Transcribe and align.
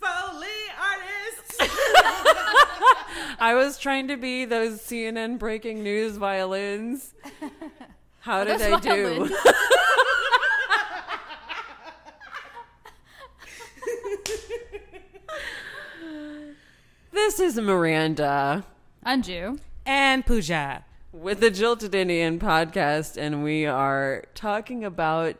Foley 0.00 0.48
artists. 0.80 1.58
I 3.38 3.52
was 3.54 3.76
trying 3.78 4.08
to 4.08 4.16
be 4.16 4.46
those 4.46 4.80
CNN 4.80 5.38
breaking 5.38 5.82
news 5.82 6.16
violins. 6.16 7.12
How 8.20 8.44
did 8.44 8.62
I 8.62 8.80
do? 8.80 9.28
this 17.12 17.40
is 17.40 17.56
Miranda 17.56 18.64
Anju. 19.04 19.58
and 19.84 20.24
Pooja. 20.24 20.84
with 21.12 21.40
the 21.40 21.50
Jilted 21.50 21.94
Indian 21.94 22.38
podcast, 22.38 23.16
and 23.16 23.42
we 23.42 23.66
are 23.66 24.24
talking 24.34 24.84
about 24.84 25.36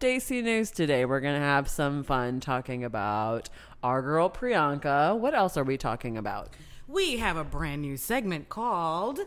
Desi 0.00 0.44
News 0.44 0.70
today. 0.70 1.04
We're 1.04 1.18
going 1.18 1.34
to 1.34 1.40
have 1.40 1.68
some 1.68 2.04
fun 2.04 2.38
talking 2.38 2.84
about 2.84 3.48
our 3.82 4.00
girl 4.00 4.30
Priyanka. 4.30 5.18
What 5.18 5.34
else 5.34 5.56
are 5.56 5.64
we 5.64 5.76
talking 5.76 6.16
about? 6.16 6.50
We 6.86 7.16
have 7.16 7.36
a 7.36 7.42
brand 7.42 7.82
new 7.82 7.96
segment 7.96 8.48
called 8.48 9.18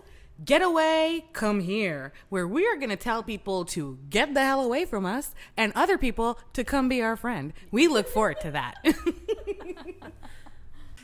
Get 0.46 0.62
Away, 0.62 1.26
Come 1.34 1.60
Here, 1.60 2.14
where 2.30 2.48
we 2.48 2.66
are 2.68 2.78
going 2.78 2.90
to 2.90 2.96
tell 2.96 3.22
people 3.22 3.66
to 3.66 4.00
get 4.10 4.34
the 4.34 4.46
hell 4.46 4.64
away 4.64 4.86
from 4.86 5.06
us 5.06 5.36
and 5.58 5.74
other 5.76 5.98
people 5.98 6.40
to 6.54 6.64
come 6.64 6.88
be 6.88 7.02
our 7.02 7.18
friend. 7.18 7.52
We 7.70 7.90
look 7.90 8.08
forward 8.08 8.40
to 8.42 8.52
that. 8.52 8.76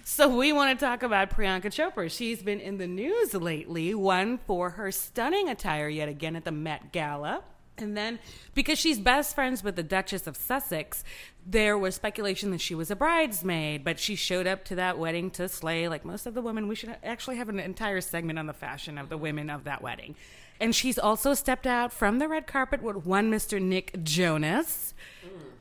So 0.09 0.35
we 0.35 0.53
want 0.53 0.79
to 0.79 0.83
talk 0.83 1.03
about 1.03 1.29
Priyanka 1.29 1.65
Chopra. 1.65 2.09
She's 2.09 2.41
been 2.41 2.61
in 2.61 2.77
the 2.77 2.87
news 2.87 3.33
lately, 3.33 3.93
one 3.93 4.37
for 4.37 4.71
her 4.71 4.89
stunning 4.89 5.49
attire 5.49 5.89
yet 5.89 6.07
again 6.07 6.37
at 6.37 6.45
the 6.45 6.51
Met 6.51 6.93
Gala. 6.93 7.43
And 7.77 7.95
then 7.95 8.19
because 8.55 8.79
she's 8.79 8.99
best 8.99 9.35
friends 9.35 9.63
with 9.63 9.75
the 9.75 9.83
Duchess 9.83 10.25
of 10.25 10.35
Sussex, 10.35 11.03
there 11.45 11.77
was 11.77 11.95
speculation 11.95 12.51
that 12.51 12.61
she 12.61 12.73
was 12.73 12.89
a 12.89 12.95
bridesmaid, 12.95 13.83
but 13.83 13.99
she 13.99 14.15
showed 14.15 14.47
up 14.47 14.65
to 14.65 14.75
that 14.75 14.97
wedding 14.97 15.29
to 15.31 15.47
slay 15.47 15.87
like 15.87 16.03
most 16.03 16.25
of 16.25 16.33
the 16.33 16.41
women. 16.41 16.67
We 16.67 16.75
should 16.75 16.95
actually 17.03 17.37
have 17.37 17.49
an 17.49 17.59
entire 17.59 18.01
segment 18.01 18.39
on 18.39 18.47
the 18.47 18.53
fashion 18.53 18.97
of 18.97 19.09
the 19.09 19.17
women 19.17 19.49
of 19.49 19.63
that 19.65 19.81
wedding. 19.81 20.15
And 20.59 20.75
she's 20.75 20.97
also 20.97 21.35
stepped 21.35 21.67
out 21.67 21.93
from 21.93 22.17
the 22.17 22.27
red 22.27 22.47
carpet 22.47 22.81
with 22.81 23.05
one 23.05 23.31
Mr. 23.31 23.61
Nick 23.61 24.03
Jonas 24.03 24.95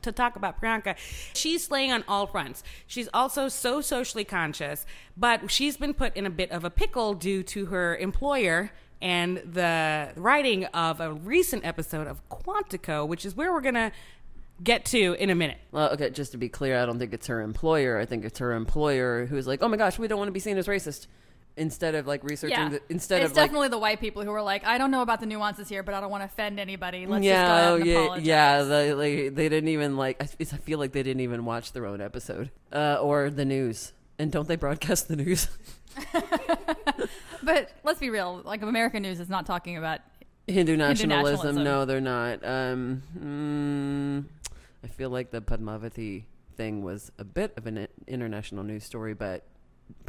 to 0.01 0.11
talk 0.11 0.35
about 0.35 0.59
Priyanka. 0.59 0.95
She's 1.33 1.65
slaying 1.65 1.91
on 1.91 2.03
all 2.07 2.25
fronts. 2.25 2.63
She's 2.87 3.09
also 3.13 3.47
so 3.47 3.79
socially 3.81 4.23
conscious, 4.23 4.85
but 5.15 5.51
she's 5.51 5.77
been 5.77 5.93
put 5.93 6.15
in 6.17 6.25
a 6.25 6.31
bit 6.31 6.51
of 6.51 6.63
a 6.63 6.69
pickle 6.69 7.13
due 7.13 7.43
to 7.43 7.67
her 7.67 7.95
employer 7.95 8.71
and 9.01 9.37
the 9.37 10.09
writing 10.15 10.65
of 10.65 10.99
a 10.99 11.13
recent 11.13 11.65
episode 11.65 12.07
of 12.07 12.21
Quantico, 12.29 13.07
which 13.07 13.25
is 13.25 13.35
where 13.35 13.51
we're 13.51 13.61
going 13.61 13.75
to 13.75 13.91
get 14.63 14.85
to 14.85 15.13
in 15.19 15.29
a 15.29 15.35
minute. 15.35 15.57
Well, 15.71 15.89
okay, 15.91 16.09
just 16.09 16.31
to 16.31 16.37
be 16.37 16.49
clear, 16.49 16.81
I 16.81 16.85
don't 16.85 16.97
think 16.97 17.13
it's 17.13 17.27
her 17.27 17.41
employer. 17.41 17.99
I 17.99 18.05
think 18.05 18.25
it's 18.25 18.39
her 18.39 18.53
employer 18.53 19.25
who's 19.27 19.45
like, 19.47 19.61
"Oh 19.61 19.67
my 19.67 19.77
gosh, 19.77 19.99
we 19.99 20.07
don't 20.07 20.17
want 20.17 20.29
to 20.29 20.33
be 20.33 20.39
seen 20.39 20.57
as 20.57 20.67
racist." 20.67 21.07
Instead 21.59 21.95
of 21.95 22.05
like 22.05 22.23
researching, 22.23 22.55
Yeah. 22.55 22.69
the, 22.69 22.81
instead 22.87 23.23
it's 23.23 23.31
of 23.31 23.37
like, 23.37 23.45
definitely 23.47 23.69
the 23.69 23.79
white 23.79 23.99
people 23.99 24.21
who 24.23 24.31
are 24.31 24.43
like, 24.43 24.63
I 24.63 24.77
don't 24.77 24.91
know 24.91 25.01
about 25.01 25.21
the 25.21 25.25
nuances 25.25 25.67
here, 25.67 25.81
but 25.81 25.95
I 25.95 25.99
don't 26.01 26.11
want 26.11 26.21
to 26.21 26.25
offend 26.25 26.59
anybody. 26.59 27.07
Let's 27.07 27.25
just 27.25 27.33
go 27.33 27.41
yeah, 27.41 27.57
ahead 27.59 27.73
and 27.79 27.85
yeah, 27.87 27.99
apologize. 28.03 28.27
yeah. 28.27 28.61
They, 28.61 28.93
they 28.93 29.29
they 29.29 29.49
didn't 29.49 29.69
even 29.69 29.97
like. 29.97 30.21
I, 30.21 30.27
I 30.39 30.57
feel 30.57 30.77
like 30.77 30.91
they 30.91 31.01
didn't 31.01 31.21
even 31.21 31.45
watch 31.45 31.71
their 31.73 31.87
own 31.87 31.99
episode 31.99 32.51
uh, 32.71 32.99
or 33.01 33.31
the 33.31 33.43
news. 33.43 33.93
And 34.19 34.31
don't 34.31 34.47
they 34.47 34.55
broadcast 34.55 35.07
the 35.07 35.15
news? 35.15 35.47
But 37.47 37.71
let's 37.85 38.01
be 38.01 38.09
real. 38.09 38.41
Like 38.43 38.61
American 38.61 39.03
news 39.03 39.21
is 39.21 39.29
not 39.29 39.45
talking 39.45 39.77
about. 39.77 40.01
Hindu 40.47 40.75
nationalism? 40.75 41.31
nationalism. 41.37 41.63
No, 41.63 41.85
they're 41.85 42.01
not. 42.01 42.45
Um, 42.45 43.01
mm, 43.17 44.25
I 44.83 44.87
feel 44.87 45.09
like 45.09 45.31
the 45.31 45.41
Padmavati 45.41 46.23
thing 46.57 46.83
was 46.83 47.09
a 47.17 47.23
bit 47.23 47.53
of 47.55 47.65
an 47.65 47.87
international 48.05 48.65
news 48.65 48.83
story, 48.83 49.13
but 49.13 49.45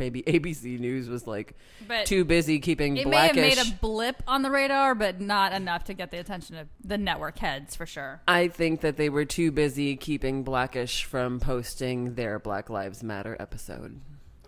maybe 0.01 0.23
ABC 0.27 0.81
News 0.81 1.09
was 1.09 1.29
like 1.29 1.55
But 1.87 2.07
too 2.07 2.25
busy 2.25 2.59
keeping 2.59 2.97
it 2.97 3.07
may 3.07 3.29
have 3.29 3.37
made 3.37 3.59
a 3.59 3.71
blip 3.81 4.21
on 4.27 4.43
the 4.43 4.51
radar, 4.51 4.97
but 4.97 5.21
not 5.21 5.53
enough 5.53 5.85
to 5.85 5.95
get 5.95 6.11
the 6.11 6.19
attention 6.19 6.57
of 6.57 6.67
the 6.83 6.99
network 6.99 7.39
heads 7.39 7.77
for 7.77 7.87
sure. 7.87 8.21
I 8.27 8.49
think 8.49 8.81
that 8.81 8.97
they 8.97 9.11
were 9.11 9.25
too 9.25 9.53
busy 9.53 9.95
keeping 9.95 10.43
Blackish 10.43 11.05
from 11.05 11.39
posting 11.39 12.17
their 12.17 12.41
Black 12.41 12.69
Lives 12.69 13.05
Matter 13.05 13.37
episode. 13.39 14.01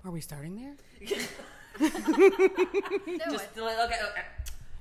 Are 0.04 0.10
we 0.10 0.20
starting 0.20 0.56
there? 0.56 1.18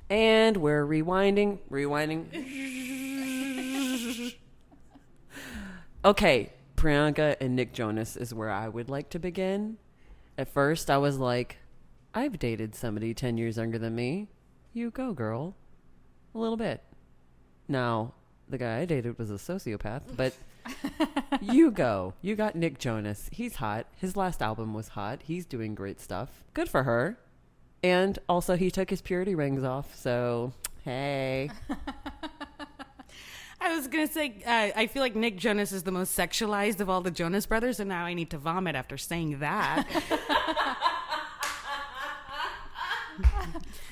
And 0.09 0.57
we're 0.57 0.85
rewinding, 0.85 1.59
rewinding. 1.71 2.25
okay, 6.03 6.51
Priyanka 6.75 7.35
and 7.39 7.55
Nick 7.55 7.73
Jonas 7.73 8.17
is 8.17 8.33
where 8.33 8.49
I 8.49 8.67
would 8.67 8.89
like 8.89 9.09
to 9.11 9.19
begin. 9.19 9.77
At 10.37 10.47
first, 10.47 10.89
I 10.89 10.97
was 10.97 11.17
like, 11.17 11.57
I've 12.13 12.39
dated 12.39 12.73
somebody 12.73 13.13
10 13.13 13.37
years 13.37 13.57
younger 13.57 13.77
than 13.77 13.95
me. 13.95 14.29
You 14.73 14.89
go, 14.89 15.13
girl. 15.13 15.55
A 16.33 16.37
little 16.37 16.57
bit. 16.57 16.81
Now, 17.67 18.13
the 18.47 18.57
guy 18.57 18.79
I 18.79 18.85
dated 18.85 19.19
was 19.19 19.29
a 19.29 19.35
sociopath, 19.35 20.01
but 20.15 20.33
you 21.41 21.71
go. 21.71 22.13
You 22.21 22.35
got 22.35 22.55
Nick 22.55 22.79
Jonas. 22.79 23.29
He's 23.31 23.55
hot. 23.55 23.87
His 23.95 24.15
last 24.15 24.41
album 24.41 24.73
was 24.73 24.89
hot. 24.89 25.21
He's 25.23 25.45
doing 25.45 25.75
great 25.75 25.99
stuff. 25.99 26.43
Good 26.53 26.69
for 26.69 26.83
her. 26.83 27.17
And 27.81 28.19
also, 28.27 28.55
he 28.55 28.69
took 28.69 28.89
his 28.89 29.01
purity 29.01 29.35
rings 29.35 29.63
off. 29.63 29.95
So, 29.95 30.53
hey. 30.83 31.49
I 33.61 33.75
was 33.75 33.87
gonna 33.87 34.07
say, 34.07 34.35
uh, 34.45 34.69
I 34.75 34.87
feel 34.87 35.01
like 35.01 35.15
Nick 35.15 35.37
Jonas 35.37 35.71
is 35.71 35.83
the 35.83 35.91
most 35.91 36.17
sexualized 36.17 36.79
of 36.79 36.89
all 36.89 37.01
the 37.01 37.11
Jonas 37.11 37.45
brothers, 37.45 37.79
and 37.79 37.89
now 37.89 38.05
I 38.05 38.13
need 38.13 38.29
to 38.31 38.37
vomit 38.37 38.75
after 38.75 38.97
saying 38.97 39.39
that. 39.39 39.85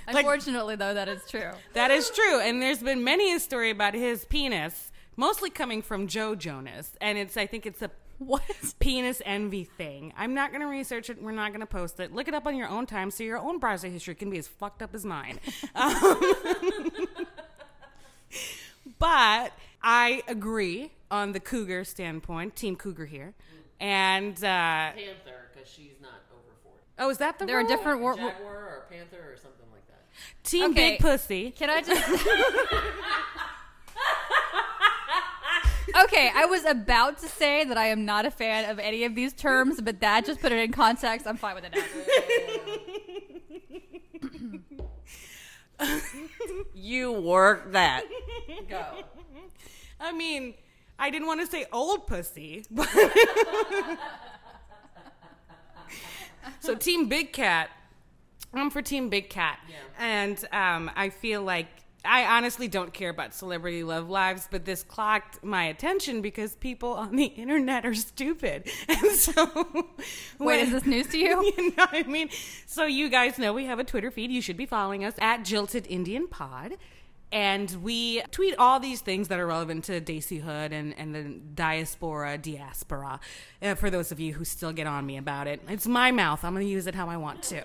Unfortunately, 0.07 0.77
though, 0.77 0.93
that 0.93 1.09
is 1.09 1.21
true. 1.29 1.51
that 1.73 1.91
is 1.91 2.09
true, 2.09 2.39
and 2.39 2.61
there's 2.61 2.79
been 2.79 3.03
many 3.03 3.33
a 3.33 3.39
story 3.39 3.69
about 3.69 3.93
his 3.93 4.23
penis, 4.25 4.91
mostly 5.17 5.49
coming 5.49 5.81
from 5.81 6.07
Joe 6.07 6.33
Jonas, 6.35 6.91
and 7.01 7.17
it's 7.17 7.35
I 7.35 7.45
think 7.45 7.65
it's 7.65 7.81
a 7.81 7.91
What? 8.19 8.41
penis 8.79 9.21
envy 9.25 9.63
thing. 9.65 10.11
I'm 10.17 10.33
not 10.33 10.51
gonna 10.51 10.67
research 10.67 11.09
it. 11.11 11.21
We're 11.21 11.33
not 11.33 11.51
gonna 11.51 11.67
post 11.67 11.99
it. 11.99 12.11
Look 12.13 12.27
it 12.27 12.33
up 12.33 12.47
on 12.47 12.55
your 12.55 12.67
own 12.67 12.85
time, 12.87 13.11
so 13.11 13.23
your 13.23 13.37
own 13.37 13.59
browser 13.59 13.89
history 13.89 14.15
can 14.15 14.29
be 14.31 14.39
as 14.39 14.47
fucked 14.47 14.81
up 14.81 14.95
as 14.95 15.05
mine. 15.05 15.39
Um, 15.75 16.21
but 18.99 19.51
I 19.83 20.23
agree 20.27 20.91
on 21.11 21.31
the 21.33 21.39
cougar 21.39 21.83
standpoint, 21.83 22.55
Team 22.55 22.75
Cougar 22.75 23.05
here, 23.05 23.33
and 23.79 24.35
uh, 24.37 24.91
Panther, 24.93 25.49
because 25.53 25.69
she's 25.69 25.93
not 26.01 26.11
over 26.31 26.53
40. 26.63 26.77
oh, 26.99 27.09
is 27.09 27.17
that 27.19 27.37
the 27.39 27.45
There 27.45 27.57
are 27.57 27.61
rule? 27.61 27.67
different. 27.69 28.01
Wor- 28.01 28.15
Jaguar 28.15 28.55
or 28.55 28.85
Panther 28.89 29.17
or 29.33 29.37
something 29.37 29.67
like 29.71 29.87
that. 29.87 30.03
Team 30.43 30.71
Okay. 30.71 30.91
Big 30.93 30.99
Pussy? 30.99 31.51
Can 31.51 31.69
I 31.69 31.81
just? 31.81 32.07
Okay, 36.03 36.31
I 36.33 36.45
was 36.45 36.65
about 36.65 37.17
to 37.19 37.27
say 37.27 37.63
that 37.63 37.77
I 37.77 37.87
am 37.87 38.05
not 38.05 38.25
a 38.25 38.31
fan 38.31 38.69
of 38.69 38.79
any 38.79 39.03
of 39.03 39.15
these 39.15 39.33
terms, 39.33 39.81
but 39.81 39.99
that 40.01 40.25
just 40.25 40.41
put 40.41 40.51
it 40.51 40.59
in 40.59 40.71
context. 40.71 41.27
I'm 41.27 41.37
fine 41.37 41.55
with 41.55 41.65
it 41.65 41.75
now. 41.75 41.83
You 46.73 47.11
work 47.11 47.73
that. 47.73 48.03
Go. 48.67 48.83
I 49.99 50.11
mean, 50.11 50.55
I 50.97 51.09
didn't 51.09 51.27
want 51.27 51.41
to 51.41 51.47
say 51.47 51.65
old 51.71 52.07
pussy, 52.07 52.65
but 52.71 52.87
so 56.59 56.75
Team 56.75 57.07
Big 57.07 57.33
Cat. 57.33 57.69
I'm 58.53 58.69
for 58.69 58.81
Team 58.81 59.09
Big 59.09 59.29
Cat, 59.29 59.59
and 59.99 60.43
um, 60.51 60.89
I 60.95 61.09
feel 61.09 61.43
like 61.43 61.67
I 62.07 62.37
honestly 62.37 62.67
don't 62.67 62.93
care 62.93 63.09
about 63.09 63.33
celebrity 63.33 63.83
love 63.83 64.09
lives, 64.09 64.47
but 64.49 64.65
this 64.65 64.83
clocked 64.83 65.43
my 65.43 65.65
attention 65.65 66.21
because 66.21 66.55
people 66.55 66.93
on 66.93 67.15
the 67.15 67.25
internet 67.43 67.85
are 67.85 67.93
stupid, 67.93 68.69
and 68.87 69.11
so 69.11 69.45
Wait, 69.73 69.85
when- 70.37 70.59
is 70.59 70.71
this 70.71 70.85
news 70.85 71.07
to 71.07 71.17
you? 71.25 71.53
you 71.57 71.69
know 71.71 71.85
what 71.85 71.93
I 71.93 72.03
mean? 72.03 72.29
So 72.65 72.85
you 72.85 73.09
guys 73.09 73.37
know 73.37 73.53
we 73.53 73.65
have 73.65 73.79
a 73.79 73.83
Twitter 73.83 74.09
feed. 74.11 74.31
You 74.31 74.41
should 74.41 74.57
be 74.57 74.65
following 74.65 75.03
us 75.03 75.13
at 75.19 75.41
Jilted 75.43 75.85
Indian 75.87 76.27
Pod. 76.27 76.77
And 77.29 77.69
we 77.83 78.21
tweet 78.31 78.55
all 78.57 78.79
these 78.79 79.01
things 79.01 79.27
that 79.27 79.37
are 79.37 79.45
relevant 79.45 79.83
to 79.85 79.99
Desi 79.99 80.39
hood 80.41 80.71
and, 80.71 80.97
and 80.97 81.13
the 81.13 81.23
diaspora, 81.23 82.37
diaspora, 82.37 83.19
uh, 83.61 83.75
for 83.75 83.89
those 83.89 84.13
of 84.13 84.19
you 84.21 84.33
who 84.33 84.45
still 84.45 84.71
get 84.71 84.87
on 84.87 85.05
me 85.05 85.17
about 85.17 85.45
it. 85.45 85.61
It's 85.67 85.85
my 85.85 86.11
mouth. 86.11 86.45
I'm 86.45 86.53
going 86.53 86.65
to 86.65 86.71
use 86.71 86.87
it 86.87 86.95
how 86.95 87.09
I 87.09 87.17
want 87.17 87.43
to. 87.43 87.63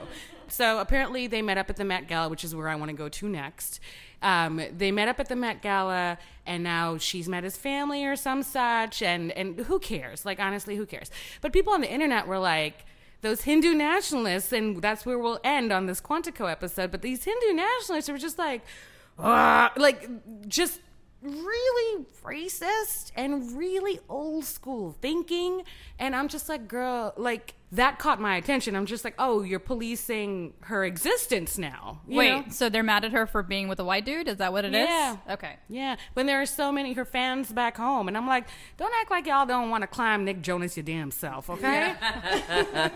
So 0.49 0.81
apparently 0.81 1.29
they 1.29 1.43
met 1.43 1.59
up 1.59 1.71
at 1.71 1.77
the 1.77 1.85
Met 1.85 2.09
Gala, 2.09 2.29
which 2.29 2.43
is 2.43 2.57
where 2.57 2.69
I 2.69 2.75
want 2.75 2.91
to 2.91 2.97
go 2.97 3.09
to 3.09 3.29
next. 3.29 3.79
Um, 4.23 4.63
they 4.77 4.93
met 4.93 5.09
up 5.09 5.21
at 5.21 5.29
the 5.29 5.37
Met 5.37 5.63
Gala, 5.63 6.19
and 6.47 6.63
now 6.63 6.97
she's 6.97 7.29
met 7.29 7.45
his 7.45 7.57
family 7.57 8.05
or 8.05 8.17
some 8.17 8.43
such. 8.43 9.03
And, 9.03 9.33
and 9.33 9.61
who 9.61 9.79
cares? 9.79 10.25
Like, 10.25 10.41
honestly, 10.41 10.77
who 10.77 10.87
cares? 10.87 11.11
But 11.41 11.53
people 11.53 11.73
on 11.73 11.81
the 11.81 11.93
internet 11.93 12.27
were 12.27 12.39
like, 12.39 12.85
those 13.21 13.43
Hindu 13.43 13.75
nationalists, 13.75 14.53
and 14.53 14.83
that's 14.83 15.07
where 15.07 15.19
we'll 15.19 15.41
end 15.45 15.73
on 15.73 15.87
this 15.87 16.01
Quantico 16.01 16.51
episode. 16.51 16.91
But 16.91 17.03
these 17.03 17.25
Hindu 17.25 17.53
nationalists 17.55 18.09
are 18.09 18.19
just 18.19 18.39
like, 18.39 18.63
like 19.19 20.09
just 20.49 20.81
really 21.23 22.05
racist 22.25 23.13
and 23.15 23.57
really 23.57 24.01
old 24.09 24.45
school 24.45 24.97
thinking. 25.01 25.63
And 25.99 26.17
I'm 26.17 26.29
just 26.29 26.49
like, 26.49 26.67
girl, 26.67 27.15
like 27.17 27.55
that 27.73 27.99
caught 27.99 28.21
my 28.21 28.37
attention. 28.37 28.77
I'm 28.77 28.85
just 28.85 29.03
like, 29.03 29.15
oh, 29.19 29.43
you're 29.43 29.59
policing 29.59 30.53
her 30.61 30.85
existence 30.85 31.57
now. 31.57 32.03
you 32.07 32.19
Wait, 32.19 32.31
know? 32.31 32.45
so 32.51 32.69
they're 32.69 32.83
mad 32.83 33.05
at 33.05 33.13
her 33.13 33.27
for 33.27 33.43
being 33.43 33.67
with 33.67 33.81
a 33.81 33.85
white 33.85 34.05
dude? 34.05 34.29
Is 34.29 34.37
that 34.37 34.53
what 34.53 34.67
it 34.67 34.75
is? 34.75 34.87
Yeah. 34.87 35.17
Okay. 35.31 35.57
Yeah, 35.69 35.97
when 36.13 36.27
there 36.27 36.43
are 36.43 36.47
so 36.47 36.71
many 36.71 36.93
her 36.93 37.07
fans 37.07 37.51
back 37.51 37.79
home, 37.79 38.09
and 38.09 38.17
I'm 38.17 38.27
like, 38.27 38.47
don't 38.77 38.93
act 39.01 39.11
like 39.11 39.27
y'all 39.27 39.47
don't 39.47 39.71
want 39.71 39.83
to 39.83 39.87
climb 39.87 40.25
Nick 40.25 40.43
Jonas 40.43 40.77
your 40.77 40.85
damn 40.85 41.11
self, 41.11 41.49
okay? 41.51 41.95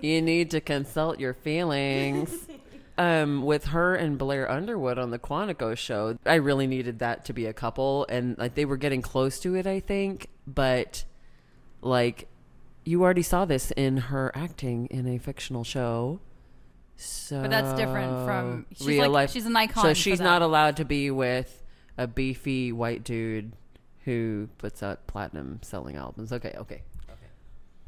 You 0.00 0.22
need 0.22 0.50
to 0.52 0.60
consult 0.60 1.18
your 1.18 1.34
feelings. 1.34 2.46
um, 2.98 3.42
with 3.42 3.66
her 3.66 3.94
and 3.94 4.18
Blair 4.18 4.50
Underwood 4.50 4.98
on 4.98 5.10
the 5.10 5.18
Quantico 5.18 5.76
show, 5.76 6.18
I 6.24 6.34
really 6.34 6.66
needed 6.66 7.00
that 7.00 7.24
to 7.26 7.32
be 7.32 7.46
a 7.46 7.52
couple, 7.52 8.06
and 8.08 8.38
like 8.38 8.54
they 8.54 8.64
were 8.64 8.76
getting 8.76 9.02
close 9.02 9.40
to 9.40 9.54
it, 9.56 9.66
I 9.66 9.80
think. 9.80 10.28
But 10.46 11.04
like, 11.80 12.28
you 12.84 13.02
already 13.02 13.22
saw 13.22 13.44
this 13.44 13.70
in 13.72 13.96
her 13.96 14.30
acting 14.34 14.86
in 14.86 15.06
a 15.06 15.18
fictional 15.18 15.64
show. 15.64 16.20
So, 16.96 17.40
But 17.42 17.50
that's 17.50 17.72
different 17.74 18.24
from- 18.26 18.66
she's 18.76 18.86
real 18.86 19.02
like- 19.10 19.10
life. 19.10 19.30
she's 19.32 19.46
an 19.46 19.56
icon 19.56 19.82
So 19.82 19.94
she's 19.94 20.20
not 20.20 20.42
allowed 20.42 20.76
to 20.76 20.84
be 20.84 21.10
with 21.10 21.62
a 21.98 22.06
beefy 22.06 22.72
white 22.72 23.02
dude 23.02 23.52
who 24.04 24.48
puts 24.58 24.82
out 24.82 25.06
platinum 25.06 25.60
selling 25.62 25.96
albums. 25.96 26.32
Okay, 26.32 26.54
okay. 26.56 26.82
okay. 27.10 27.26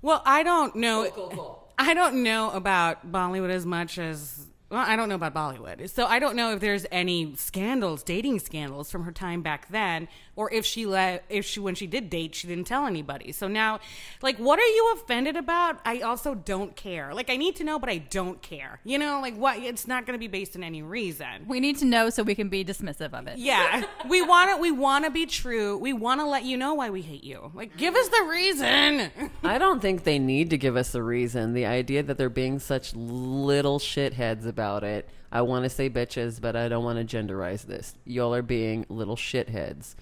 Well, 0.03 0.23
I 0.25 0.43
don't 0.43 0.75
know. 0.77 1.09
Cool, 1.15 1.29
cool. 1.29 1.73
I 1.79 1.93
don't 1.95 2.23
know 2.23 2.51
about 2.51 3.13
Bollywood 3.13 3.51
as 3.51 3.67
much 3.67 3.99
as 3.99 4.47
well. 4.71 4.81
I 4.85 4.97
don't 4.97 5.09
know 5.09 5.15
about 5.15 5.35
Bollywood, 5.35 5.89
so 5.91 6.07
I 6.07 6.19
don't 6.19 6.35
know 6.35 6.53
if 6.55 6.61
there's 6.61 6.87
any 6.91 7.35
scandals, 7.37 8.03
dating 8.03 8.39
scandals 8.41 8.91
from 8.91 9.05
her 9.05 9.13
time 9.13 9.43
back 9.43 9.69
then, 9.69 10.09
or 10.37 10.53
if 10.53 10.67
she 10.67 10.85
let, 10.85 11.25
if 11.31 11.47
she 11.47 11.59
when 11.61 11.75
she 11.75 11.87
did 11.87 12.11
date, 12.11 12.35
she 12.35 12.47
didn't 12.47 12.67
tell 12.67 12.87
anybody. 12.87 13.33
So 13.33 13.49
now, 13.49 13.81
like, 14.23 14.37
what 14.37 14.59
are 14.59 14.67
you 14.67 14.95
offended 14.95 15.37
about? 15.37 15.81
I 15.85 16.01
also 16.01 16.35
don't 16.35 16.77
care. 16.77 17.15
Like, 17.15 17.31
I 17.31 17.37
need 17.37 17.57
to 17.57 17.65
know, 17.65 17.79
but 17.79 17.89
I 17.89 17.99
don't 17.99 18.41
care. 18.43 18.81
You 18.85 18.99
know, 18.99 19.21
like 19.21 19.35
what? 19.35 19.59
It's 19.59 19.89
not 19.89 20.07
going 20.07 20.15
to 20.15 20.21
be 20.21 20.29
based 20.29 20.55
on 20.55 20.63
any 20.63 20.83
reason. 20.83 21.47
We 21.49 21.59
need 21.59 21.79
to 21.79 21.87
know 21.87 22.11
so 22.11 22.23
we 22.23 22.35
can 22.35 22.51
be 22.51 22.65
dismissive 22.65 23.15
of 23.15 23.27
it. 23.27 23.39
Yeah, 23.39 23.85
we 24.09 24.21
want 24.23 24.51
to. 24.51 24.61
We 24.61 24.71
want 24.71 25.07
to 25.07 25.11
be 25.11 25.25
true. 25.25 25.79
We 25.79 25.95
want 25.95 26.21
to 26.21 26.27
let 26.27 26.45
you 26.45 26.59
know 26.59 26.75
why 26.75 26.91
we 26.91 27.01
hate 27.01 27.25
you. 27.25 27.51
Like, 27.55 27.77
give 27.79 27.95
us 27.95 28.09
the 28.09 28.27
reason. 28.31 29.11
I 29.43 29.57
don't 29.57 29.81
think 29.81 30.05
they 30.05 30.19
need 30.19 30.51
to 30.51 30.59
give 30.59 30.77
us 30.77 30.95
a 30.95 31.03
reason. 31.03 31.55
The 31.55 31.65
idea 31.65 32.03
that 32.03 32.19
they're 32.19 32.29
being 32.29 32.59
such 32.59 32.95
little 32.95 33.79
shitheads 33.79 34.47
about 34.47 34.85
it. 34.85 35.09
I 35.33 35.43
want 35.43 35.65
to 35.65 35.71
say 35.71 35.91
bitches, 35.91 36.41
but 36.41 36.57
I 36.57 36.69
don't 36.69 36.85
want 36.85 37.07
to 37.07 37.17
genderize 37.17 37.67
this. 37.67 37.95
Y'all 38.05 38.35
are 38.35 38.43
being 38.43 38.87
little 38.89 39.17
shitheads 39.17 39.97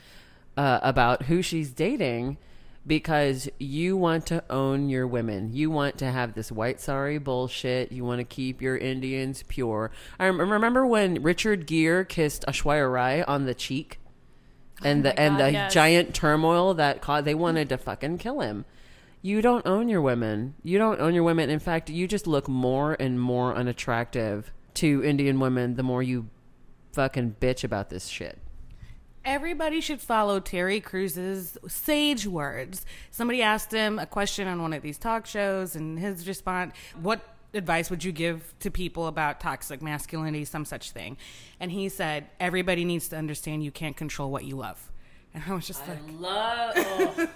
uh, 0.57 0.81
about 0.83 1.25
who 1.25 1.43
she's 1.43 1.71
dating 1.71 2.39
because 2.87 3.49
you 3.59 3.97
want 3.97 4.27
to 4.27 4.45
own 4.51 4.89
your 4.89 5.07
women. 5.07 5.53
You 5.53 5.71
want 5.71 5.99
to 5.99 6.11
have 6.11 6.35
this 6.35 6.53
white 6.53 6.81
sorry 6.81 7.19
bullshit. 7.19 7.93
You 7.93 8.05
want 8.05 8.21
to 8.21 8.25
keep 8.25 8.61
your 8.61 8.77
Indians 8.77 9.43
pure. 9.49 9.91
I 10.19 10.27
rem- 10.27 10.53
remember 10.53 10.87
when 10.87 11.23
Richard 11.23 11.67
Gere 11.67 12.05
kissed 12.05 12.45
Aishwarya 12.47 12.93
Rai 12.93 13.23
on 13.25 13.47
the 13.47 13.55
cheek 13.55 13.99
and 14.83 15.05
the 15.05 15.19
and 15.19 15.39
the 15.39 15.53
yes. 15.53 15.73
giant 15.73 16.15
turmoil 16.15 16.75
that 16.75 17.01
caused 17.01 17.25
they 17.25 17.35
wanted 17.35 17.69
to 17.71 17.79
fucking 17.79 18.19
kill 18.19 18.41
him. 18.41 18.65
You 19.23 19.41
don't 19.41 19.67
own 19.67 19.89
your 19.89 20.03
women. 20.03 20.55
You 20.63 20.77
don't 20.77 21.01
own 21.01 21.15
your 21.15 21.23
women. 21.23 21.49
In 21.49 21.59
fact, 21.59 21.89
you 21.89 22.07
just 22.07 22.27
look 22.27 22.47
more 22.47 22.95
and 23.01 23.19
more 23.19 23.55
unattractive 23.55 24.53
to 24.75 25.03
Indian 25.03 25.41
women 25.41 25.77
the 25.77 25.83
more 25.83 26.03
you 26.03 26.29
fucking 26.93 27.37
bitch 27.41 27.65
about 27.65 27.89
this 27.89 28.07
shit. 28.09 28.39
Everybody 29.25 29.81
should 29.81 30.03
follow 30.03 30.39
Terry 30.39 30.81
Crews's 30.81 31.57
sage 31.67 32.27
words. 32.27 32.85
Somebody 33.11 33.41
asked 33.41 33.73
him 33.73 33.99
a 33.99 34.05
question 34.05 34.47
on 34.47 34.61
one 34.61 34.75
of 34.75 34.83
these 34.83 34.99
talk 34.99 35.25
shows, 35.25 35.77
and 35.77 35.99
his 35.99 36.29
response, 36.29 36.75
What 37.01 37.23
advice 37.55 37.89
would 37.89 38.05
you 38.05 38.13
give 38.13 38.53
to 38.61 38.71
people 38.71 39.07
about 39.07 39.41
toxic 39.41 39.81
masculinity, 39.81 40.45
some 40.45 40.67
such 40.67 40.91
thing? 40.91 41.17
And 41.59 41.73
he 41.73 41.89
said, 41.89 42.27
Everybody 42.39 42.85
needs 42.85 43.09
to 43.09 43.17
understand 43.17 43.65
you 43.65 43.71
can't 43.71 43.97
control 43.97 44.31
what 44.31 44.45
you 44.45 44.57
love. 44.57 44.91
And 45.35 45.43
I 45.49 45.53
was 45.53 45.67
just 45.67 45.87
like, 45.89 45.99
Love 46.21 46.75
oh. 46.77 47.29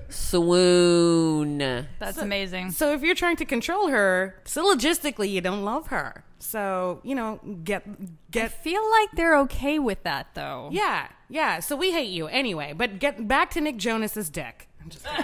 swoon. 0.08 1.58
That's 2.00 2.18
amazing. 2.18 2.72
So 2.72 2.92
if 2.92 3.02
you're 3.02 3.14
trying 3.14 3.36
to 3.36 3.44
control 3.44 3.88
her, 3.88 4.34
syllogistically, 4.44 5.30
you 5.30 5.40
don't 5.40 5.64
love 5.64 5.86
her. 5.86 6.24
So, 6.40 7.00
you 7.04 7.14
know, 7.14 7.38
get, 7.62 7.84
get. 8.32 8.46
I 8.46 8.48
feel 8.48 8.82
like 8.90 9.10
they're 9.12 9.38
okay 9.40 9.78
with 9.78 10.02
that 10.02 10.28
though. 10.34 10.68
yeah, 10.72 11.08
yeah. 11.28 11.60
So 11.60 11.76
we 11.76 11.92
hate 11.92 12.10
you 12.10 12.26
anyway, 12.26 12.72
but 12.76 12.98
get 12.98 13.28
back 13.28 13.50
to 13.50 13.60
Nick 13.60 13.76
Jonas's 13.76 14.30
dick. 14.30 14.68
I'm 14.82 14.90
just. 14.90 15.06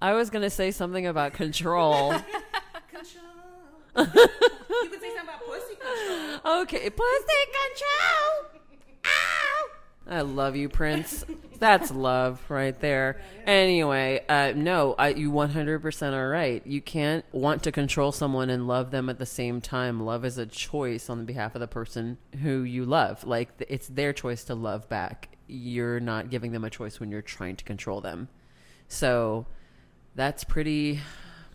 I 0.00 0.12
was 0.12 0.30
gonna 0.30 0.50
say 0.50 0.70
something 0.70 1.06
about 1.06 1.32
control. 1.32 2.10
control. 2.90 3.24
You 3.96 4.04
could 4.04 5.00
say 5.00 5.14
something 5.16 5.24
about 5.24 5.44
pussy 5.44 5.74
control. 5.74 6.62
okay, 6.62 6.90
pussy 6.90 7.42
control. 7.52 8.57
I 10.08 10.22
love 10.22 10.56
you, 10.56 10.68
Prince. 10.68 11.24
That's 11.58 11.90
love 11.90 12.42
right 12.48 12.78
there. 12.80 13.20
Anyway, 13.46 14.24
uh, 14.28 14.52
no, 14.54 14.94
I, 14.98 15.08
you 15.08 15.30
100% 15.30 16.12
are 16.12 16.30
right. 16.30 16.66
You 16.66 16.80
can't 16.80 17.24
want 17.32 17.64
to 17.64 17.72
control 17.72 18.12
someone 18.12 18.48
and 18.48 18.66
love 18.66 18.90
them 18.90 19.10
at 19.10 19.18
the 19.18 19.26
same 19.26 19.60
time. 19.60 20.00
Love 20.00 20.24
is 20.24 20.38
a 20.38 20.46
choice 20.46 21.10
on 21.10 21.18
the 21.18 21.24
behalf 21.24 21.54
of 21.54 21.60
the 21.60 21.66
person 21.66 22.16
who 22.42 22.62
you 22.62 22.84
love. 22.84 23.24
Like, 23.24 23.50
it's 23.68 23.88
their 23.88 24.12
choice 24.12 24.44
to 24.44 24.54
love 24.54 24.88
back. 24.88 25.36
You're 25.46 26.00
not 26.00 26.30
giving 26.30 26.52
them 26.52 26.64
a 26.64 26.70
choice 26.70 27.00
when 27.00 27.10
you're 27.10 27.22
trying 27.22 27.56
to 27.56 27.64
control 27.64 28.00
them. 28.00 28.28
So, 28.86 29.46
that's 30.14 30.44
pretty 30.44 31.00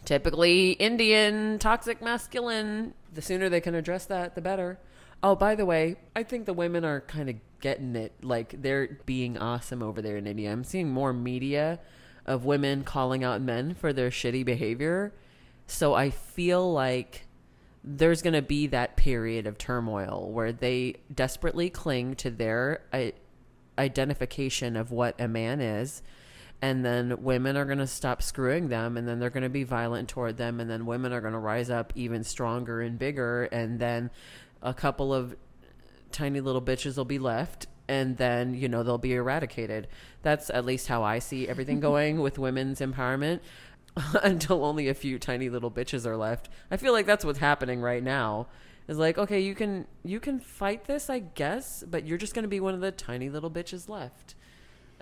typically 0.05 0.71
Indian, 0.73 1.59
toxic 1.59 2.01
masculine. 2.01 2.93
The 3.13 3.21
sooner 3.21 3.49
they 3.49 3.61
can 3.61 3.73
address 3.73 4.05
that, 4.05 4.35
the 4.35 4.41
better. 4.41 4.79
Oh, 5.21 5.35
by 5.35 5.55
the 5.55 5.65
way, 5.65 5.95
I 6.15 6.23
think 6.23 6.45
the 6.45 6.53
women 6.53 6.83
are 6.83 7.01
kind 7.01 7.29
of 7.29 7.35
getting 7.61 7.95
it. 7.95 8.13
Like 8.21 8.61
they're 8.61 8.99
being 9.05 9.37
awesome 9.37 9.81
over 9.81 10.01
there 10.01 10.17
in 10.17 10.27
India. 10.27 10.51
I'm 10.51 10.63
seeing 10.63 10.89
more 10.89 11.13
media 11.13 11.79
of 12.25 12.45
women 12.45 12.83
calling 12.83 13.23
out 13.23 13.41
men 13.41 13.73
for 13.73 13.93
their 13.93 14.09
shitty 14.09 14.45
behavior. 14.45 15.13
So 15.67 15.93
I 15.93 16.09
feel 16.09 16.71
like 16.71 17.25
there's 17.83 18.21
going 18.21 18.33
to 18.33 18.41
be 18.41 18.67
that 18.67 18.95
period 18.95 19.45
of 19.45 19.57
turmoil 19.57 20.29
where 20.31 20.51
they 20.51 20.95
desperately 21.13 21.69
cling 21.69 22.15
to 22.15 22.29
their 22.29 22.81
I- 22.93 23.13
identification 23.77 24.75
of 24.77 24.91
what 24.91 25.19
a 25.19 25.27
man 25.27 25.59
is 25.59 26.01
and 26.61 26.85
then 26.85 27.21
women 27.21 27.57
are 27.57 27.65
going 27.65 27.79
to 27.79 27.87
stop 27.87 28.21
screwing 28.21 28.69
them 28.69 28.95
and 28.95 29.05
then 29.05 29.19
they're 29.19 29.29
going 29.29 29.43
to 29.43 29.49
be 29.49 29.65
violent 29.65 30.07
toward 30.07 30.37
them 30.37 30.61
and 30.61 30.69
then 30.69 30.85
women 30.85 31.11
are 31.11 31.19
going 31.19 31.33
to 31.33 31.39
rise 31.39 31.69
up 31.69 31.91
even 31.93 32.23
stronger 32.23 32.79
and 32.79 32.97
bigger 32.97 33.43
and 33.45 33.79
then 33.79 34.09
a 34.63 34.73
couple 34.73 35.13
of 35.13 35.35
tiny 36.11 36.39
little 36.39 36.61
bitches 36.61 36.97
will 36.97 37.05
be 37.05 37.19
left 37.19 37.67
and 37.87 38.17
then 38.17 38.53
you 38.53 38.67
know 38.67 38.81
they'll 38.83 38.97
be 38.97 39.13
eradicated. 39.13 39.87
That's 40.21 40.49
at 40.49 40.65
least 40.65 40.87
how 40.87 41.03
i 41.03 41.19
see 41.19 41.47
everything 41.47 41.79
going 41.91 42.19
with 42.21 42.39
women's 42.39 42.79
empowerment 42.79 43.41
until 44.23 44.65
only 44.65 44.87
a 44.87 44.93
few 44.93 45.19
tiny 45.19 45.49
little 45.49 45.71
bitches 45.71 46.05
are 46.05 46.17
left. 46.17 46.49
I 46.71 46.77
feel 46.77 46.93
like 46.93 47.05
that's 47.05 47.25
what's 47.25 47.39
happening 47.39 47.81
right 47.81 48.03
now. 48.03 48.47
Is 48.87 48.97
like 48.97 49.17
okay 49.17 49.39
you 49.39 49.55
can 49.55 49.87
you 50.03 50.19
can 50.19 50.41
fight 50.41 50.85
this 50.85 51.09
i 51.09 51.19
guess 51.19 51.85
but 51.87 52.05
you're 52.05 52.17
just 52.17 52.33
going 52.33 52.43
to 52.43 52.49
be 52.49 52.59
one 52.59 52.73
of 52.73 52.81
the 52.81 52.91
tiny 52.91 53.29
little 53.29 53.51
bitches 53.51 53.87
left. 53.87 54.35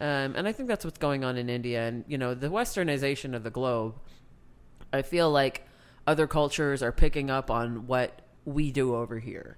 Um, 0.01 0.35
and 0.35 0.47
I 0.47 0.51
think 0.51 0.67
that's 0.67 0.83
what's 0.83 0.97
going 0.97 1.23
on 1.23 1.37
in 1.37 1.47
India. 1.47 1.87
And, 1.87 2.03
you 2.07 2.17
know, 2.17 2.33
the 2.33 2.47
westernization 2.47 3.35
of 3.35 3.43
the 3.43 3.51
globe, 3.51 3.93
I 4.91 5.03
feel 5.03 5.29
like 5.29 5.67
other 6.07 6.25
cultures 6.25 6.81
are 6.81 6.91
picking 6.91 7.29
up 7.29 7.51
on 7.51 7.85
what 7.85 8.21
we 8.45 8.71
do 8.71 8.95
over 8.95 9.19
here, 9.19 9.57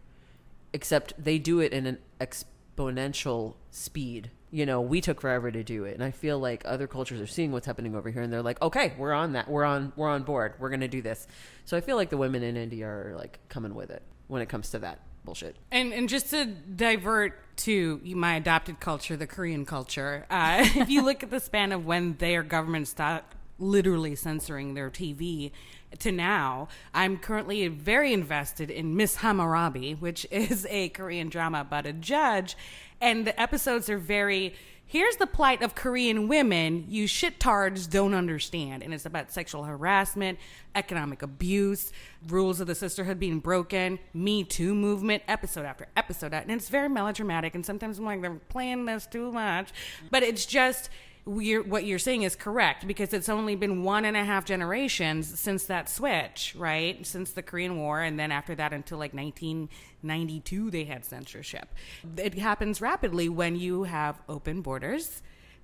except 0.74 1.14
they 1.22 1.38
do 1.38 1.60
it 1.60 1.74
in 1.74 1.86
an 1.86 1.98
exponential 2.20 3.56
speed. 3.72 4.32
You 4.52 4.66
know, 4.66 4.82
we 4.82 5.02
took 5.02 5.20
forever 5.22 5.52
to 5.52 5.64
do 5.64 5.86
it. 5.86 5.96
And 5.96 6.04
I 6.04 6.12
feel 6.12 6.38
like 6.38 6.64
other 6.66 6.86
cultures 6.86 7.20
are 7.20 7.28
seeing 7.28 7.52
what's 7.52 7.66
happening 7.66 7.96
over 7.96 8.10
here 8.10 8.22
and 8.22 8.32
they're 8.32 8.44
like, 8.44 8.62
okay, 8.62 8.94
we're 8.98 9.14
on 9.14 9.34
that. 9.34 9.50
We're 9.50 9.64
on, 9.64 9.94
we're 9.96 10.10
on 10.10 10.24
board. 10.24 10.54
We're 10.60 10.70
going 10.70 10.82
to 10.82 10.88
do 10.88 11.02
this. 11.02 11.28
So 11.66 11.76
I 11.76 11.82
feel 11.82 11.96
like 11.96 12.10
the 12.10 12.18
women 12.18 12.44
in 12.44 12.56
India 12.56 12.88
are 12.88 13.16
like 13.18 13.40
coming 13.50 13.74
with 13.74 13.90
it 13.90 14.04
when 14.28 14.42
it 14.42 14.50
comes 14.50 14.70
to 14.72 14.80
that 14.80 15.00
bullshit. 15.26 15.56
And 15.72 15.94
and 15.94 16.10
just 16.10 16.30
to 16.32 16.46
divert 16.46 17.58
to 17.58 18.02
my 18.04 18.36
adopted 18.36 18.80
culture, 18.80 19.16
the 19.16 19.28
Korean 19.28 19.66
culture, 19.66 20.26
uh, 20.30 20.58
if 20.76 20.90
you 20.90 21.04
look 21.04 21.24
at 21.24 21.30
the 21.30 21.40
span 21.40 21.72
of 21.72 21.86
when 21.86 22.16
their 22.18 22.44
government 22.44 22.88
stopped 22.88 23.36
literally 23.64 24.16
censoring 24.16 24.74
their 24.74 24.90
TV 24.90 25.52
to 26.00 26.12
now, 26.12 26.68
I'm 26.94 27.18
currently 27.18 27.68
very 27.68 28.14
invested 28.14 28.70
in 28.70 28.96
Miss 28.96 29.18
Hammurabi, 29.18 29.94
which 29.94 30.26
is 30.32 30.68
a 30.70 30.90
Korean 30.90 31.30
drama 31.30 31.62
about 31.62 31.86
a 31.86 31.94
judge. 31.94 32.56
and 33.02 33.26
the 33.26 33.40
episodes 33.40 33.90
are 33.90 33.98
very 33.98 34.54
here's 34.94 35.16
the 35.16 35.26
plight 35.26 35.64
of 35.64 35.74
Korean 35.74 36.28
women 36.28 36.86
you 36.88 37.06
shittards 37.06 37.90
don't 37.90 38.14
understand. 38.14 38.84
And 38.84 38.94
it's 38.94 39.08
about 39.08 39.32
sexual 39.32 39.64
harassment, 39.64 40.38
economic 40.76 41.24
abuse, 41.24 41.92
rules 42.28 42.60
of 42.60 42.68
the 42.68 42.76
sisterhood 42.76 43.20
being 43.20 43.40
broken, 43.40 43.98
Me 44.14 44.44
Too 44.44 44.76
movement, 44.76 45.24
episode 45.28 45.66
after 45.66 45.88
episode. 45.98 46.34
And 46.34 46.52
it's 46.52 46.70
very 46.70 46.90
melodramatic. 46.90 47.56
And 47.56 47.66
sometimes 47.66 47.98
I'm 47.98 48.06
like, 48.06 48.22
they're 48.22 48.40
playing 48.50 48.86
this 48.86 49.08
too 49.08 49.32
much. 49.32 49.70
But 50.12 50.22
it's 50.22 50.46
just. 50.46 50.90
We're, 51.26 51.64
what 51.64 51.86
you're 51.86 52.00
saying 52.00 52.24
is 52.24 52.36
correct 52.36 52.86
because 52.86 53.14
it's 53.14 53.30
only 53.30 53.56
been 53.56 53.84
one 53.84 54.04
and 54.04 54.18
a 54.18 54.24
half 54.26 54.44
generations 54.44 55.40
since 55.40 55.66
that 55.66 55.90
switch, 55.90 56.54
right? 56.58 57.06
Since 57.06 57.32
the 57.32 57.42
Korean 57.42 57.78
War, 57.78 58.02
and 58.02 58.20
then 58.20 58.32
after 58.32 58.54
that 58.56 58.74
until 58.74 58.98
like 58.98 59.14
1992, 59.14 60.72
they 60.72 60.84
had 60.84 61.06
censorship. 61.06 61.70
It 62.18 62.38
happens 62.38 62.82
rapidly 62.82 63.30
when 63.30 63.56
you 63.56 63.84
have 63.84 64.22
open 64.28 64.62
borders, 64.62 65.22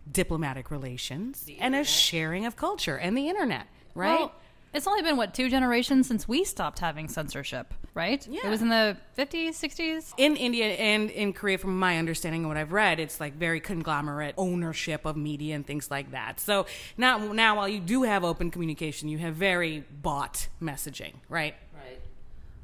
diplomatic 0.09 0.71
relations, 0.71 1.45
and 1.59 1.75
a 1.75 1.83
sharing 1.83 2.45
of 2.45 2.55
culture 2.55 2.97
and 2.97 3.17
the 3.17 3.27
internet, 3.27 3.67
right? 3.95 4.19
Well, 4.19 4.31
it's 4.73 4.85
only 4.87 5.01
been 5.01 5.17
what 5.17 5.33
two 5.33 5.49
generations 5.49 6.07
since 6.07 6.27
we 6.27 6.43
stopped 6.43 6.79
having 6.79 7.07
censorship, 7.07 7.73
right? 7.93 8.25
Yeah. 8.27 8.41
It 8.45 8.49
was 8.49 8.61
in 8.61 8.69
the 8.69 8.97
50s, 9.17 9.49
60s. 9.49 10.13
in 10.17 10.35
India 10.35 10.65
and 10.67 11.09
in 11.09 11.33
Korea, 11.33 11.57
from 11.57 11.79
my 11.79 11.97
understanding 11.97 12.41
and 12.41 12.47
what 12.49 12.57
I've 12.57 12.71
read, 12.71 12.99
it's 12.99 13.19
like 13.19 13.33
very 13.33 13.59
conglomerate 13.59 14.35
ownership 14.37 15.05
of 15.05 15.17
media 15.17 15.55
and 15.55 15.65
things 15.65 15.89
like 15.89 16.11
that. 16.11 16.39
So 16.39 16.65
now, 16.97 17.17
now 17.17 17.55
while 17.57 17.67
you 17.67 17.79
do 17.79 18.03
have 18.03 18.23
open 18.23 18.51
communication, 18.51 19.09
you 19.09 19.17
have 19.17 19.35
very 19.35 19.83
bought 20.01 20.47
messaging, 20.61 21.13
right? 21.29 21.55
Right. 21.73 21.99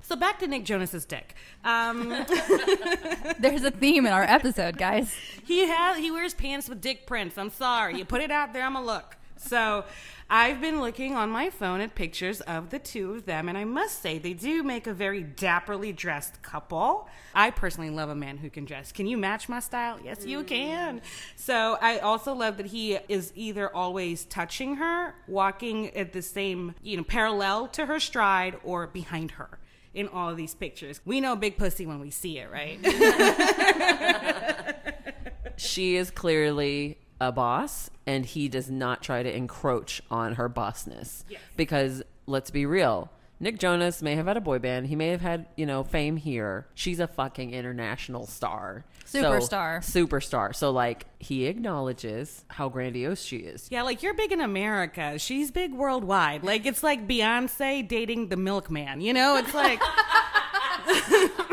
So 0.02 0.16
back 0.16 0.38
to 0.40 0.48
Nick 0.48 0.66
Jonas's 0.66 1.06
dick. 1.06 1.34
Um, 1.64 2.10
There's 3.40 3.64
a 3.64 3.72
theme 3.72 4.06
in 4.06 4.14
our 4.14 4.22
episode, 4.24 4.78
guys. 4.78 5.12
he 5.46 5.66
has 5.66 5.98
he 5.98 6.12
wears 6.12 6.36
pants 6.36 6.70
with 6.70 6.82
dick 6.82 7.08
prints. 7.08 7.38
I'm 7.40 7.50
sorry, 7.50 7.98
you 7.98 8.06
put 8.06 8.22
it 8.22 8.30
out 8.30 8.54
there, 8.54 8.64
I'm 8.64 8.76
a 8.76 8.84
look. 8.84 9.18
So 9.38 9.86
I've 10.30 10.60
been 10.60 10.82
looking 10.82 11.16
on 11.16 11.30
my 11.30 11.50
phone 11.50 11.82
at 11.82 11.94
pictures 11.94 12.42
of 12.42 12.72
the 12.72 12.80
two 12.80 13.14
of 13.14 13.26
them, 13.26 13.48
and 13.48 13.58
I 13.58 13.64
must 13.64 14.02
say 14.02 14.18
they 14.18 14.34
do 14.34 14.64
make 14.64 14.88
a 14.88 14.94
very 14.94 15.24
dapperly 15.24 15.96
dressed 15.96 16.42
couple. 16.42 17.08
I 17.34 17.52
personally 17.52 17.92
love 17.92 18.10
a 18.10 18.16
man 18.16 18.38
who 18.38 18.50
can 18.50 18.66
dress. 18.66 18.92
Can 18.92 19.06
you 19.06 19.18
match 19.18 19.48
my 19.48 19.60
style? 19.60 20.00
Yes, 20.04 20.26
you 20.26 20.40
mm. 20.40 20.48
can. 20.48 21.02
So 21.36 21.78
I 21.80 22.00
also 22.00 22.34
love 22.34 22.58
that 22.58 22.68
he 22.68 22.98
is 23.08 23.32
either 23.36 23.74
always 23.76 24.26
touching 24.26 24.78
her, 24.78 25.14
walking 25.28 25.96
at 25.96 26.14
the 26.14 26.22
same, 26.22 26.74
you 26.82 26.98
know, 26.98 27.04
parallel 27.04 27.68
to 27.70 27.86
her 27.86 28.00
stride, 28.00 28.58
or 28.64 28.88
behind 28.88 29.32
her. 29.32 29.60
In 29.94 30.10
all 30.10 30.30
of 30.30 30.36
these 30.36 30.54
pictures, 30.54 31.00
we 31.06 31.22
know 31.22 31.38
big 31.38 31.58
pussy 31.58 31.86
when 31.86 32.02
we 32.02 32.10
see 32.10 32.38
it, 32.38 32.52
right? 32.52 32.80
She 35.58 35.96
is 35.96 36.12
clearly 36.12 36.98
a 37.22 37.32
boss, 37.32 37.90
and 38.06 38.26
he 38.26 38.48
does 38.48 38.70
not 38.70 39.02
try 39.02 39.24
to 39.24 39.36
encroach 39.36 40.02
on 40.12 40.36
her 40.36 40.50
bossness. 40.50 41.24
Yes. 41.30 41.42
Because 41.56 42.04
let's 42.26 42.52
be 42.52 42.66
real. 42.66 43.10
Nick 43.38 43.60
Jonas 43.60 44.02
may 44.02 44.16
have 44.16 44.28
had 44.28 44.38
a 44.38 44.42
boy 44.42 44.60
band. 44.60 44.88
He 44.88 44.96
may 44.96 45.10
have 45.10 45.20
had, 45.20 45.46
you 45.58 45.66
know, 45.66 45.84
fame 45.84 46.16
here. 46.16 46.68
She's 46.74 47.02
a 47.02 47.08
fucking 47.08 47.54
international 47.54 48.28
star. 48.28 48.86
So- 49.04 49.22
Superstar. 49.24 49.80
superstar. 49.80 50.56
So, 50.56 50.72
like, 50.72 51.06
he 51.20 51.46
acknowledges 51.46 52.46
how 52.48 52.70
grandiose 52.70 53.22
she 53.22 53.38
is. 53.38 53.68
Yeah, 53.70 53.82
like 53.84 54.02
you're 54.02 54.14
big 54.14 54.32
in 54.32 54.40
America. 54.40 55.20
She's 55.20 55.52
big 55.52 55.74
worldwide. 55.74 56.44
Like 56.44 56.66
it's 56.66 56.82
like 56.82 57.08
Beyonce 57.08 57.86
dating 57.88 58.30
the 58.30 58.38
milkman. 58.38 59.02
You 59.02 59.14
know, 59.14 59.36
it's 59.38 59.54
like 59.54 59.82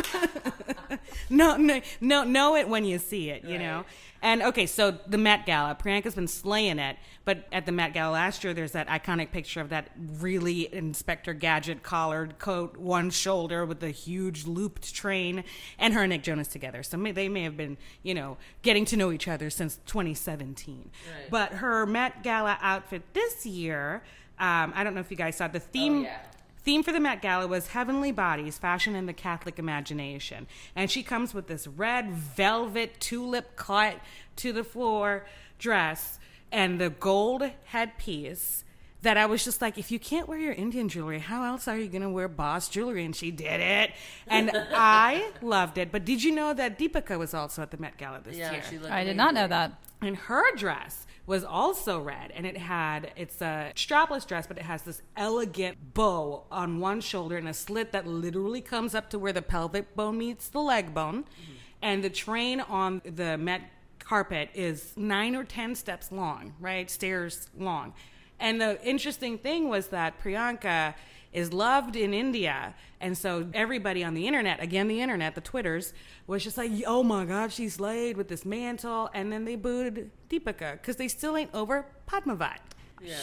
no, 1.31 1.57
no, 1.57 1.81
no, 2.01 2.25
know 2.25 2.57
it 2.57 2.69
when 2.69 2.85
you 2.85 2.99
see 2.99 3.31
it. 3.31 3.45
You 3.45 3.59
know. 3.59 3.85
And 4.23 4.41
okay, 4.43 4.67
so 4.67 4.93
the 5.07 5.19
Met 5.19 5.47
Gala, 5.47 5.75
Priyanka's 5.75 6.15
been 6.15 6.29
slaying 6.29 6.79
it. 6.79 6.97
But 7.25 7.47
at 7.53 7.67
the 7.67 7.73
Met 7.73 7.93
Gala 7.93 8.13
last 8.13 8.45
year, 8.45 8.55
there's 8.55 8.73
that 8.73 8.89
iconic 8.89 9.33
picture 9.33 9.61
of 9.61 9.69
that 9.71 9.91
really 9.97 10.73
Inspector 10.73 11.33
Gadget 11.35 11.83
collared 11.83 12.39
coat, 12.39 12.77
one 12.77 13.11
shoulder 13.11 13.67
with 13.67 13.81
the 13.81 13.91
huge 13.91 14.47
looped 14.47 14.95
train, 14.95 15.43
and 15.79 15.93
her 15.93 16.03
and 16.03 16.11
Nick 16.11 16.23
Jonas 16.23 16.49
together. 16.49 16.85
So 16.85 16.97
may, 16.97 17.11
they 17.11 17.29
may 17.29 17.43
have 17.43 17.57
been, 17.57 17.77
you 18.05 18.15
know, 18.15 18.37
getting 18.63 18.85
to 18.87 18.97
know 18.97 19.11
each 19.11 19.27
other 19.27 19.51
since 19.51 19.81
2017. 19.87 20.91
Right. 20.93 21.31
But 21.31 21.55
her 21.55 21.85
Met 21.85 22.23
Gala 22.23 22.59
outfit 22.63 23.03
this 23.15 23.45
year, 23.45 24.05
um, 24.39 24.73
I 24.75 24.85
don't 24.85 24.95
know 24.95 25.01
if 25.01 25.11
you 25.11 25.17
guys 25.17 25.37
saw 25.37 25.49
the 25.49 25.61
theme. 25.61 26.05
yeah. 26.05 26.19
Theme 26.65 26.83
for 26.83 26.93
the 26.93 27.01
Met 27.01 27.21
Gala 27.21 27.49
was 27.49 27.69
Heavenly 27.69 28.13
Bodies, 28.13 28.57
Fashion 28.57 28.95
in 28.95 29.07
the 29.07 29.13
Catholic 29.13 29.59
Imagination. 29.59 30.47
And 30.77 30.91
she 30.91 31.03
comes 31.03 31.35
with 31.35 31.49
this 31.49 31.67
red 31.67 32.13
velvet 32.13 33.01
tulip 33.01 33.57
cut 33.57 33.99
to 34.37 34.53
the 34.53 34.63
floor 34.63 35.27
dress 35.59 36.21
and 36.53 36.81
the 36.81 36.91
gold 36.91 37.51
headpiece 37.65 38.65
that 39.03 39.17
I 39.17 39.27
was 39.27 39.45
just 39.45 39.61
like, 39.61 39.79
if 39.79 39.91
you 39.91 39.99
can't 39.99 40.29
wear 40.29 40.39
your 40.39 40.53
Indian 40.53 40.89
jewelry, 40.89 41.19
how 41.19 41.43
else 41.45 41.67
are 41.67 41.77
you 41.77 41.89
going 41.89 42.03
to 42.03 42.11
wear 42.11 42.29
boss 42.29 42.69
jewelry? 42.69 43.05
And 43.05 43.17
she 43.17 43.33
did 43.33 43.61
it. 43.61 43.91
And 44.29 44.53
I 44.73 45.33
loved 45.43 45.79
it. 45.79 45.91
But 45.91 46.05
did 46.05 46.23
you 46.23 46.33
know 46.33 46.55
that 46.55 46.79
Deepika 46.79 47.19
was 47.19 47.35
also 47.35 47.63
at 47.63 47.73
the 47.73 47.79
Met 47.79 47.97
Gala 47.97 48.21
this 48.23 48.37
year? 48.37 48.63
I 48.89 49.03
did 49.03 49.17
not 49.17 49.35
know 49.35 49.49
that. 49.49 49.73
And 50.01 50.17
her 50.17 50.55
dress 50.55 51.07
was 51.27 51.45
also 51.45 52.01
red, 52.01 52.33
and 52.35 52.47
it 52.47 52.57
had 52.57 53.13
it's 53.17 53.41
a 53.41 53.73
strapless 53.77 54.27
dress, 54.27 54.47
but 54.47 54.59
it 54.59 54.65
has 54.65 54.83
this 54.83 55.03
elegant 55.17 55.95
bow 55.95 56.45
on 56.51 56.81
one 56.81 57.01
shoulder 57.01 57.37
and 57.37 57.49
a 57.49 57.55
slit 57.55 57.93
that 57.93 58.07
literally 58.07 58.61
comes 58.61 58.95
up 58.95 59.09
to 59.11 59.19
where 59.19 59.33
the 59.33 59.43
pelvic 59.43 59.95
bone 59.95 60.19
meets 60.19 60.49
the 60.49 60.61
leg 60.61 60.93
bone, 60.93 61.23
mm-hmm. 61.23 61.53
and 61.81 62.03
the 62.03 62.11
train 62.11 62.61
on 62.61 63.01
the 63.05 63.39
Met 63.39 63.63
carpet 64.01 64.51
is 64.55 64.93
nine 64.97 65.37
or 65.37 65.45
ten 65.45 65.75
steps 65.75 66.11
long, 66.11 66.55
right, 66.61 66.91
stairs 66.91 67.49
long. 67.57 67.95
And 68.41 68.61
the 68.61 68.83
interesting 68.85 69.39
thing 69.39 69.69
was 69.69 69.89
that 69.89 70.21
Priyanka 70.21 70.95
is 71.33 71.53
loved 71.53 71.97
in 71.97 72.13
India. 72.15 72.75
And 73.01 73.17
so 73.17 73.49
everybody 73.55 74.05
on 74.05 74.15
the 74.15 74.27
internet, 74.27 74.63
again, 74.63 74.89
the 74.89 75.01
internet, 75.01 75.35
the 75.35 75.41
Twitters, 75.41 75.93
was 76.27 76.45
just 76.45 76.57
like, 76.57 76.71
oh 76.87 77.03
my 77.03 77.25
God, 77.25 77.53
she's 77.53 77.81
laid 77.81 78.17
with 78.17 78.29
this 78.29 78.45
mantle. 78.45 79.11
And 79.15 79.33
then 79.33 79.45
they 79.45 79.57
booed 79.57 80.11
Deepika 80.29 80.73
because 80.73 80.97
they 80.97 81.09
still 81.09 81.37
ain't 81.37 81.53
over 81.55 81.87
Padmavat. 82.09 82.59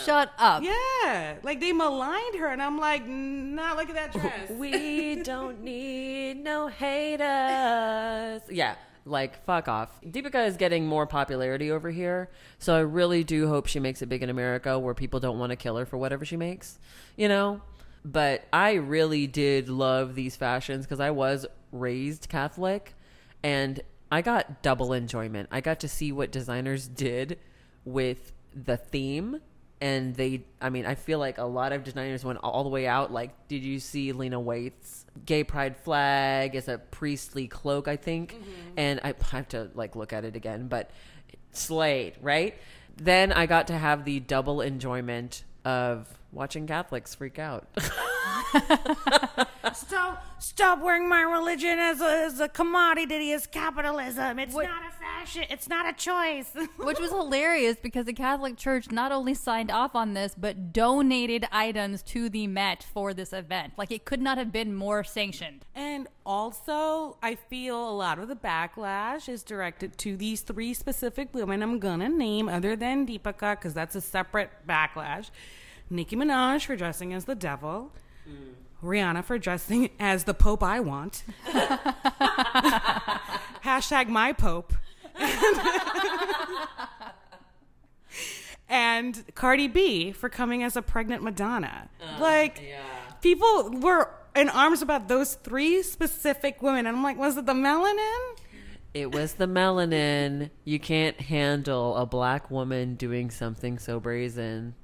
Shut 0.06 0.32
up. 0.38 0.64
Yeah. 0.64 1.36
Like 1.44 1.60
they 1.60 1.72
maligned 1.72 2.36
her. 2.36 2.48
And 2.48 2.62
I'm 2.62 2.78
like, 2.78 3.06
nah, 3.08 3.74
look 3.74 3.90
at 3.90 3.96
that 3.96 4.12
oh, 4.16 4.20
dress. 4.20 4.50
We 4.50 5.16
don't 5.24 5.64
need 5.64 6.44
no 6.44 6.68
haters. 6.68 8.42
Yeah, 8.50 8.76
like 9.06 9.44
fuck 9.46 9.68
off. 9.68 10.02
Deepika 10.02 10.48
is 10.48 10.58
getting 10.58 10.86
more 10.86 11.08
popularity 11.08 11.72
over 11.72 11.90
here, 11.90 12.30
so 12.58 12.76
I 12.76 12.80
really 12.80 13.24
do 13.24 13.48
hope 13.48 13.68
she 13.68 13.80
makes 13.80 14.02
it 14.02 14.08
big 14.08 14.24
in 14.24 14.30
America 14.30 14.78
where 14.78 14.94
people 14.94 15.20
don't 15.20 15.40
want 15.40 15.52
to 15.52 15.56
kill 15.56 15.78
her 15.78 15.86
for 15.86 15.98
whatever 15.98 16.26
she 16.26 16.38
makes, 16.38 16.78
you 17.16 17.28
know? 17.28 17.62
But 18.06 18.46
I 18.54 18.74
really 18.74 19.28
did 19.28 19.70
love 19.70 20.16
these 20.16 20.36
fashions 20.36 20.86
because 20.86 21.00
I 21.00 21.12
was 21.12 21.46
raised 21.72 22.30
Catholic 22.30 22.96
and 23.44 23.82
I 24.12 24.22
got 24.22 24.62
double 24.62 24.94
enjoyment. 24.94 25.50
I 25.52 25.62
got 25.62 25.80
to 25.82 25.88
see 25.88 26.12
what 26.12 26.32
designers 26.32 26.88
did 26.88 27.40
with 27.86 28.32
the 28.54 28.78
theme 28.78 29.42
and 29.82 30.16
they 30.16 30.44
i 30.62 30.70
mean 30.70 30.86
i 30.86 30.96
feel 30.96 31.20
like 31.20 31.38
a 31.38 31.44
lot 31.44 31.72
of 31.72 31.84
designers 31.84 32.26
went 32.26 32.38
all 32.40 32.64
the 32.64 32.70
way 32.70 32.86
out 32.86 33.12
like 33.12 33.32
did 33.48 33.64
you 33.64 33.80
see 33.80 34.12
Lena 34.12 34.40
Waithe's 34.40 35.06
gay 35.26 35.44
pride 35.44 35.78
flag 35.78 36.56
as 36.56 36.68
a 36.68 36.78
priestly 36.78 37.48
cloak 37.48 37.88
i 37.88 37.96
think? 37.96 38.34
Mm-hmm. 38.34 38.74
And 38.78 39.00
i 39.04 39.14
have 39.32 39.48
to 39.50 39.70
like 39.74 39.96
look 39.96 40.12
at 40.14 40.26
it 40.26 40.36
again 40.36 40.68
but 40.68 40.92
slayed 41.52 42.16
right? 42.22 42.56
Then 42.98 43.32
i 43.32 43.46
got 43.46 43.68
to 43.68 43.78
have 43.78 44.04
the 44.04 44.20
double 44.20 44.62
enjoyment 44.62 45.44
of 45.64 46.19
watching 46.32 46.68
catholics 46.68 47.14
freak 47.16 47.40
out 47.40 47.68
stop, 49.74 50.24
stop 50.42 50.82
wearing 50.82 51.08
my 51.08 51.22
religion 51.22 51.78
as 51.80 52.02
a, 52.02 52.24
as 52.26 52.40
a 52.40 52.48
commodity, 52.48 53.32
as 53.32 53.46
capitalism. 53.48 54.40
It's 54.40 54.54
What- 54.54 54.66
not 54.68 54.84
a 54.88 54.92
fashion. 54.92 55.44
It's 55.50 55.68
not 55.68 55.88
a 55.88 55.94
choice. 55.94 56.52
Which 56.78 57.00
was 57.00 57.12
hilarious 57.12 57.78
because 57.82 58.06
the 58.06 58.14
Catholic 58.14 58.58
Church 58.58 58.92
not 58.92 59.12
only 59.12 59.34
signed 59.34 59.70
off 59.72 59.96
on 59.96 60.14
this, 60.14 60.34
but 60.38 60.74
donated 60.74 61.46
items 61.52 62.02
to 62.04 62.30
the 62.30 62.48
Met 62.48 62.84
for 62.94 63.14
this 63.14 63.34
event. 63.34 63.74
Like 63.78 63.92
it 63.92 64.06
could 64.06 64.22
not 64.22 64.38
have 64.38 64.52
been 64.52 64.74
more 64.74 65.04
sanctioned. 65.04 65.66
And 65.76 66.08
also, 66.26 67.18
I 67.22 67.36
feel 67.36 67.90
a 67.90 67.92
lot 67.96 68.20
of 68.20 68.28
the 68.28 68.36
backlash 68.36 69.30
is 69.30 69.44
directed 69.44 69.98
to 70.00 70.18
these 70.18 70.42
three 70.42 70.74
specific 70.74 71.34
women 71.34 71.62
I'm 71.62 71.80
gonna 71.80 72.10
name, 72.10 72.50
other 72.50 72.76
than 72.76 73.06
Deepika, 73.06 73.58
because 73.58 73.74
that's 73.74 73.96
a 73.96 74.02
separate 74.02 74.52
backlash. 74.68 75.30
Nicki 75.90 76.16
Minaj 76.16 76.66
for 76.66 76.76
dressing 76.76 77.14
as 77.14 77.26
the 77.26 77.36
devil. 77.36 77.92
Mm. 78.28 78.54
Rihanna 78.84 79.24
for 79.24 79.38
dressing 79.38 79.90
as 80.00 80.24
the 80.24 80.34
Pope 80.34 80.64
I 80.64 80.80
want. 80.80 81.24
Hashtag 83.64 84.08
my 84.08 84.34
Pope. 84.34 84.74
and 88.70 89.24
Cardi 89.36 89.68
B 89.68 90.12
for 90.12 90.30
coming 90.30 90.64
as 90.64 90.78
a 90.78 90.82
pregnant 90.82 91.24
Madonna. 91.24 91.90
Uh, 92.02 92.22
like, 92.22 92.62
people 93.22 93.72
were 93.82 94.10
in 94.36 94.50
arms 94.50 94.82
about 94.82 95.08
those 95.10 95.36
three 95.36 95.84
specific 95.84 96.62
women. 96.62 96.86
And 96.86 96.96
I'm 96.96 97.04
like, 97.04 97.18
was 97.18 97.36
it 97.38 97.46
the 97.46 97.54
melanin? 97.54 98.38
It 98.94 99.12
was 99.12 99.34
the 99.34 99.48
melanin. 99.48 100.52
You 100.64 100.80
can't 100.80 101.20
handle 101.20 101.98
a 101.98 102.06
black 102.06 102.50
woman 102.50 102.96
doing 102.96 103.30
something 103.30 103.78
so 103.78 104.00
brazen 104.00 104.76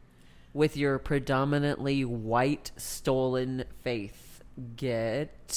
with 0.56 0.76
your 0.78 0.98
predominantly 0.98 2.04
white 2.06 2.72
stolen 2.78 3.66
faith. 3.84 4.42
Get 4.78 5.52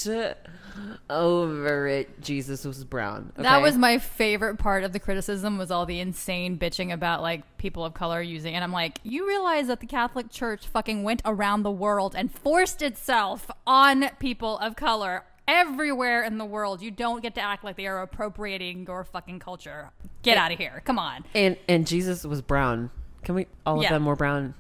over 1.09 1.87
it. 1.87 2.21
Jesus 2.21 2.65
was 2.65 2.85
brown. 2.85 3.33
That 3.37 3.63
was 3.63 3.77
my 3.77 3.99
favorite 3.99 4.59
part 4.59 4.83
of 4.83 4.93
the 4.93 4.99
criticism 4.99 5.57
was 5.57 5.71
all 5.71 5.87
the 5.87 6.01
insane 6.01 6.59
bitching 6.59 6.93
about 6.93 7.23
like 7.23 7.59
people 7.59 7.85
of 7.85 7.95
color 7.95 8.21
using 8.21 8.55
and 8.57 8.65
I'm 8.65 8.73
like, 8.73 8.99
you 9.05 9.27
realize 9.27 9.69
that 9.69 9.79
the 9.79 9.87
Catholic 9.87 10.31
Church 10.31 10.67
fucking 10.67 11.05
went 11.05 11.23
around 11.25 11.63
the 11.63 11.71
world 11.71 12.15
and 12.17 12.33
forced 12.35 12.83
itself 12.83 13.49
on 13.69 14.09
people 14.19 14.59
of 14.59 14.75
color 14.75 15.23
everywhere 15.47 16.25
in 16.25 16.39
the 16.39 16.45
world. 16.45 16.83
You 16.83 16.91
don't 16.91 17.23
get 17.23 17.37
to 17.37 17.41
act 17.41 17.63
like 17.63 17.77
they 17.77 17.87
are 17.87 18.03
appropriating 18.03 18.85
your 18.85 19.05
fucking 19.05 19.39
culture. 19.39 19.91
Get 20.23 20.37
out 20.37 20.51
of 20.51 20.59
here. 20.59 20.83
Come 20.85 20.99
on. 20.99 21.25
and 21.35 21.57
and 21.69 21.87
Jesus 21.87 22.25
was 22.25 22.43
brown. 22.43 22.91
Can 23.23 23.37
we? 23.37 23.47
All 23.65 23.81
Yeah. 23.81 23.89
of 23.91 23.95
them 23.95 24.07
were 24.07 24.17
brown. 24.17 24.55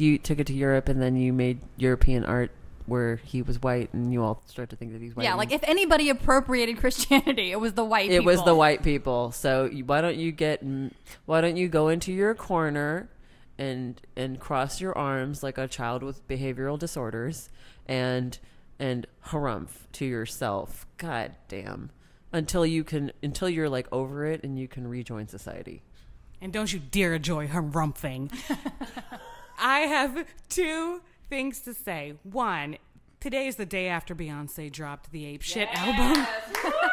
You 0.00 0.18
took 0.18 0.38
it 0.38 0.46
to 0.46 0.54
Europe, 0.54 0.88
and 0.88 1.00
then 1.00 1.16
you 1.16 1.32
made 1.32 1.60
European 1.76 2.24
art 2.24 2.50
where 2.86 3.16
he 3.16 3.42
was 3.42 3.62
white, 3.62 3.92
and 3.92 4.12
you 4.12 4.22
all 4.22 4.42
start 4.46 4.70
to 4.70 4.76
think 4.76 4.92
that 4.92 5.00
he's 5.00 5.14
white. 5.14 5.24
Yeah, 5.24 5.34
like 5.34 5.52
if 5.52 5.62
anybody 5.62 6.10
appropriated 6.10 6.78
Christianity, 6.78 7.52
it 7.52 7.60
was 7.60 7.74
the 7.74 7.84
white 7.84 8.06
it 8.10 8.18
people. 8.18 8.26
was 8.26 8.42
the 8.44 8.54
white 8.54 8.82
people. 8.82 9.30
So 9.30 9.66
you, 9.66 9.84
why 9.84 10.00
don't 10.00 10.16
you 10.16 10.32
get? 10.32 10.62
Why 11.26 11.40
don't 11.40 11.56
you 11.56 11.68
go 11.68 11.88
into 11.88 12.12
your 12.12 12.34
corner 12.34 13.08
and 13.58 14.00
and 14.16 14.40
cross 14.40 14.80
your 14.80 14.96
arms 14.96 15.42
like 15.42 15.58
a 15.58 15.68
child 15.68 16.02
with 16.02 16.26
behavioral 16.26 16.78
disorders 16.78 17.50
and 17.86 18.38
and 18.78 19.06
harumph 19.26 19.86
to 19.92 20.04
yourself? 20.04 20.86
God 20.98 21.36
damn. 21.48 21.90
Until 22.32 22.64
you 22.64 22.84
can, 22.84 23.10
until 23.24 23.48
you're 23.48 23.68
like 23.68 23.88
over 23.90 24.24
it 24.24 24.44
and 24.44 24.56
you 24.56 24.68
can 24.68 24.86
rejoin 24.86 25.26
society. 25.26 25.82
And 26.40 26.52
don't 26.52 26.72
you 26.72 26.78
dare 26.78 27.14
enjoy 27.14 27.48
her 27.48 27.62
rumphing. 27.62 28.32
I 29.60 29.80
have 29.80 30.26
two 30.48 31.02
things 31.28 31.60
to 31.60 31.74
say. 31.74 32.14
One, 32.22 32.78
today 33.20 33.46
is 33.46 33.56
the 33.56 33.66
day 33.66 33.88
after 33.88 34.14
Beyonce 34.14 34.72
dropped 34.72 35.12
the 35.12 35.26
Ape 35.26 35.42
Shit 35.42 35.68
album. 35.72 36.26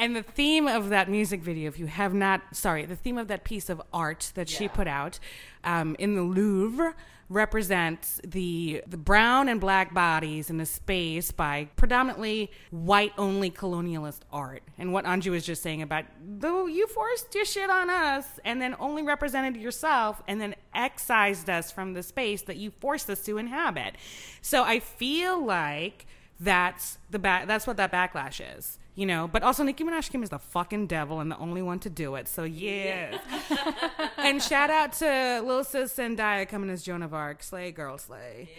And 0.00 0.16
the 0.16 0.22
theme 0.22 0.66
of 0.66 0.88
that 0.88 1.10
music 1.10 1.42
video, 1.42 1.68
if 1.68 1.78
you 1.78 1.84
have 1.84 2.14
not, 2.14 2.40
sorry, 2.56 2.86
the 2.86 2.96
theme 2.96 3.18
of 3.18 3.28
that 3.28 3.44
piece 3.44 3.68
of 3.68 3.82
art 3.92 4.32
that 4.34 4.48
she 4.48 4.66
put 4.66 4.88
out 4.88 5.18
um, 5.62 5.94
in 5.98 6.14
the 6.14 6.22
Louvre 6.22 6.94
represents 7.28 8.18
the 8.26 8.82
the 8.86 8.96
brown 8.96 9.46
and 9.46 9.60
black 9.60 9.92
bodies 9.92 10.48
in 10.48 10.56
the 10.56 10.64
space 10.64 11.30
by 11.30 11.68
predominantly 11.76 12.50
white 12.70 13.12
only 13.18 13.50
colonialist 13.50 14.20
art. 14.32 14.62
And 14.78 14.94
what 14.94 15.04
Anju 15.04 15.32
was 15.32 15.44
just 15.44 15.62
saying 15.62 15.82
about 15.82 16.06
though 16.26 16.66
you 16.66 16.86
forced 16.86 17.34
your 17.34 17.44
shit 17.44 17.68
on 17.68 17.90
us 17.90 18.24
and 18.42 18.60
then 18.60 18.74
only 18.80 19.02
represented 19.02 19.60
yourself 19.60 20.22
and 20.26 20.40
then 20.40 20.56
excised 20.74 21.50
us 21.50 21.70
from 21.70 21.92
the 21.92 22.02
space 22.02 22.40
that 22.42 22.56
you 22.56 22.72
forced 22.80 23.10
us 23.10 23.20
to 23.26 23.36
inhabit. 23.36 23.96
So 24.40 24.64
I 24.64 24.80
feel 24.80 25.44
like 25.44 26.06
that's 26.40 26.96
the 27.10 27.18
back 27.18 27.46
that's 27.46 27.66
what 27.66 27.76
that 27.76 27.92
backlash 27.92 28.42
is 28.58 28.79
you 28.94 29.06
know 29.06 29.28
but 29.28 29.42
also 29.42 29.62
nicki 29.62 29.84
minaj 29.84 30.10
kim 30.10 30.22
is 30.22 30.30
the 30.30 30.38
fucking 30.38 30.86
devil 30.86 31.20
and 31.20 31.30
the 31.30 31.38
only 31.38 31.62
one 31.62 31.78
to 31.78 31.90
do 31.90 32.14
it 32.14 32.28
so 32.28 32.44
yeah. 32.44 33.18
And 34.18 34.42
shout 34.42 34.70
out 34.70 34.92
to 34.94 35.42
lil 35.44 35.64
sis 35.64 35.98
and 35.98 36.16
Zendaya 36.18 36.48
coming 36.48 36.70
as 36.70 36.82
joan 36.82 37.02
of 37.02 37.14
arc 37.14 37.42
slay 37.42 37.72
girl 37.72 37.98
slay 37.98 38.50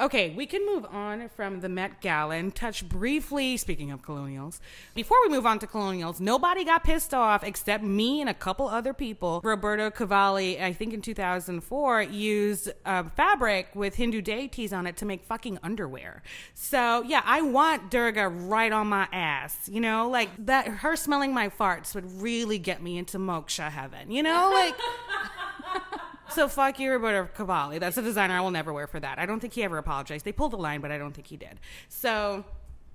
okay 0.00 0.30
we 0.36 0.46
can 0.46 0.64
move 0.64 0.84
on 0.86 1.28
from 1.28 1.60
the 1.60 1.68
met 1.68 2.00
gala 2.00 2.36
and 2.36 2.54
touch 2.54 2.88
briefly 2.88 3.56
speaking 3.56 3.90
of 3.90 4.02
colonials. 4.02 4.60
Before 4.94 5.16
we 5.24 5.28
move 5.28 5.46
on 5.46 5.58
to 5.58 5.66
colonials 5.66 6.20
nobody 6.20 6.64
got 6.64 6.84
pissed 6.84 7.12
off 7.12 7.42
except 7.42 7.82
me 7.82 8.20
and 8.20 8.30
a 8.30 8.34
couple 8.34 8.68
other 8.68 8.92
people. 8.92 9.40
Roberto 9.42 9.90
cavalli 9.90 10.60
i 10.60 10.72
think 10.72 10.92
in 10.94 11.02
2004 11.02 12.02
used 12.02 12.70
uh, 12.84 13.04
fabric 13.16 13.68
with 13.74 13.96
hindu 13.96 14.22
deities 14.22 14.72
on 14.72 14.86
it 14.86 14.96
to 14.96 15.04
make 15.04 15.24
fucking 15.24 15.58
underwear. 15.62 16.22
So 16.54 17.02
yeah 17.02 17.22
i 17.24 17.42
want 17.42 17.90
durga 17.90 18.28
right 18.28 18.72
on 18.72 18.86
my 18.86 19.08
ass 19.12 19.68
you 19.68 19.80
know? 19.80 20.08
Like 20.08 20.30
that 20.46 20.68
her 20.68 20.96
smelling 20.96 21.34
my 21.34 21.48
farts 21.48 21.94
would 21.94 22.20
really 22.20 22.58
get 22.58 22.82
me 22.82 22.98
into 22.98 23.18
moksha 23.18 23.70
heaven 23.70 24.10
you 24.10 24.22
know? 24.22 24.50
Like 24.52 24.74
so 26.30 26.48
fuck 26.48 26.78
you, 26.78 26.90
Roberto 26.92 27.28
Cavalli. 27.34 27.78
That's 27.78 27.96
a 27.96 28.02
designer 28.02 28.34
I 28.34 28.40
will 28.40 28.50
never 28.50 28.72
wear 28.72 28.86
for 28.86 29.00
that. 29.00 29.18
I 29.18 29.26
don't 29.26 29.40
think 29.40 29.52
he 29.52 29.62
ever 29.62 29.78
apologized. 29.78 30.24
They 30.24 30.32
pulled 30.32 30.52
the 30.52 30.58
line, 30.58 30.80
but 30.80 30.90
I 30.90 30.98
don't 30.98 31.12
think 31.12 31.26
he 31.26 31.36
did. 31.36 31.60
So 31.88 32.44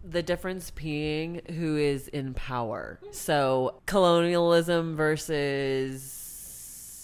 the 0.03 0.21
difference 0.21 0.71
being 0.71 1.41
who 1.55 1.77
is 1.77 2.07
in 2.09 2.33
power. 2.33 2.99
So 3.11 3.81
colonialism 3.85 4.95
versus 4.95 6.09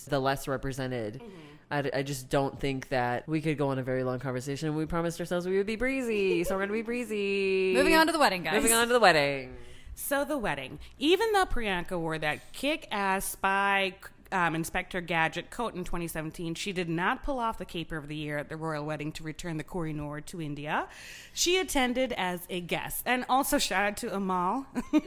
the 0.10 0.20
less 0.20 0.48
represented. 0.48 1.16
Mm-hmm. 1.16 1.36
I, 1.72 1.90
I 2.00 2.04
just 2.04 2.30
don't 2.30 2.60
think 2.60 2.90
that 2.90 3.28
we 3.28 3.42
could 3.42 3.58
go 3.58 3.70
on 3.70 3.78
a 3.78 3.84
very 3.84 4.04
long 4.04 4.20
conversation. 4.20 4.76
We 4.76 4.86
promised 4.88 5.20
ourselves 5.20 5.48
we 5.48 5.56
would 5.58 5.68
be 5.68 5.76
breezy, 5.76 6.44
so 6.44 6.56
we're 6.56 6.62
going 6.62 6.70
to 6.70 6.74
be 6.74 6.82
breezy. 6.82 7.74
Moving 7.76 7.96
on 7.96 8.08
to 8.08 8.12
the 8.12 8.18
wedding, 8.20 8.44
guys. 8.44 8.56
Moving 8.56 8.74
on 8.74 8.88
to 8.88 8.94
the 8.94 9.00
wedding. 9.00 9.56
So 9.94 10.26
the 10.26 10.38
wedding, 10.38 10.80
even 10.98 11.32
though 11.34 11.46
Priyanka 11.46 12.00
wore 12.00 12.18
that 12.18 12.54
kick-ass 12.54 13.26
spy 13.26 13.94
um, 14.32 14.56
Inspector 14.56 15.00
Gadget 15.02 15.50
coat 15.50 15.76
in 15.76 15.84
2017, 15.84 16.56
she 16.56 16.72
did 16.72 16.90
not 16.90 17.24
pull 17.24 17.40
off 17.40 17.58
the 17.58 17.66
caper 17.66 17.98
of 17.98 18.08
the 18.08 18.16
year 18.16 18.38
at 18.38 18.50
the 18.50 18.58
royal 18.58 18.86
wedding 18.86 19.12
to 19.14 19.24
return 19.24 19.58
the 19.58 19.64
Kohinoor 19.64 20.26
to 20.28 20.42
India. 20.42 20.88
She 21.34 21.58
attended 21.58 22.14
as 22.14 22.42
a 22.50 22.62
guest, 22.62 23.04
and 23.06 23.26
also 23.30 23.58
shout 23.58 23.86
out 23.86 23.98
to 23.98 24.16
Amal. 24.16 24.66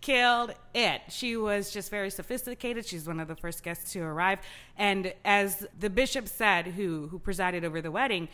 Killed 0.00 0.54
it. 0.74 1.02
She 1.10 1.36
was 1.36 1.70
just 1.70 1.90
very 1.90 2.10
sophisticated. 2.10 2.86
She's 2.86 3.06
one 3.06 3.20
of 3.20 3.28
the 3.28 3.36
first 3.36 3.62
guests 3.62 3.92
to 3.92 4.00
arrive, 4.00 4.38
and 4.76 5.12
as 5.24 5.66
the 5.78 5.90
bishop 5.90 6.26
said, 6.26 6.68
who 6.68 7.08
who 7.08 7.18
presided 7.18 7.64
over 7.64 7.82
the 7.82 7.90
wedding, 7.90 8.28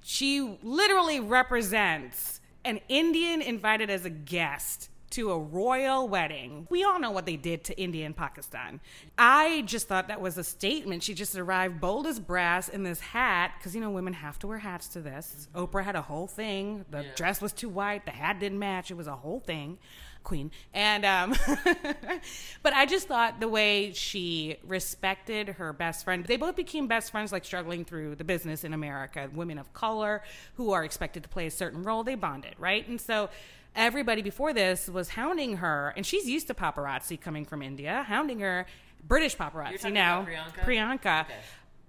she 0.00 0.58
literally 0.62 1.18
represents 1.18 2.40
an 2.64 2.80
Indian 2.88 3.40
invited 3.40 3.88
as 3.88 4.04
a 4.04 4.10
guest 4.10 4.90
to 5.10 5.30
a 5.32 5.38
royal 5.38 6.08
wedding. 6.08 6.66
We 6.70 6.84
all 6.84 6.98
know 6.98 7.10
what 7.10 7.26
they 7.26 7.36
did 7.36 7.64
to 7.64 7.80
India 7.80 8.04
and 8.06 8.16
Pakistan. 8.16 8.80
I 9.16 9.62
just 9.62 9.88
thought 9.88 10.08
that 10.08 10.20
was 10.20 10.36
a 10.38 10.44
statement. 10.44 11.02
She 11.02 11.14
just 11.14 11.36
arrived 11.36 11.80
bold 11.80 12.06
as 12.06 12.20
brass 12.20 12.68
in 12.68 12.82
this 12.82 13.00
hat, 13.00 13.52
because 13.58 13.74
you 13.74 13.80
know 13.80 13.90
women 13.90 14.12
have 14.12 14.38
to 14.40 14.46
wear 14.46 14.58
hats 14.58 14.88
to 14.88 15.00
this. 15.00 15.48
Oprah 15.54 15.84
had 15.84 15.96
a 15.96 16.02
whole 16.02 16.26
thing. 16.26 16.84
The 16.90 17.06
dress 17.16 17.40
was 17.40 17.52
too 17.52 17.68
white, 17.68 18.04
the 18.04 18.12
hat 18.12 18.40
didn't 18.40 18.58
match. 18.58 18.90
It 18.90 18.96
was 18.96 19.06
a 19.06 19.16
whole 19.16 19.40
thing. 19.40 19.78
Queen. 20.24 20.50
And 20.74 21.06
um 21.06 21.34
but 22.62 22.74
I 22.74 22.84
just 22.84 23.08
thought 23.08 23.40
the 23.40 23.48
way 23.48 23.92
she 23.92 24.58
respected 24.66 25.48
her 25.50 25.72
best 25.72 26.04
friend. 26.04 26.24
They 26.24 26.36
both 26.36 26.54
became 26.54 26.86
best 26.86 27.10
friends 27.10 27.32
like 27.32 27.44
struggling 27.44 27.84
through 27.84 28.16
the 28.16 28.24
business 28.24 28.62
in 28.62 28.74
America. 28.74 29.30
Women 29.32 29.58
of 29.58 29.72
color 29.72 30.22
who 30.56 30.72
are 30.72 30.84
expected 30.84 31.22
to 31.22 31.28
play 31.30 31.46
a 31.46 31.50
certain 31.50 31.82
role, 31.82 32.04
they 32.04 32.14
bonded, 32.14 32.54
right? 32.58 32.86
And 32.86 33.00
so 33.00 33.30
everybody 33.78 34.20
before 34.20 34.52
this 34.52 34.88
was 34.88 35.10
hounding 35.10 35.58
her 35.58 35.94
and 35.96 36.04
she's 36.04 36.28
used 36.28 36.48
to 36.48 36.54
paparazzi 36.54 37.18
coming 37.18 37.44
from 37.44 37.62
India, 37.62 38.04
hounding 38.06 38.40
her 38.40 38.66
British 39.06 39.36
paparazzi 39.36 39.78
talking 39.78 39.94
now. 39.94 40.22
about 40.22 40.54
Priyanka? 40.54 40.64
Priyanka. 40.64 41.26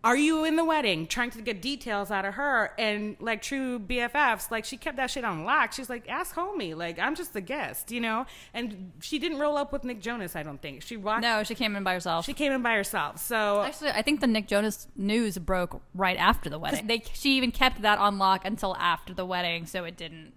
Are 0.02 0.16
you 0.16 0.46
in 0.46 0.56
the 0.56 0.64
wedding? 0.64 1.08
Trying 1.08 1.32
to 1.32 1.42
get 1.42 1.62
details 1.62 2.10
out 2.10 2.24
of 2.24 2.36
her. 2.36 2.72
And 2.80 3.18
like 3.20 3.42
true 3.42 3.80
BFFs, 3.80 4.50
like 4.50 4.64
she 4.64 4.78
kept 4.78 4.96
that 4.96 5.12
shit 5.12 5.26
on 5.26 5.44
lock. 5.44 5.74
She's 5.74 5.90
like, 5.90 6.08
ask 6.08 6.36
homie. 6.36 6.76
Like, 6.76 6.98
I'm 7.00 7.16
just 7.16 7.36
a 7.36 7.42
guest, 7.42 7.92
you 7.92 8.00
know? 8.00 8.26
And 8.54 8.94
she 9.02 9.20
didn't 9.20 9.40
roll 9.40 9.58
up 9.58 9.74
with 9.74 9.84
Nick 9.84 10.00
Jonas, 10.00 10.38
I 10.38 10.44
don't 10.44 10.62
think. 10.62 10.84
She 10.84 10.96
walked. 10.96 11.22
No, 11.22 11.44
she 11.44 11.54
came 11.54 11.76
in 11.76 11.84
by 11.84 11.94
herself. 11.94 12.26
She 12.26 12.34
came 12.34 12.54
in 12.54 12.62
by 12.62 12.76
herself. 12.76 13.20
So 13.20 13.62
Actually, 13.64 13.90
I 13.90 14.02
think 14.02 14.22
the 14.22 14.28
Nick 14.28 14.48
Jonas 14.48 14.88
news 14.96 15.38
broke 15.38 15.82
right 15.94 16.18
after 16.18 16.50
the 16.50 16.60
wedding. 16.60 16.88
They 16.88 17.04
she 17.12 17.36
even 17.36 17.52
kept 17.52 17.82
that 17.82 18.00
on 18.00 18.18
lock 18.18 18.46
until 18.46 18.78
after 18.78 19.14
the 19.14 19.26
wedding, 19.26 19.66
so 19.66 19.84
it 19.84 19.98
didn't. 19.98 20.32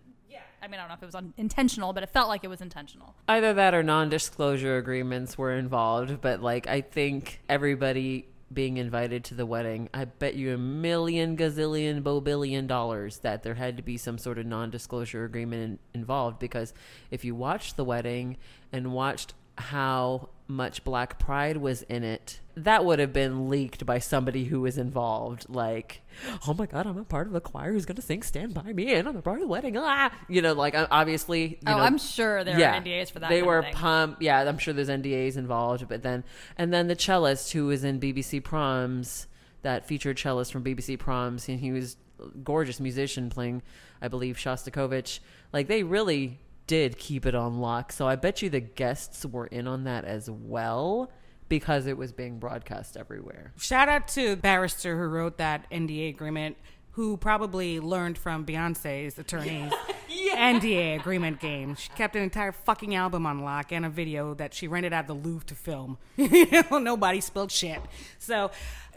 I 0.63 0.69
mean, 0.69 0.79
I 0.79 0.85
don't 0.85 0.89
know 0.91 0.95
if 0.95 1.03
it 1.03 1.07
was 1.07 1.15
un- 1.17 1.35
intentional, 1.37 1.93
but 1.93 2.05
it 2.05 2.11
felt 2.11 2.29
like 2.29 2.45
it 2.45 2.49
was 2.49 2.61
intentional. 2.61 3.17
Either 3.27 3.53
that 3.55 3.75
or 3.75 3.83
non-disclosure 3.83 4.77
agreements 4.77 5.37
were 5.37 5.53
involved, 5.53 6.21
but 6.21 6.41
like 6.41 6.69
I 6.69 6.83
think 6.83 7.41
everybody 7.49 8.29
being 8.53 8.77
invited 8.77 9.25
to 9.25 9.35
the 9.35 9.47
wedding, 9.47 9.89
I 9.93 10.05
bet 10.05 10.35
you 10.35 10.55
a 10.55 10.59
million 10.59 11.37
gazillion 11.37 12.03
bobillion 12.03 12.67
dollars 12.69 13.19
that 13.19 13.43
there 13.43 13.55
had 13.55 13.77
to 13.79 13.83
be 13.83 13.97
some 13.97 14.19
sort 14.19 14.39
of 14.39 14.47
non-disclosure 14.47 15.25
agreement 15.25 15.81
in, 15.95 16.01
involved 16.01 16.39
because 16.39 16.73
if 17.11 17.25
you 17.25 17.35
watched 17.35 17.77
the 17.77 17.85
wedding 17.85 18.37
and 18.71 18.93
watched 18.93 19.35
how 19.63 20.29
much 20.49 20.85
black 20.85 21.19
pride 21.19 21.57
was 21.57 21.83
in 21.83 22.05
it 22.05 22.41
that 22.57 22.85
would 22.85 22.99
have 22.99 23.13
been 23.13 23.49
leaked 23.49 23.87
by 23.87 23.99
somebody 23.99 24.45
who 24.45 24.61
was 24.61 24.77
involved 24.77 25.47
like 25.49 26.03
oh 26.47 26.53
my 26.53 26.67
god 26.67 26.87
i'm 26.87 26.99
a 26.99 27.05
part 27.05 27.27
of 27.27 27.33
the 27.33 27.41
choir 27.41 27.73
who's 27.73 27.87
going 27.87 27.97
to 27.97 28.03
sing 28.03 28.23
stand 28.23 28.53
by 28.53 28.73
me 28.75 28.93
and 28.93 29.09
i'm 29.09 29.17
a 29.17 29.23
part 29.23 29.37
of 29.37 29.43
the 29.43 29.49
wedding 29.49 29.79
ah 29.79 30.13
you 30.29 30.43
know 30.43 30.53
like 30.53 30.75
obviously 30.91 31.53
you 31.53 31.57
oh, 31.69 31.79
know, 31.79 31.79
I'm 31.79 31.99
sure 31.99 32.45
there 32.45 32.57
are 32.57 32.81
NDAs 32.81 33.11
for 33.11 33.21
that. 33.21 33.31
they 33.31 33.43
were 33.43 33.63
pumped. 33.73 34.23
Yeah, 34.23 34.41
I'm 34.41 34.59
sure 34.59 34.75
there's 34.75 34.89
NDAs 34.89 35.37
involved. 35.37 35.89
But 35.89 36.03
then, 36.03 36.25
and 36.57 36.73
then 36.73 36.89
the 36.89 36.97
cellist 36.97 37.53
who 37.53 37.67
was 37.67 37.85
in 37.85 38.01
BBC 38.01 38.43
Proms, 38.43 39.27
that 39.63 39.87
featured 39.87 40.19
cellist 40.19 40.53
from 40.53 40.65
BBC 40.65 40.99
Proms, 40.99 41.49
and 41.49 41.61
he 41.61 41.73
was 41.73 41.97
a 42.21 42.29
gorgeous 42.39 42.81
musician 42.81 43.31
playing, 43.31 43.63
I 44.01 44.09
believe, 44.09 44.37
Shostakovich. 44.37 45.21
Like 45.53 45.69
they 45.69 45.83
really 45.83 46.41
did 46.73 46.97
keep 46.97 47.27
it 47.27 47.35
on 47.35 47.59
lock. 47.59 47.93
So 47.93 48.09
I 48.09 48.17
bet 48.17 48.41
you 48.41 48.49
the 48.49 48.59
guests 48.59 49.27
were 49.27 49.47
in 49.47 49.69
on 49.69 49.85
that 49.85 50.07
as 50.07 50.31
well 50.31 51.13
because 51.51 51.87
it 51.87 51.99
was 51.99 52.15
being 52.15 52.39
broadcast 52.39 52.97
everywhere. 52.97 53.53
Shout 53.59 53.91
out 53.91 54.09
to 54.09 54.37
barrister 54.37 54.97
who 54.97 55.05
wrote 55.05 55.37
that 55.37 55.71
NDA 55.71 56.09
agreement, 56.09 56.57
who 56.93 57.17
probably 57.17 57.81
learned 57.81 58.19
from 58.19 58.45
Beyonce's 58.45 59.19
attorneys 59.19 59.73
NDA 60.11 61.01
agreement 61.01 61.41
game. 61.41 61.75
She 61.75 61.89
kept 61.91 62.17
an 62.17 62.23
entire 62.23 62.53
fucking 62.53 62.95
album 62.95 63.27
on 63.27 63.43
lock 63.43 63.73
and 63.73 63.87
a 63.87 63.89
video 63.89 64.35
that 64.35 64.53
she 64.53 64.69
rented 64.69 64.93
out 64.93 65.07
the 65.07 65.15
Louvre 65.15 65.47
to 65.47 65.55
film. 65.55 65.99
Nobody 66.71 67.21
spilled 67.21 67.51
shit. 67.51 67.81
So, 68.19 68.51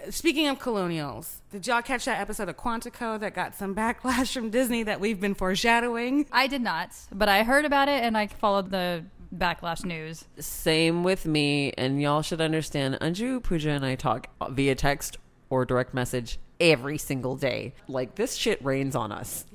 uh, 0.06 0.12
speaking 0.12 0.48
of 0.48 0.60
colonials, 0.60 1.42
did 1.52 1.66
y'all 1.68 1.82
catch 1.82 2.06
that 2.06 2.20
episode 2.20 2.50
of 2.50 2.58
Quantico 2.58 3.18
that 3.20 3.34
got 3.34 3.56
some 3.56 3.74
backlash 3.74 4.34
from 4.34 4.50
Disney 4.50 4.84
that 4.84 5.00
we've 5.00 5.22
been 5.22 5.36
foreshadowing? 5.36 6.26
I 6.34 6.48
did 6.48 6.62
not, 6.62 6.90
but 7.14 7.30
I 7.30 7.44
heard 7.44 7.64
about 7.64 7.88
it 7.88 8.04
and 8.04 8.18
I 8.18 8.28
followed 8.28 8.72
the 8.72 9.06
backlash 9.34 9.86
news. 9.86 10.26
Same 10.38 11.04
with 11.04 11.26
me, 11.26 11.72
and 11.78 12.02
y'all 12.02 12.22
should 12.22 12.42
understand. 12.42 12.98
Anju, 13.02 13.42
Pooja, 13.44 13.72
and 13.72 13.86
I 13.86 13.96
talk 13.96 14.28
via 14.50 14.76
text 14.76 15.18
or 15.50 15.66
direct 15.66 15.94
message 15.94 16.40
every 16.60 16.98
single 16.98 17.36
day. 17.36 17.74
Like 17.88 18.16
this 18.16 18.36
shit 18.36 18.64
rains 18.64 18.96
on 18.96 19.12
us 19.12 19.46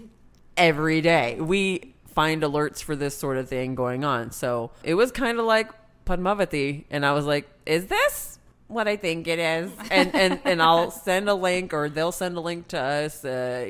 every 0.57 1.01
day. 1.01 1.39
We 1.41 1.95
find 2.15 2.43
alerts 2.43 2.83
for 2.83 2.97
this 2.97 3.17
sort 3.17 3.37
of 3.37 3.49
thing 3.49 3.75
going 3.75 4.05
on. 4.05 4.31
So 4.33 4.71
it 4.83 4.95
was 4.95 5.11
kind 5.13 5.39
of 5.39 5.47
like 5.47 5.71
Padmavati, 6.07 6.85
and 6.91 7.07
I 7.07 7.13
was 7.13 7.25
like, 7.25 7.49
"Is 7.67 7.87
this?" 7.87 8.39
What 8.67 8.87
I 8.87 8.97
think 8.97 9.27
it 9.27 9.39
is, 9.39 9.73
and 9.91 10.15
and 10.15 10.41
and 10.45 10.63
I'll 10.63 10.91
send 10.91 11.29
a 11.29 11.35
link, 11.35 11.73
or 11.73 11.89
they'll 11.89 12.13
send 12.13 12.37
a 12.37 12.41
link 12.41 12.69
to 12.69 12.81
us, 12.81 13.25
uh, 13.25 13.67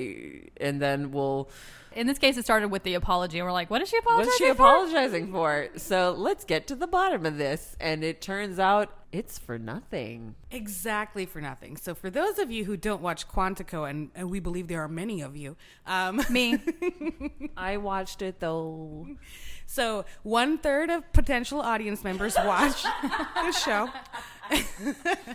and 0.58 0.80
then 0.80 1.12
we'll 1.12 1.48
In 1.94 2.06
this 2.06 2.18
case, 2.18 2.36
it 2.36 2.44
started 2.44 2.68
with 2.68 2.82
the 2.82 2.94
apology, 2.94 3.38
and 3.38 3.46
we're 3.46 3.52
like, 3.52 3.70
"What 3.70 3.82
is 3.82 3.88
she 3.88 3.96
apologizing 3.98 4.26
What's 4.26 4.38
she 4.38 4.44
for?" 4.46 4.52
apologizing 4.52 5.32
for? 5.32 5.68
So 5.76 6.14
let's 6.16 6.44
get 6.44 6.66
to 6.68 6.74
the 6.74 6.86
bottom 6.86 7.26
of 7.26 7.36
this. 7.36 7.76
And 7.80 8.04
it 8.04 8.20
turns 8.20 8.58
out 8.58 8.92
it's 9.12 9.38
for 9.38 9.58
nothing. 9.58 10.36
Exactly 10.52 11.26
for 11.26 11.40
nothing. 11.40 11.76
So, 11.76 11.94
for 11.94 12.10
those 12.10 12.38
of 12.38 12.50
you 12.50 12.64
who 12.64 12.76
don't 12.76 13.02
watch 13.02 13.26
Quantico, 13.28 13.88
and, 13.88 14.10
and 14.14 14.30
we 14.30 14.38
believe 14.38 14.68
there 14.68 14.82
are 14.82 14.88
many 14.88 15.20
of 15.20 15.36
you, 15.36 15.56
um, 15.86 16.22
Me, 16.30 16.58
I 17.56 17.76
watched 17.78 18.22
it 18.22 18.38
though. 18.40 19.06
So 19.66 20.04
one 20.22 20.58
third 20.58 20.90
of 20.90 21.12
potential 21.12 21.60
audience 21.60 22.02
members 22.02 22.36
watch 22.36 22.82
the 22.82 23.52
show. 23.52 23.88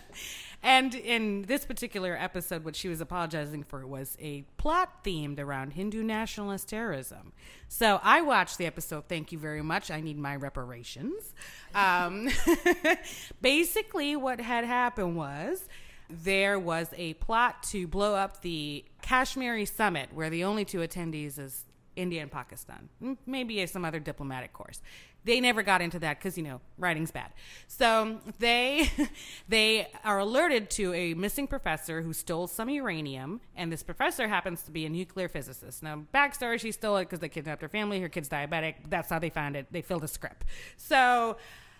and 0.66 0.96
in 0.96 1.42
this 1.42 1.64
particular 1.64 2.16
episode, 2.18 2.64
what 2.64 2.74
she 2.74 2.88
was 2.88 3.00
apologizing 3.00 3.62
for 3.62 3.86
was 3.86 4.16
a 4.20 4.42
plot 4.56 5.04
themed 5.04 5.38
around 5.38 5.74
Hindu 5.74 6.02
nationalist 6.02 6.68
terrorism. 6.68 7.32
So 7.68 8.00
I 8.02 8.20
watched 8.20 8.58
the 8.58 8.66
episode. 8.66 9.04
Thank 9.08 9.30
you 9.30 9.38
very 9.38 9.62
much. 9.62 9.92
I 9.92 10.00
need 10.00 10.18
my 10.18 10.34
reparations. 10.34 11.34
Um, 11.72 12.28
basically, 13.40 14.16
what 14.16 14.40
had 14.40 14.64
happened 14.64 15.14
was 15.14 15.68
there 16.10 16.58
was 16.58 16.88
a 16.96 17.14
plot 17.14 17.62
to 17.68 17.86
blow 17.86 18.16
up 18.16 18.42
the 18.42 18.84
Kashmiri 19.02 19.66
summit, 19.66 20.08
where 20.12 20.30
the 20.30 20.42
only 20.42 20.64
two 20.64 20.78
attendees 20.78 21.38
is 21.38 21.64
India 21.94 22.22
and 22.22 22.30
Pakistan, 22.30 22.88
maybe 23.24 23.64
some 23.66 23.84
other 23.84 24.00
diplomatic 24.00 24.52
course. 24.52 24.82
They 25.26 25.40
never 25.40 25.64
got 25.64 25.82
into 25.82 25.98
that 25.98 26.18
because 26.18 26.38
you 26.38 26.44
know 26.44 26.60
writing's 26.78 27.10
bad. 27.10 27.32
So 27.66 28.20
they 28.38 28.90
they 29.48 29.88
are 30.04 30.20
alerted 30.20 30.70
to 30.70 30.94
a 30.94 31.14
missing 31.14 31.48
professor 31.48 32.02
who 32.02 32.12
stole 32.12 32.46
some 32.46 32.70
uranium, 32.70 33.40
and 33.56 33.72
this 33.72 33.82
professor 33.82 34.28
happens 34.28 34.62
to 34.62 34.70
be 34.70 34.86
a 34.86 34.88
nuclear 34.88 35.28
physicist. 35.28 35.82
Now, 35.82 36.04
backstory: 36.14 36.60
she 36.60 36.70
stole 36.70 36.96
it 36.98 37.06
because 37.06 37.18
they 37.18 37.28
kidnapped 37.28 37.62
her 37.62 37.68
family. 37.68 38.00
Her 38.00 38.08
kid's 38.08 38.28
diabetic. 38.28 38.76
That's 38.88 39.10
how 39.10 39.18
they 39.18 39.30
found 39.30 39.56
it. 39.56 39.66
They 39.72 39.82
filled 39.82 40.04
a 40.04 40.08
script. 40.08 40.44
So 40.76 41.36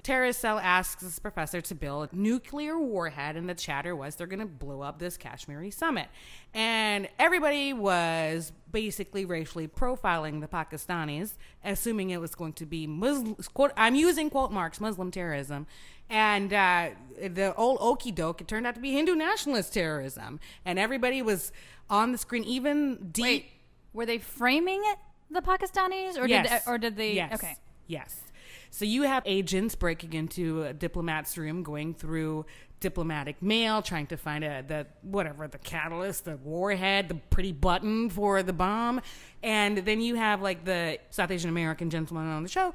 Terrorist 0.06 0.38
Cell 0.38 0.60
asks 0.60 1.02
this 1.02 1.18
professor 1.18 1.60
to 1.60 1.74
build 1.74 2.12
a 2.12 2.16
nuclear 2.16 2.78
warhead, 2.78 3.34
and 3.34 3.48
the 3.48 3.56
chatter 3.56 3.96
was 3.96 4.14
they're 4.14 4.28
going 4.28 4.38
to 4.38 4.46
blow 4.46 4.80
up 4.80 5.00
this 5.00 5.16
Kashmiri 5.16 5.72
summit. 5.72 6.06
And 6.54 7.08
everybody 7.18 7.72
was 7.72 8.52
basically 8.70 9.24
racially 9.24 9.66
profiling 9.66 10.40
the 10.40 10.46
Pakistanis, 10.46 11.32
assuming 11.64 12.10
it 12.10 12.20
was 12.20 12.36
going 12.36 12.52
to 12.52 12.64
be 12.64 12.86
Muslim, 12.86 13.34
quote, 13.52 13.72
I'm 13.76 13.96
using 13.96 14.30
quote 14.30 14.52
marks, 14.52 14.80
Muslim 14.80 15.10
terrorism. 15.10 15.66
And 16.08 16.52
uh, 16.52 16.90
the 17.20 17.52
old 17.56 17.78
okey 17.80 18.12
doke, 18.12 18.40
it 18.40 18.46
turned 18.46 18.64
out 18.64 18.76
to 18.76 18.80
be 18.80 18.92
Hindu 18.92 19.16
nationalist 19.16 19.74
terrorism. 19.74 20.38
And 20.64 20.78
everybody 20.78 21.20
was 21.20 21.50
on 21.90 22.12
the 22.12 22.18
screen, 22.18 22.44
even 22.44 23.08
deep. 23.10 23.24
wait, 23.24 23.46
were 23.92 24.06
they 24.06 24.18
framing 24.18 24.82
it 24.84 24.98
the 25.32 25.42
Pakistanis, 25.42 26.16
or 26.16 26.28
Yes. 26.28 26.64
did 26.64 26.70
or 26.70 26.78
did 26.78 26.96
they? 26.96 27.14
Yes. 27.14 27.34
Okay, 27.34 27.56
Yes. 27.88 28.20
So 28.70 28.84
you 28.84 29.02
have 29.02 29.22
agents 29.26 29.74
breaking 29.74 30.12
into 30.12 30.64
a 30.64 30.72
diplomat's 30.72 31.36
room, 31.38 31.62
going 31.62 31.94
through 31.94 32.46
diplomatic 32.80 33.42
mail, 33.42 33.82
trying 33.82 34.06
to 34.06 34.16
find 34.16 34.44
a 34.44 34.62
the 34.66 34.86
whatever 35.02 35.48
the 35.48 35.58
catalyst, 35.58 36.24
the 36.24 36.36
warhead, 36.36 37.08
the 37.08 37.14
pretty 37.14 37.52
button 37.52 38.10
for 38.10 38.42
the 38.42 38.52
bomb, 38.52 39.00
and 39.42 39.78
then 39.78 40.00
you 40.00 40.16
have 40.16 40.42
like 40.42 40.64
the 40.64 40.98
South 41.10 41.30
Asian 41.30 41.50
American 41.50 41.90
gentleman 41.90 42.26
on 42.28 42.42
the 42.42 42.48
show. 42.48 42.74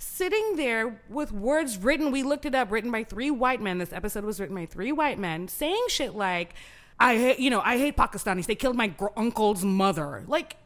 Sitting 0.00 0.56
there 0.56 1.00
with 1.08 1.32
words 1.32 1.76
written, 1.76 2.12
we 2.12 2.22
looked 2.22 2.46
it 2.46 2.54
up, 2.54 2.70
written 2.70 2.90
by 2.90 3.02
three 3.02 3.30
white 3.30 3.60
men. 3.60 3.78
This 3.78 3.92
episode 3.92 4.24
was 4.24 4.38
written 4.38 4.54
by 4.54 4.66
three 4.66 4.92
white 4.92 5.18
men 5.18 5.48
saying 5.48 5.84
shit 5.88 6.14
like, 6.14 6.54
"I 7.00 7.16
hate, 7.16 7.40
you 7.40 7.50
know, 7.50 7.60
I 7.60 7.78
hate 7.78 7.96
Pakistanis. 7.96 8.46
They 8.46 8.54
killed 8.54 8.76
my 8.76 8.88
gr- 8.88 9.06
uncle's 9.16 9.64
mother." 9.64 10.24
Like, 10.26 10.56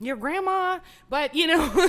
your 0.00 0.16
grandma, 0.16 0.78
but 1.08 1.34
you 1.34 1.48
know, 1.48 1.88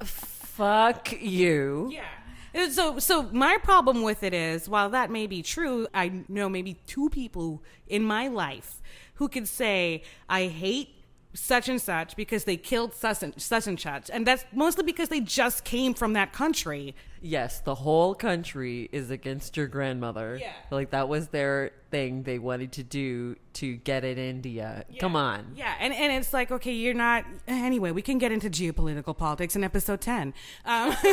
Fuck 0.56 1.20
you. 1.20 1.90
yeah. 1.92 2.68
So, 2.70 3.00
so 3.00 3.24
my 3.32 3.58
problem 3.62 4.02
with 4.02 4.22
it 4.22 4.32
is, 4.32 4.68
while 4.68 4.88
that 4.90 5.10
may 5.10 5.26
be 5.26 5.42
true, 5.42 5.88
I 5.92 6.22
know 6.28 6.48
maybe 6.48 6.74
two 6.86 7.10
people 7.10 7.64
in 7.88 8.04
my 8.04 8.28
life 8.28 8.80
who 9.14 9.28
could 9.28 9.48
say 9.48 10.04
I 10.28 10.46
hate 10.46 10.90
such 11.32 11.68
and 11.68 11.82
such 11.82 12.14
because 12.14 12.44
they 12.44 12.56
killed 12.56 12.94
such 12.94 13.24
and 13.24 13.34
such 13.42 13.66
and 13.66 13.80
such, 13.80 14.08
and 14.08 14.24
that's 14.24 14.44
mostly 14.52 14.84
because 14.84 15.08
they 15.08 15.18
just 15.18 15.64
came 15.64 15.92
from 15.94 16.12
that 16.12 16.32
country. 16.32 16.94
Yes, 17.26 17.60
the 17.60 17.74
whole 17.74 18.14
country 18.14 18.86
is 18.92 19.10
against 19.10 19.56
your 19.56 19.66
grandmother. 19.66 20.36
Yeah. 20.38 20.52
Like 20.70 20.90
that 20.90 21.08
was 21.08 21.28
their 21.28 21.70
thing 21.90 22.24
they 22.24 22.38
wanted 22.38 22.72
to 22.72 22.82
do 22.82 23.36
to 23.54 23.76
get 23.76 24.04
at 24.04 24.18
India. 24.18 24.84
Come 25.00 25.16
on. 25.16 25.52
Yeah, 25.56 25.74
and, 25.80 25.94
and 25.94 26.12
it's 26.12 26.34
like, 26.34 26.50
okay, 26.50 26.74
you're 26.74 26.92
not. 26.92 27.24
Anyway, 27.48 27.92
we 27.92 28.02
can 28.02 28.18
get 28.18 28.30
into 28.30 28.50
geopolitical 28.50 29.16
politics 29.16 29.56
in 29.56 29.64
episode 29.64 30.02
10. 30.02 30.34
Um, 30.66 30.94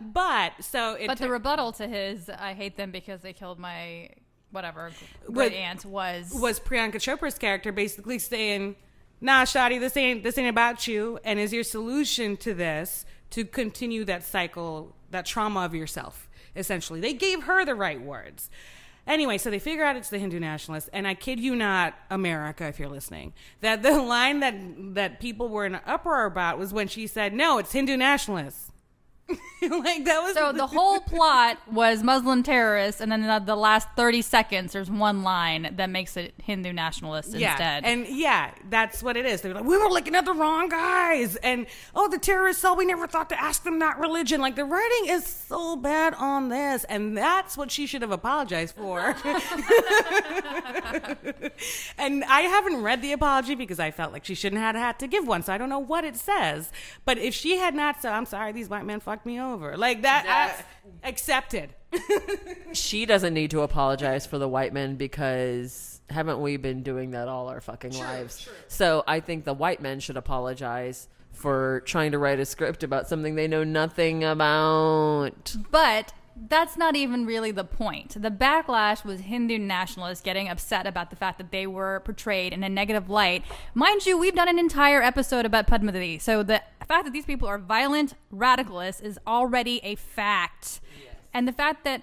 but, 0.00 0.52
so 0.60 0.94
it 0.94 1.06
but 1.06 1.18
the 1.18 1.30
rebuttal 1.30 1.70
to 1.74 1.86
his 1.86 2.28
"I 2.28 2.54
hate 2.54 2.76
them 2.76 2.90
because 2.90 3.20
they 3.20 3.32
killed 3.32 3.60
my 3.60 4.08
whatever 4.50 4.90
What- 5.26 5.34
great 5.34 5.52
aunt" 5.52 5.84
was 5.84 6.32
was 6.34 6.58
Priyanka 6.58 6.96
Chopra's 6.96 7.38
character 7.38 7.70
basically 7.70 8.18
saying, 8.18 8.74
"Nah, 9.20 9.44
Shadi, 9.44 9.78
this 9.78 9.96
ain't 9.96 10.24
this 10.24 10.36
ain't 10.38 10.50
about 10.50 10.88
you, 10.88 11.20
and 11.22 11.38
is 11.38 11.52
your 11.52 11.62
solution 11.62 12.36
to 12.38 12.52
this 12.52 13.06
to 13.30 13.44
continue 13.44 14.04
that 14.04 14.24
cycle, 14.24 14.94
that 15.10 15.26
trauma 15.26 15.64
of 15.64 15.74
yourself." 15.74 16.28
Essentially, 16.56 17.00
they 17.00 17.12
gave 17.12 17.44
her 17.44 17.64
the 17.64 17.74
right 17.74 18.00
words. 18.00 18.50
Anyway, 19.06 19.38
so 19.38 19.50
they 19.50 19.58
figure 19.58 19.84
out 19.84 19.96
it's 19.96 20.10
the 20.10 20.18
Hindu 20.18 20.38
nationalists, 20.38 20.88
and 20.92 21.06
I 21.06 21.14
kid 21.14 21.40
you 21.40 21.56
not, 21.56 21.94
America, 22.10 22.66
if 22.66 22.78
you're 22.78 22.88
listening, 22.88 23.32
that 23.60 23.82
the 23.82 24.00
line 24.02 24.40
that 24.40 24.54
that 24.94 25.20
people 25.20 25.48
were 25.48 25.66
in 25.66 25.74
an 25.74 25.80
uproar 25.86 26.26
about 26.26 26.58
was 26.58 26.72
when 26.72 26.88
she 26.88 27.06
said, 27.06 27.32
"No, 27.32 27.58
it's 27.58 27.72
Hindu 27.72 27.96
nationalists." 27.96 28.69
like 29.62 30.04
that 30.04 30.22
was 30.22 30.34
So 30.34 30.52
the 30.52 30.66
whole 30.66 31.00
plot 31.12 31.58
was 31.70 32.02
Muslim 32.02 32.42
terrorists, 32.42 33.00
and 33.00 33.12
then 33.12 33.22
the, 33.26 33.38
the 33.44 33.56
last 33.56 33.88
thirty 33.96 34.22
seconds, 34.22 34.72
there's 34.72 34.90
one 34.90 35.22
line 35.22 35.74
that 35.76 35.90
makes 35.90 36.16
it 36.16 36.34
Hindu 36.42 36.72
nationalist 36.72 37.34
Yeah, 37.34 37.50
instead. 37.52 37.84
and 37.84 38.06
yeah, 38.08 38.52
that's 38.68 39.02
what 39.02 39.16
it 39.16 39.26
is. 39.26 39.40
They're 39.42 39.54
like, 39.54 39.64
we 39.64 39.76
were 39.76 39.88
looking 39.90 40.14
at 40.14 40.24
the 40.24 40.32
wrong 40.32 40.68
guys, 40.68 41.36
and 41.36 41.66
oh, 41.94 42.08
the 42.08 42.18
terrorists 42.18 42.62
cell. 42.62 42.74
We 42.76 42.86
never 42.86 43.06
thought 43.06 43.28
to 43.30 43.40
ask 43.40 43.62
them 43.64 43.78
that 43.80 43.98
religion. 43.98 44.40
Like 44.40 44.56
the 44.56 44.64
writing 44.64 45.08
is 45.08 45.26
so 45.26 45.76
bad 45.76 46.14
on 46.14 46.48
this, 46.48 46.84
and 46.84 47.16
that's 47.16 47.56
what 47.56 47.70
she 47.70 47.86
should 47.86 48.02
have 48.02 48.12
apologized 48.12 48.74
for. 48.76 49.14
and 51.98 52.24
I 52.24 52.42
haven't 52.42 52.82
read 52.82 53.02
the 53.02 53.12
apology 53.12 53.54
because 53.54 53.78
I 53.78 53.90
felt 53.90 54.12
like 54.12 54.24
she 54.24 54.34
shouldn't 54.34 54.60
have 54.60 54.74
had 54.74 54.98
to 55.00 55.06
give 55.06 55.26
one, 55.26 55.42
so 55.42 55.52
I 55.52 55.58
don't 55.58 55.68
know 55.68 55.78
what 55.78 56.04
it 56.04 56.16
says. 56.16 56.70
But 57.04 57.18
if 57.18 57.34
she 57.34 57.56
had 57.58 57.74
not 57.74 58.00
said, 58.00 58.12
"I'm 58.12 58.26
sorry, 58.26 58.52
these 58.52 58.68
white 58.68 58.84
men 58.84 59.00
fucked 59.00 59.19
me 59.26 59.40
over," 59.40 59.76
like 59.76 60.02
that, 60.02 60.26
I, 61.04 61.08
accepted. 61.08 61.74
She 62.72 63.04
doesn't 63.04 63.34
need 63.34 63.50
to 63.50 63.62
apologize 63.62 64.26
for 64.26 64.38
the 64.38 64.46
white 64.46 64.72
men 64.72 64.94
because 64.94 66.00
haven't 66.08 66.40
we 66.40 66.56
been 66.56 66.84
doing 66.84 67.10
that 67.12 67.26
all 67.26 67.48
our 67.48 67.60
fucking 67.60 67.98
lives? 67.98 68.48
So 68.68 69.02
I 69.08 69.18
think 69.18 69.44
the 69.44 69.54
white 69.54 69.82
men 69.82 69.98
should 69.98 70.16
apologize 70.16 71.08
for 71.32 71.80
trying 71.86 72.12
to 72.12 72.18
write 72.18 72.38
a 72.38 72.44
script 72.44 72.84
about 72.84 73.08
something 73.08 73.34
they 73.34 73.48
know 73.48 73.64
nothing 73.64 74.22
about. 74.22 75.56
but 75.70 76.12
that's 76.48 76.76
not 76.76 76.96
even 76.96 77.26
really 77.26 77.50
the 77.50 77.64
point. 77.64 78.20
The 78.20 78.30
backlash 78.30 79.04
was 79.04 79.20
Hindu 79.20 79.58
nationalists 79.58 80.20
getting 80.20 80.48
upset 80.48 80.86
about 80.86 81.10
the 81.10 81.16
fact 81.16 81.38
that 81.38 81.50
they 81.50 81.66
were 81.66 82.00
portrayed 82.00 82.52
in 82.52 82.62
a 82.62 82.68
negative 82.68 83.10
light. 83.10 83.44
Mind 83.74 84.06
you, 84.06 84.16
we've 84.16 84.34
done 84.34 84.48
an 84.48 84.58
entire 84.58 85.02
episode 85.02 85.44
about 85.44 85.66
Padmavati, 85.66 86.20
so 86.20 86.42
the 86.42 86.62
fact 86.86 87.04
that 87.04 87.12
these 87.12 87.24
people 87.24 87.46
are 87.46 87.58
violent 87.58 88.14
radicalists 88.34 89.02
is 89.02 89.18
already 89.26 89.80
a 89.82 89.94
fact. 89.94 90.80
And 91.32 91.46
the 91.46 91.52
fact 91.52 91.84
that, 91.84 92.02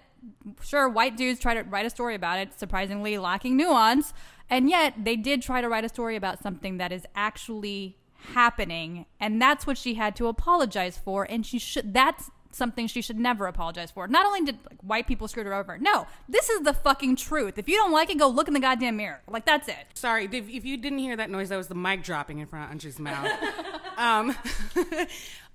sure, 0.64 0.88
white 0.88 1.18
dudes 1.18 1.40
try 1.40 1.54
to 1.54 1.64
write 1.64 1.86
a 1.86 1.90
story 1.90 2.16
about 2.16 2.40
it, 2.40 2.58
surprisingly 2.58 3.18
lacking 3.18 3.58
nuance, 3.58 4.14
and 4.50 4.70
yet 4.70 4.94
they 5.04 5.16
did 5.16 5.42
try 5.42 5.62
to 5.62 5.68
write 5.68 5.84
a 5.84 5.90
story 5.90 6.16
about 6.16 6.42
something 6.42 6.78
that 6.78 6.92
is 6.92 7.06
actually 7.16 7.98
happening, 8.34 9.06
and 9.20 9.42
that's 9.42 9.68
what 9.68 9.78
she 9.78 9.96
had 9.96 10.16
to 10.16 10.28
apologize 10.28 10.98
for. 10.98 11.26
And 11.30 11.46
she 11.46 11.60
should. 11.60 11.94
That's 11.94 12.32
something 12.52 12.88
she 12.88 13.02
should 13.02 13.18
never 13.18 13.48
apologize 13.48 13.92
for. 13.92 14.08
Not 14.08 14.26
only 14.26 14.42
did 14.42 14.58
like, 14.70 14.80
white 14.82 15.08
people 15.08 15.28
screw 15.28 15.44
her 15.44 15.54
over, 15.54 15.78
no, 15.78 16.08
this 16.28 16.50
is 16.50 16.62
the 16.62 16.74
fucking 16.74 17.16
truth. 17.16 17.58
If 17.58 17.68
you 17.68 17.76
don't 17.78 17.92
like 17.92 18.10
it, 18.10 18.18
go 18.18 18.28
look 18.28 18.48
in 18.48 18.54
the 18.54 18.60
goddamn 18.60 18.98
mirror. 18.98 19.22
Like 19.28 19.46
that's 19.46 19.68
it. 19.68 19.86
Sorry, 19.94 20.26
if, 20.26 20.50
if 20.50 20.66
you 20.66 20.78
didn't 20.78 21.00
hear 21.00 21.16
that 21.16 21.30
noise, 21.30 21.50
that 21.50 21.58
was 21.58 21.68
the 21.68 21.76
mic 21.76 22.04
dropping 22.04 22.40
in 22.40 22.48
front 22.48 22.72
of 22.72 22.78
Anji's 22.78 23.00
mouth. 23.00 23.32
um, 23.98 24.36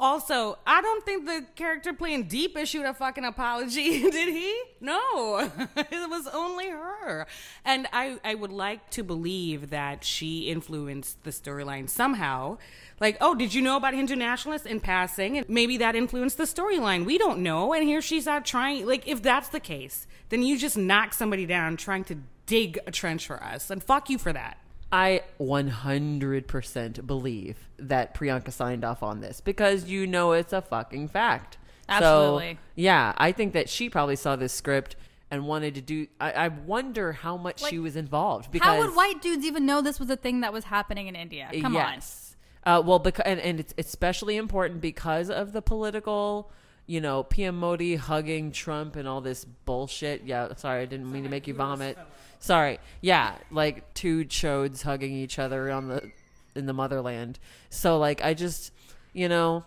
also, 0.03 0.59
I 0.67 0.83
don't 0.83 1.05
think 1.05 1.27
the 1.27 1.47
character 1.55 1.93
playing 1.93 2.25
Deep 2.25 2.59
issued 2.59 2.85
a 2.85 2.93
fucking 2.93 3.25
apology, 3.25 4.03
did 4.11 4.35
he? 4.35 4.61
No, 4.81 5.49
it 5.77 6.11
was 6.11 6.27
only 6.35 6.71
her. 6.71 7.29
And 7.65 7.87
I, 7.93 8.19
I 8.25 8.35
would 8.35 8.51
like 8.51 8.91
to 8.91 9.05
believe 9.05 9.71
that 9.71 10.03
she 10.03 10.51
influenced 10.51 11.23
the 11.23 11.31
storyline 11.31 11.89
somehow. 11.89 12.59
Like, 12.99 13.17
oh, 13.21 13.37
did 13.37 13.55
you 13.55 13.63
know 13.63 13.77
about 13.77 13.95
Hindu 13.95 14.17
nationalists 14.17 14.67
in 14.67 14.81
passing? 14.81 15.39
And 15.39 15.49
maybe 15.49 15.77
that 15.79 15.95
influenced 15.95 16.37
the 16.37 16.45
storyline. 16.45 17.05
We 17.05 17.17
don't 17.17 17.39
know. 17.39 17.73
And 17.73 17.85
here 17.85 18.03
she's 18.03 18.27
out 18.27 18.45
trying. 18.45 18.85
Like, 18.85 19.07
if 19.07 19.23
that's 19.23 19.51
the 19.51 19.61
case, 19.61 20.09
then 20.31 20.43
you 20.43 20.59
just 20.59 20.77
knock 20.77 21.13
somebody 21.13 21.47
down 21.47 21.77
trying 21.77 22.03
to 22.05 22.17
dig 22.47 22.77
a 22.89 22.91
trench 22.91 23.29
for 23.29 23.41
us. 23.41 23.71
And 23.71 23.81
fuck 23.81 24.11
you 24.11 24.19
for 24.19 24.33
that. 24.33 24.59
I 24.93 25.23
100% 25.41 27.07
believe 27.07 27.69
that 27.79 28.15
Priyanka 28.15 28.53
signed 28.53 28.85
off 28.85 29.03
on 29.03 29.21
this 29.21 29.41
because 29.41 29.85
you 29.85 30.07
know 30.07 30.33
it's 30.33 30.53
a 30.53 30.61
fucking 30.61 31.09
fact. 31.09 31.57
Absolutely. 31.89 32.55
So, 32.55 32.59
yeah, 32.77 33.15
I 33.17 33.33
think 33.33 33.55
that 33.55 33.71
she 33.71 33.89
probably 33.89 34.17
saw 34.17 34.37
this 34.37 34.53
script 34.53 34.97
and 35.31 35.47
wanted 35.47 35.75
to 35.77 35.81
do. 35.81 36.07
I, 36.21 36.33
I 36.33 36.49
wonder 36.49 37.13
how 37.13 37.39
much 37.39 37.65
she 37.65 37.79
was 37.79 37.97
involved 37.97 38.53
because 38.53 38.69
How 38.69 38.79
would 38.79 38.95
white 38.95 39.23
dudes 39.23 39.47
even 39.47 39.65
know 39.65 39.81
this 39.81 39.99
was 39.99 40.11
a 40.11 40.17
thing 40.17 40.43
that 40.43 40.53
was 40.53 40.65
happening 40.65 41.07
in 41.07 41.17
India? 41.17 41.49
Come 41.61 41.75
on. 41.77 41.95
yes. 41.95 42.37
Uh, 42.65 42.83
well, 42.85 42.99
because 42.99 43.25
and, 43.25 43.41
and 43.41 43.59
it's 43.59 43.75
especially 43.79 44.37
important 44.37 44.83
because 44.83 45.31
of 45.31 45.53
the 45.53 45.63
political, 45.63 46.53
you 46.87 47.01
know, 47.01 47.23
PM 47.23 47.57
Modi 47.57 47.97
hugging 47.97 48.53
Trump 48.53 48.95
and 48.95 49.09
all 49.09 49.23
this 49.23 49.45
bullshit. 49.45 50.25
Yeah, 50.25 50.55
sorry, 50.57 50.83
I 50.83 50.85
didn't 50.85 51.11
mean 51.11 51.25
to 51.25 51.31
make 51.31 51.49
you 51.49 51.55
vomit. 51.55 51.99
Sorry. 52.43 52.81
Yeah, 53.01 53.37
like 53.53 53.95
two 53.95 54.25
chodes 54.25 54.83
hugging 54.83 55.13
each 55.13 55.39
other 55.39 55.71
on 55.71 55.87
the 55.87 56.11
in 56.57 56.67
the 56.67 56.73
motherland. 56.73 57.39
So 57.71 57.99
like, 57.99 58.23
I 58.23 58.35
just, 58.35 58.73
you 59.13 59.29
know, 59.29 59.65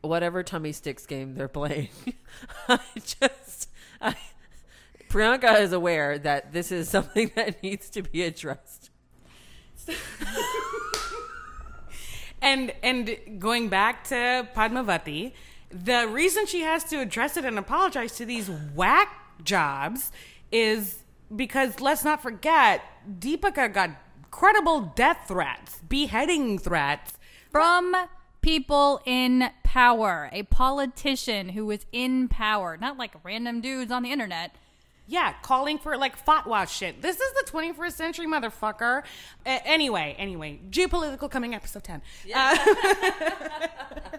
whatever 0.00 0.44
tummy 0.44 0.70
sticks 0.70 1.04
game 1.04 1.34
they're 1.34 1.48
playing, 1.48 1.88
I 2.68 2.78
just. 2.94 3.68
I, 4.00 4.14
Priyanka 5.08 5.60
is 5.62 5.72
aware 5.72 6.16
that 6.16 6.52
this 6.52 6.70
is 6.70 6.88
something 6.88 7.32
that 7.34 7.60
needs 7.60 7.90
to 7.90 8.02
be 8.02 8.22
addressed. 8.22 8.90
And 12.40 12.72
and 12.84 13.40
going 13.40 13.68
back 13.68 14.04
to 14.04 14.46
Padmavati, 14.54 15.32
the 15.70 16.06
reason 16.06 16.46
she 16.46 16.60
has 16.60 16.84
to 16.84 17.00
address 17.00 17.36
it 17.36 17.44
and 17.44 17.58
apologize 17.58 18.12
to 18.18 18.26
these 18.26 18.48
whack 18.48 19.08
jobs 19.42 20.12
is 20.52 21.03
because 21.36 21.80
let's 21.80 22.04
not 22.04 22.22
forget 22.22 22.82
Deepika 23.18 23.72
got 23.72 23.90
credible 24.30 24.80
death 24.80 25.24
threats, 25.28 25.80
beheading 25.88 26.58
threats. 26.58 27.14
From 27.50 27.94
people 28.40 29.00
in 29.06 29.50
power, 29.62 30.28
a 30.32 30.42
politician 30.44 31.50
who 31.50 31.66
was 31.66 31.86
in 31.92 32.28
power, 32.28 32.76
not 32.76 32.98
like 32.98 33.14
random 33.22 33.60
dudes 33.60 33.92
on 33.92 34.02
the 34.02 34.10
internet. 34.10 34.54
Yeah, 35.06 35.34
calling 35.42 35.78
for 35.78 35.96
like 35.96 36.24
fatwa 36.24 36.66
shit. 36.66 37.02
This 37.02 37.20
is 37.20 37.32
the 37.34 37.50
21st 37.50 37.92
century, 37.92 38.26
motherfucker. 38.26 39.02
Anyway, 39.44 40.16
anyway, 40.18 40.60
geopolitical 40.70 41.30
coming 41.30 41.54
episode 41.54 41.84
10. 41.84 42.02
Uh, 42.34 42.56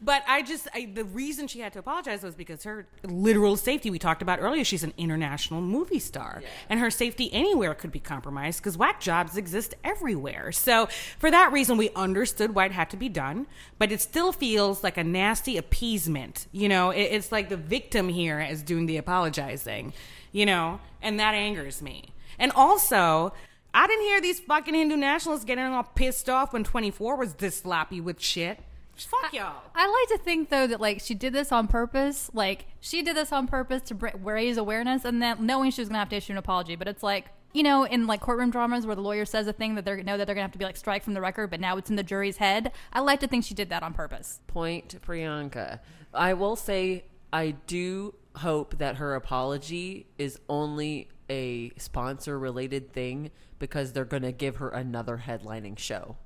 but 0.00 0.22
I 0.26 0.42
just, 0.42 0.68
I, 0.74 0.90
the 0.92 1.04
reason 1.04 1.46
she 1.46 1.60
had 1.60 1.72
to 1.74 1.78
apologize 1.78 2.22
was 2.22 2.34
because 2.34 2.64
her 2.64 2.86
literal 3.02 3.56
safety, 3.56 3.90
we 3.90 3.98
talked 3.98 4.22
about 4.22 4.40
earlier, 4.40 4.64
she's 4.64 4.82
an 4.82 4.94
international 4.96 5.60
movie 5.60 5.98
star. 5.98 6.42
And 6.68 6.80
her 6.80 6.90
safety 6.90 7.32
anywhere 7.32 7.74
could 7.74 7.92
be 7.92 8.00
compromised 8.00 8.60
because 8.60 8.76
whack 8.76 9.00
jobs 9.00 9.36
exist 9.36 9.74
everywhere. 9.84 10.52
So 10.52 10.88
for 11.18 11.30
that 11.30 11.52
reason, 11.52 11.76
we 11.76 11.90
understood 11.90 12.54
why 12.54 12.66
it 12.66 12.72
had 12.72 12.90
to 12.90 12.96
be 12.96 13.08
done, 13.08 13.46
but 13.78 13.92
it 13.92 14.00
still 14.00 14.32
feels 14.32 14.82
like 14.82 14.96
a 14.96 15.04
nasty 15.04 15.56
appeasement. 15.56 16.46
You 16.52 16.68
know, 16.68 16.90
it, 16.90 17.02
it's 17.02 17.32
like 17.32 17.48
the 17.48 17.56
victim 17.56 18.08
here 18.08 18.40
is 18.40 18.62
doing 18.62 18.86
the 18.86 18.96
apologizing, 18.96 19.92
you 20.32 20.46
know, 20.46 20.80
and 21.02 21.18
that 21.20 21.34
angers 21.34 21.80
me. 21.82 22.10
And 22.38 22.52
also, 22.52 23.32
I 23.72 23.86
didn't 23.86 24.04
hear 24.04 24.20
these 24.20 24.40
fucking 24.40 24.74
Hindu 24.74 24.96
nationalists 24.96 25.44
getting 25.44 25.64
all 25.64 25.82
pissed 25.82 26.30
off 26.30 26.52
when 26.52 26.64
24 26.64 27.16
was 27.16 27.34
this 27.34 27.58
sloppy 27.58 28.00
with 28.00 28.20
shit. 28.20 28.58
Fuck 28.96 29.32
y'all. 29.32 29.62
I 29.74 29.86
like 29.86 30.18
to 30.18 30.24
think 30.24 30.48
though 30.48 30.66
that 30.66 30.80
like 30.80 31.00
she 31.00 31.14
did 31.14 31.32
this 31.32 31.52
on 31.52 31.68
purpose. 31.68 32.30
Like 32.32 32.66
she 32.80 33.02
did 33.02 33.16
this 33.16 33.32
on 33.32 33.46
purpose 33.46 33.82
to 33.82 33.94
br- 33.94 34.08
raise 34.22 34.56
awareness, 34.56 35.04
and 35.04 35.20
then 35.20 35.44
knowing 35.44 35.70
she 35.70 35.82
was 35.82 35.88
gonna 35.88 35.98
have 35.98 36.08
to 36.10 36.16
issue 36.16 36.32
an 36.32 36.38
apology. 36.38 36.76
But 36.76 36.88
it's 36.88 37.02
like 37.02 37.26
you 37.52 37.62
know, 37.62 37.84
in 37.84 38.06
like 38.06 38.20
courtroom 38.20 38.50
dramas 38.50 38.86
where 38.86 38.96
the 38.96 39.02
lawyer 39.02 39.24
says 39.24 39.46
a 39.46 39.52
thing 39.52 39.76
that 39.76 39.84
they 39.84 40.02
know 40.02 40.18
that 40.18 40.26
they're 40.26 40.34
gonna 40.34 40.44
have 40.44 40.52
to 40.52 40.58
be 40.58 40.64
like 40.64 40.76
strike 40.76 41.02
from 41.02 41.14
the 41.14 41.20
record, 41.20 41.48
but 41.50 41.60
now 41.60 41.76
it's 41.76 41.90
in 41.90 41.96
the 41.96 42.02
jury's 42.02 42.36
head. 42.36 42.72
I 42.92 43.00
like 43.00 43.20
to 43.20 43.26
think 43.26 43.44
she 43.44 43.54
did 43.54 43.70
that 43.70 43.82
on 43.82 43.94
purpose. 43.94 44.40
point 44.46 44.90
to 44.90 44.98
Priyanka. 44.98 45.80
I 46.12 46.34
will 46.34 46.56
say 46.56 47.04
I 47.32 47.52
do 47.66 48.14
hope 48.36 48.78
that 48.78 48.96
her 48.96 49.14
apology 49.14 50.06
is 50.18 50.38
only 50.48 51.08
a 51.28 51.70
sponsor 51.76 52.38
related 52.38 52.92
thing 52.92 53.30
because 53.58 53.92
they're 53.92 54.04
going 54.04 54.22
to 54.22 54.32
give 54.32 54.56
her 54.56 54.68
another 54.68 55.22
headlining 55.26 55.78
show. 55.78 56.16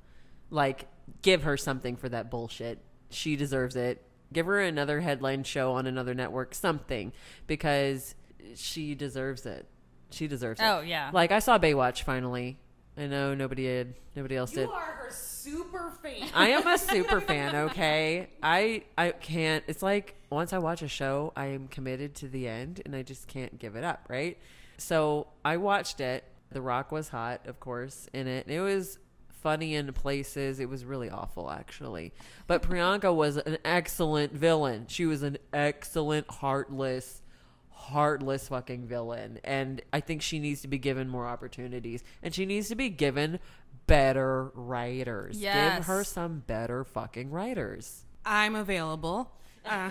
Like 0.50 0.86
give 1.22 1.42
her 1.42 1.56
something 1.56 1.96
for 1.96 2.08
that 2.08 2.30
bullshit. 2.30 2.78
She 3.10 3.36
deserves 3.36 3.76
it. 3.76 4.02
Give 4.32 4.46
her 4.46 4.60
another 4.60 5.00
headline 5.00 5.42
show 5.42 5.72
on 5.72 5.86
another 5.86 6.14
network, 6.14 6.54
something 6.54 7.12
because 7.46 8.14
she 8.54 8.94
deserves 8.94 9.44
it. 9.46 9.66
She 10.10 10.28
deserves 10.28 10.60
it. 10.60 10.64
Oh, 10.64 10.80
yeah. 10.80 11.10
Like 11.12 11.32
I 11.32 11.40
saw 11.40 11.58
Baywatch 11.58 12.02
finally. 12.02 12.58
I 12.96 13.06
know 13.06 13.34
nobody 13.34 13.62
did. 13.62 13.94
Nobody 14.14 14.36
else 14.36 14.52
did. 14.52 14.68
You 14.68 14.72
are 14.72 14.80
her 14.80 15.10
super 15.10 15.92
fan. 16.02 16.28
I 16.34 16.50
am 16.50 16.66
a 16.66 16.76
super 16.76 17.20
fan, 17.20 17.54
okay? 17.56 18.28
I 18.42 18.84
I 18.98 19.10
can't 19.12 19.64
it's 19.66 19.82
like 19.82 20.16
once 20.30 20.52
I 20.52 20.58
watch 20.58 20.82
a 20.82 20.88
show, 20.88 21.32
I 21.36 21.46
am 21.46 21.68
committed 21.68 22.14
to 22.16 22.28
the 22.28 22.46
end 22.46 22.82
and 22.84 22.94
I 22.94 23.02
just 23.02 23.26
can't 23.26 23.58
give 23.58 23.74
it 23.74 23.84
up, 23.84 24.06
right? 24.08 24.38
So 24.78 25.28
I 25.44 25.56
watched 25.56 26.00
it. 26.00 26.24
The 26.52 26.60
Rock 26.60 26.90
was 26.90 27.08
hot, 27.08 27.46
of 27.46 27.60
course, 27.60 28.08
in 28.12 28.26
it. 28.26 28.48
It 28.48 28.60
was 28.60 28.98
funny 29.42 29.74
in 29.74 29.92
places. 29.92 30.61
It 30.61 30.68
was 30.68 30.85
really 30.85 31.11
awful 31.11 31.50
actually. 31.50 32.12
But 32.46 32.62
Priyanka 32.62 33.14
was 33.14 33.37
an 33.37 33.59
excellent 33.64 34.33
villain. 34.33 34.87
She 34.88 35.07
was 35.07 35.22
an 35.22 35.38
excellent 35.53 36.31
heartless 36.31 37.22
heartless 37.70 38.48
fucking 38.48 38.87
villain 38.87 39.40
and 39.42 39.81
I 39.90 40.00
think 40.00 40.20
she 40.20 40.38
needs 40.38 40.61
to 40.62 40.68
be 40.68 40.76
given 40.79 41.09
more 41.09 41.26
opportunities 41.26 42.05
and 42.22 42.35
she 42.35 42.44
needs 42.44 42.68
to 42.68 42.74
be 42.74 42.90
given 42.90 43.40
better 43.87 44.53
writers. 44.55 45.38
Give 45.38 45.87
her 45.87 46.05
some 46.05 46.44
better 46.46 46.85
fucking 46.85 47.31
writers. 47.31 48.05
I'm 48.24 48.55
available. 48.55 49.33
Uh, 49.64 49.90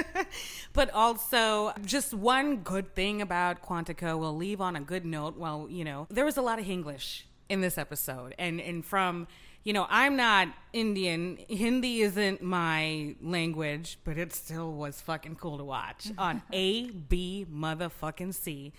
but 0.72 0.90
also, 0.90 1.72
just 1.84 2.14
one 2.14 2.58
good 2.58 2.94
thing 2.94 3.22
about 3.22 3.62
Quantico, 3.62 4.18
we'll 4.18 4.36
leave 4.36 4.60
on 4.60 4.76
a 4.76 4.80
good 4.80 5.04
note. 5.04 5.36
Well, 5.36 5.66
you 5.70 5.84
know, 5.84 6.06
there 6.10 6.24
was 6.24 6.36
a 6.36 6.42
lot 6.42 6.58
of 6.58 6.68
English 6.68 7.26
in 7.48 7.60
this 7.60 7.78
episode. 7.78 8.34
And, 8.38 8.60
and 8.60 8.84
from, 8.84 9.26
you 9.62 9.72
know, 9.72 9.86
I'm 9.88 10.16
not 10.16 10.48
Indian. 10.72 11.38
Hindi 11.48 12.02
isn't 12.02 12.42
my 12.42 13.16
language, 13.22 13.98
but 14.04 14.18
it 14.18 14.32
still 14.32 14.72
was 14.72 15.00
fucking 15.00 15.36
cool 15.36 15.58
to 15.58 15.64
watch 15.64 16.10
on 16.18 16.42
A, 16.52 16.90
B, 16.90 17.46
motherfucking 17.52 18.34
C. 18.34 18.72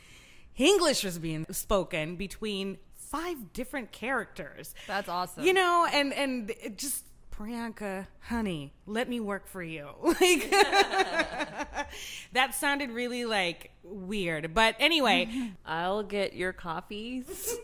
English 0.57 1.03
was 1.03 1.19
being 1.19 1.45
spoken 1.51 2.15
between 2.15 2.77
five 2.95 3.53
different 3.53 3.91
characters. 3.91 4.73
That's 4.87 5.09
awesome. 5.09 5.43
You 5.43 5.53
know, 5.53 5.85
and 5.91 6.13
and 6.13 6.49
it 6.49 6.77
just 6.77 7.03
Priyanka, 7.37 8.07
honey, 8.21 8.73
let 8.85 9.09
me 9.09 9.19
work 9.19 9.47
for 9.47 9.61
you. 9.61 9.89
Like 10.01 10.49
that 12.33 12.55
sounded 12.55 12.91
really 12.91 13.25
like 13.25 13.71
weird. 13.83 14.53
But 14.53 14.75
anyway, 14.79 15.51
I'll 15.65 16.03
get 16.03 16.33
your 16.33 16.53
coffees. 16.53 17.57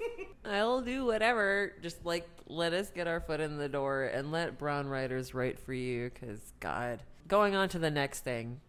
I'll 0.46 0.82
do 0.82 1.06
whatever. 1.06 1.74
Just 1.82 2.06
like 2.06 2.28
let 2.48 2.74
us 2.74 2.90
get 2.90 3.08
our 3.08 3.22
foot 3.22 3.40
in 3.40 3.58
the 3.58 3.70
door 3.70 4.04
and 4.04 4.32
let 4.32 4.58
brown 4.58 4.88
writers 4.88 5.34
write 5.34 5.60
for 5.60 5.74
you 5.74 6.10
cuz 6.10 6.54
god. 6.60 7.04
Going 7.28 7.56
on 7.56 7.70
to 7.70 7.80
the 7.80 7.92
next 7.92 8.22
thing. 8.22 8.60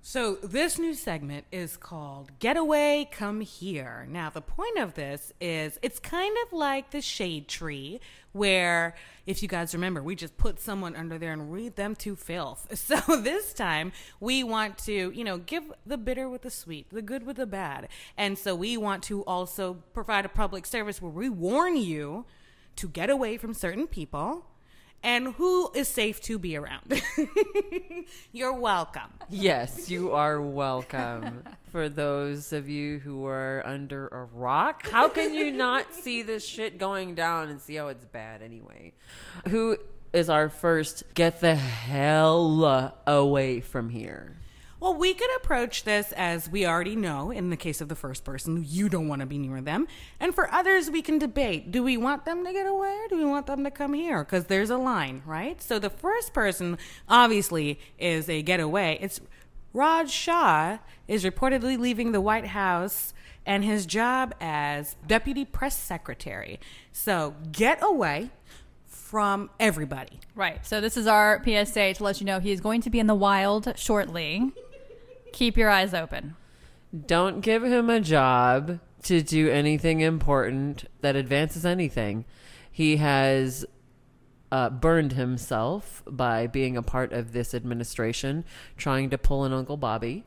So, 0.00 0.36
this 0.36 0.78
new 0.78 0.94
segment 0.94 1.44
is 1.52 1.76
called 1.76 2.30
Getaway 2.38 3.08
Come 3.10 3.40
Here. 3.40 4.06
Now, 4.08 4.30
the 4.30 4.40
point 4.40 4.78
of 4.78 4.94
this 4.94 5.32
is 5.40 5.78
it's 5.82 5.98
kind 5.98 6.34
of 6.46 6.52
like 6.52 6.92
the 6.92 7.02
shade 7.02 7.46
tree, 7.48 8.00
where, 8.32 8.94
if 9.26 9.42
you 9.42 9.48
guys 9.48 9.74
remember, 9.74 10.02
we 10.02 10.14
just 10.14 10.38
put 10.38 10.60
someone 10.60 10.94
under 10.96 11.18
there 11.18 11.32
and 11.32 11.52
read 11.52 11.76
them 11.76 11.94
to 11.96 12.16
filth. 12.16 12.68
So, 12.74 13.20
this 13.20 13.52
time 13.52 13.92
we 14.18 14.44
want 14.44 14.78
to, 14.84 15.10
you 15.10 15.24
know, 15.24 15.36
give 15.36 15.70
the 15.84 15.98
bitter 15.98 16.28
with 16.28 16.42
the 16.42 16.50
sweet, 16.50 16.88
the 16.90 17.02
good 17.02 17.26
with 17.26 17.36
the 17.36 17.46
bad. 17.46 17.88
And 18.16 18.38
so, 18.38 18.54
we 18.54 18.76
want 18.76 19.02
to 19.04 19.22
also 19.24 19.78
provide 19.92 20.24
a 20.24 20.30
public 20.30 20.64
service 20.64 21.02
where 21.02 21.12
we 21.12 21.28
warn 21.28 21.76
you 21.76 22.24
to 22.76 22.88
get 22.88 23.10
away 23.10 23.36
from 23.36 23.52
certain 23.52 23.86
people 23.86 24.46
and 25.02 25.34
who 25.34 25.70
is 25.74 25.88
safe 25.88 26.20
to 26.22 26.38
be 26.38 26.56
around. 26.56 27.02
You're 28.32 28.58
welcome. 28.58 29.10
Yes, 29.28 29.90
you 29.90 30.12
are 30.12 30.40
welcome. 30.40 31.44
For 31.70 31.88
those 31.88 32.52
of 32.52 32.68
you 32.68 32.98
who 32.98 33.26
are 33.26 33.62
under 33.64 34.08
a 34.08 34.24
rock, 34.24 34.88
how 34.88 35.08
can 35.08 35.34
you 35.34 35.50
not 35.50 35.94
see 35.94 36.22
this 36.22 36.46
shit 36.46 36.78
going 36.78 37.14
down 37.14 37.48
and 37.48 37.60
see 37.60 37.74
how 37.76 37.88
it's 37.88 38.04
bad 38.04 38.42
anyway? 38.42 38.92
Who 39.48 39.76
is 40.12 40.30
our 40.30 40.48
first 40.48 41.04
get 41.14 41.40
the 41.40 41.54
hell 41.54 42.94
away 43.06 43.60
from 43.60 43.90
here? 43.90 44.36
Well, 44.80 44.94
we 44.94 45.12
could 45.12 45.30
approach 45.36 45.82
this 45.82 46.12
as 46.12 46.48
we 46.48 46.64
already 46.64 46.94
know 46.94 47.32
in 47.32 47.50
the 47.50 47.56
case 47.56 47.80
of 47.80 47.88
the 47.88 47.96
first 47.96 48.22
person, 48.22 48.64
you 48.66 48.88
don't 48.88 49.08
want 49.08 49.20
to 49.20 49.26
be 49.26 49.36
near 49.36 49.60
them. 49.60 49.88
And 50.20 50.32
for 50.32 50.52
others, 50.52 50.88
we 50.88 51.02
can 51.02 51.18
debate 51.18 51.72
do 51.72 51.82
we 51.82 51.96
want 51.96 52.24
them 52.24 52.44
to 52.44 52.52
get 52.52 52.66
away 52.66 52.96
or 52.96 53.08
do 53.08 53.16
we 53.16 53.24
want 53.24 53.46
them 53.46 53.64
to 53.64 53.72
come 53.72 53.92
here? 53.92 54.22
Because 54.22 54.44
there's 54.44 54.70
a 54.70 54.76
line, 54.76 55.22
right? 55.26 55.60
So 55.60 55.80
the 55.80 55.90
first 55.90 56.32
person, 56.32 56.78
obviously, 57.08 57.80
is 57.98 58.28
a 58.28 58.40
getaway. 58.42 58.98
It's 59.00 59.20
Raj 59.72 60.10
Shah 60.10 60.78
is 61.08 61.24
reportedly 61.24 61.76
leaving 61.76 62.12
the 62.12 62.20
White 62.20 62.46
House 62.46 63.12
and 63.44 63.64
his 63.64 63.84
job 63.84 64.34
as 64.40 64.94
deputy 65.06 65.44
press 65.44 65.76
secretary. 65.76 66.60
So 66.92 67.34
get 67.50 67.80
away 67.82 68.30
from 68.86 69.48
everybody. 69.58 70.20
Right. 70.34 70.64
So 70.66 70.80
this 70.80 70.96
is 70.96 71.06
our 71.06 71.42
PSA 71.42 71.94
to 71.94 72.04
let 72.04 72.20
you 72.20 72.26
know 72.26 72.40
he 72.40 72.52
is 72.52 72.60
going 72.60 72.82
to 72.82 72.90
be 72.90 72.98
in 72.98 73.06
the 73.06 73.14
wild 73.14 73.72
shortly. 73.76 74.52
Keep 75.32 75.56
your 75.56 75.70
eyes 75.70 75.94
open. 75.94 76.36
Don't 77.06 77.40
give 77.40 77.62
him 77.64 77.90
a 77.90 78.00
job 78.00 78.80
to 79.02 79.22
do 79.22 79.50
anything 79.50 80.00
important 80.00 80.86
that 81.00 81.16
advances 81.16 81.64
anything. 81.64 82.24
He 82.70 82.96
has 82.96 83.64
uh, 84.50 84.70
burned 84.70 85.12
himself 85.12 86.02
by 86.06 86.46
being 86.46 86.76
a 86.76 86.82
part 86.82 87.12
of 87.12 87.32
this 87.32 87.54
administration, 87.54 88.44
trying 88.76 89.10
to 89.10 89.18
pull 89.18 89.44
an 89.44 89.52
Uncle 89.52 89.76
Bobby. 89.76 90.24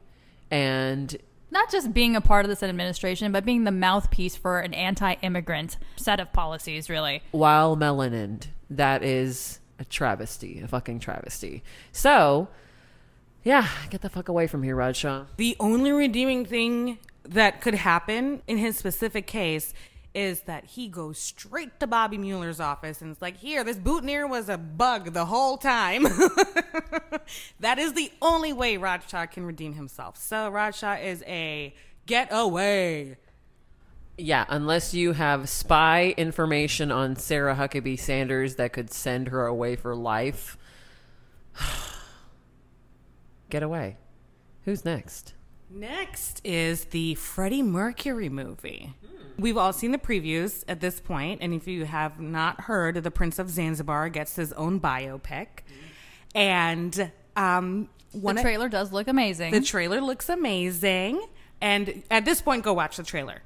And 0.52 1.16
Not 1.50 1.72
just 1.72 1.94
being 1.94 2.16
a 2.16 2.22
part 2.22 2.46
of 2.46 2.50
this 2.50 2.62
administration, 2.62 3.32
but 3.32 3.46
being 3.46 3.64
the 3.64 3.72
mouthpiece 3.72 4.36
for 4.36 4.60
an 4.60 4.74
anti-immigrant 4.74 5.78
set 5.96 6.20
of 6.20 6.32
policies. 6.32 6.90
Really. 6.90 7.24
while 7.32 7.76
melanin, 7.76 8.44
that 8.70 9.04
is 9.04 9.60
a 9.80 9.86
travesty, 9.86 10.62
a 10.62 10.68
fucking 10.68 11.00
travesty. 11.00 11.64
So, 11.92 12.50
yeah, 13.44 13.68
get 13.90 14.02
the 14.02 14.10
fuck 14.10 14.30
away 14.30 14.48
from 14.48 14.64
here, 14.64 14.76
Raj 14.76 14.98
Shah. 14.98 15.26
The 15.38 15.56
only 15.60 15.92
redeeming 15.92 16.46
thing 16.46 17.00
that 17.24 17.62
could 17.62 17.76
happen 17.76 18.42
in 18.48 18.58
his 18.58 18.78
specific 18.78 19.28
case 19.28 19.74
is 20.14 20.42
that 20.42 20.66
he 20.66 20.88
goes 20.88 21.18
straight 21.18 21.80
to 21.80 21.88
Bobby 21.88 22.18
Mueller's 22.18 22.60
office 22.60 23.02
and 23.02 23.12
it's 23.12 23.22
like, 23.22 23.38
here, 23.38 23.64
this 23.64 23.78
boutonniere 23.78 24.28
was 24.28 24.50
a 24.50 24.58
bug 24.58 25.14
the 25.14 25.26
whole 25.26 25.58
time. 25.58 26.04
that 27.60 27.80
is 27.80 27.94
the 27.94 28.12
only 28.22 28.52
way 28.52 28.78
Raj 28.78 29.10
Shah 29.10 29.26
can 29.26 29.46
redeem 29.46 29.74
himself. 29.74 30.18
So 30.18 30.50
Raj 30.50 30.76
Shah 30.76 30.96
is 30.96 31.24
a 31.26 31.74
get 32.06 32.28
away. 32.32 33.18
Yeah, 34.18 34.46
unless 34.50 34.94
you 34.94 35.14
have 35.14 35.50
spy 35.50 36.14
information 36.18 36.92
on 36.92 37.16
Sarah 37.16 37.56
Huckabee 37.56 37.98
Sanders 37.98 38.56
that 38.56 38.74
could 38.74 38.92
send 38.92 39.30
her 39.30 39.46
away 39.46 39.78
for 39.78 39.96
life, 39.96 40.58
get 43.52 43.64
away. 43.64 43.98
Who's 44.66 44.84
next? 44.86 45.34
Next 45.70 46.42
is 46.44 46.86
the 46.86 47.16
Freddie 47.16 47.62
Mercury 47.64 48.30
movie. 48.30 48.94
We've 49.38 49.58
all 49.58 49.74
seen 49.74 49.92
the 49.92 49.98
previews 49.98 50.64
at 50.68 50.82
this 50.82 51.00
point, 51.00 51.40
and 51.42 51.54
if 51.54 51.68
you 51.68 51.86
have 51.86 52.20
not 52.20 52.62
heard, 52.62 52.96
the 52.96 53.12
Prince 53.12 53.40
of 53.40 53.50
Zanzibar 53.50 54.10
gets 54.10 54.36
his 54.36 54.54
own 54.54 54.80
biopic, 54.80 55.48
and 56.36 57.12
um, 57.36 57.90
one 58.12 58.36
the 58.36 58.42
of- 58.42 58.46
trailer 58.46 58.70
does 58.70 58.92
look 58.92 59.08
amazing. 59.08 59.52
the 59.52 59.62
trailer 59.62 60.02
looks 60.02 60.30
amazing. 60.30 61.26
And 61.62 62.04
at 62.10 62.26
this 62.26 62.42
point, 62.42 62.64
go 62.64 62.74
watch 62.74 62.98
the 62.98 63.04
trailer. 63.04 63.42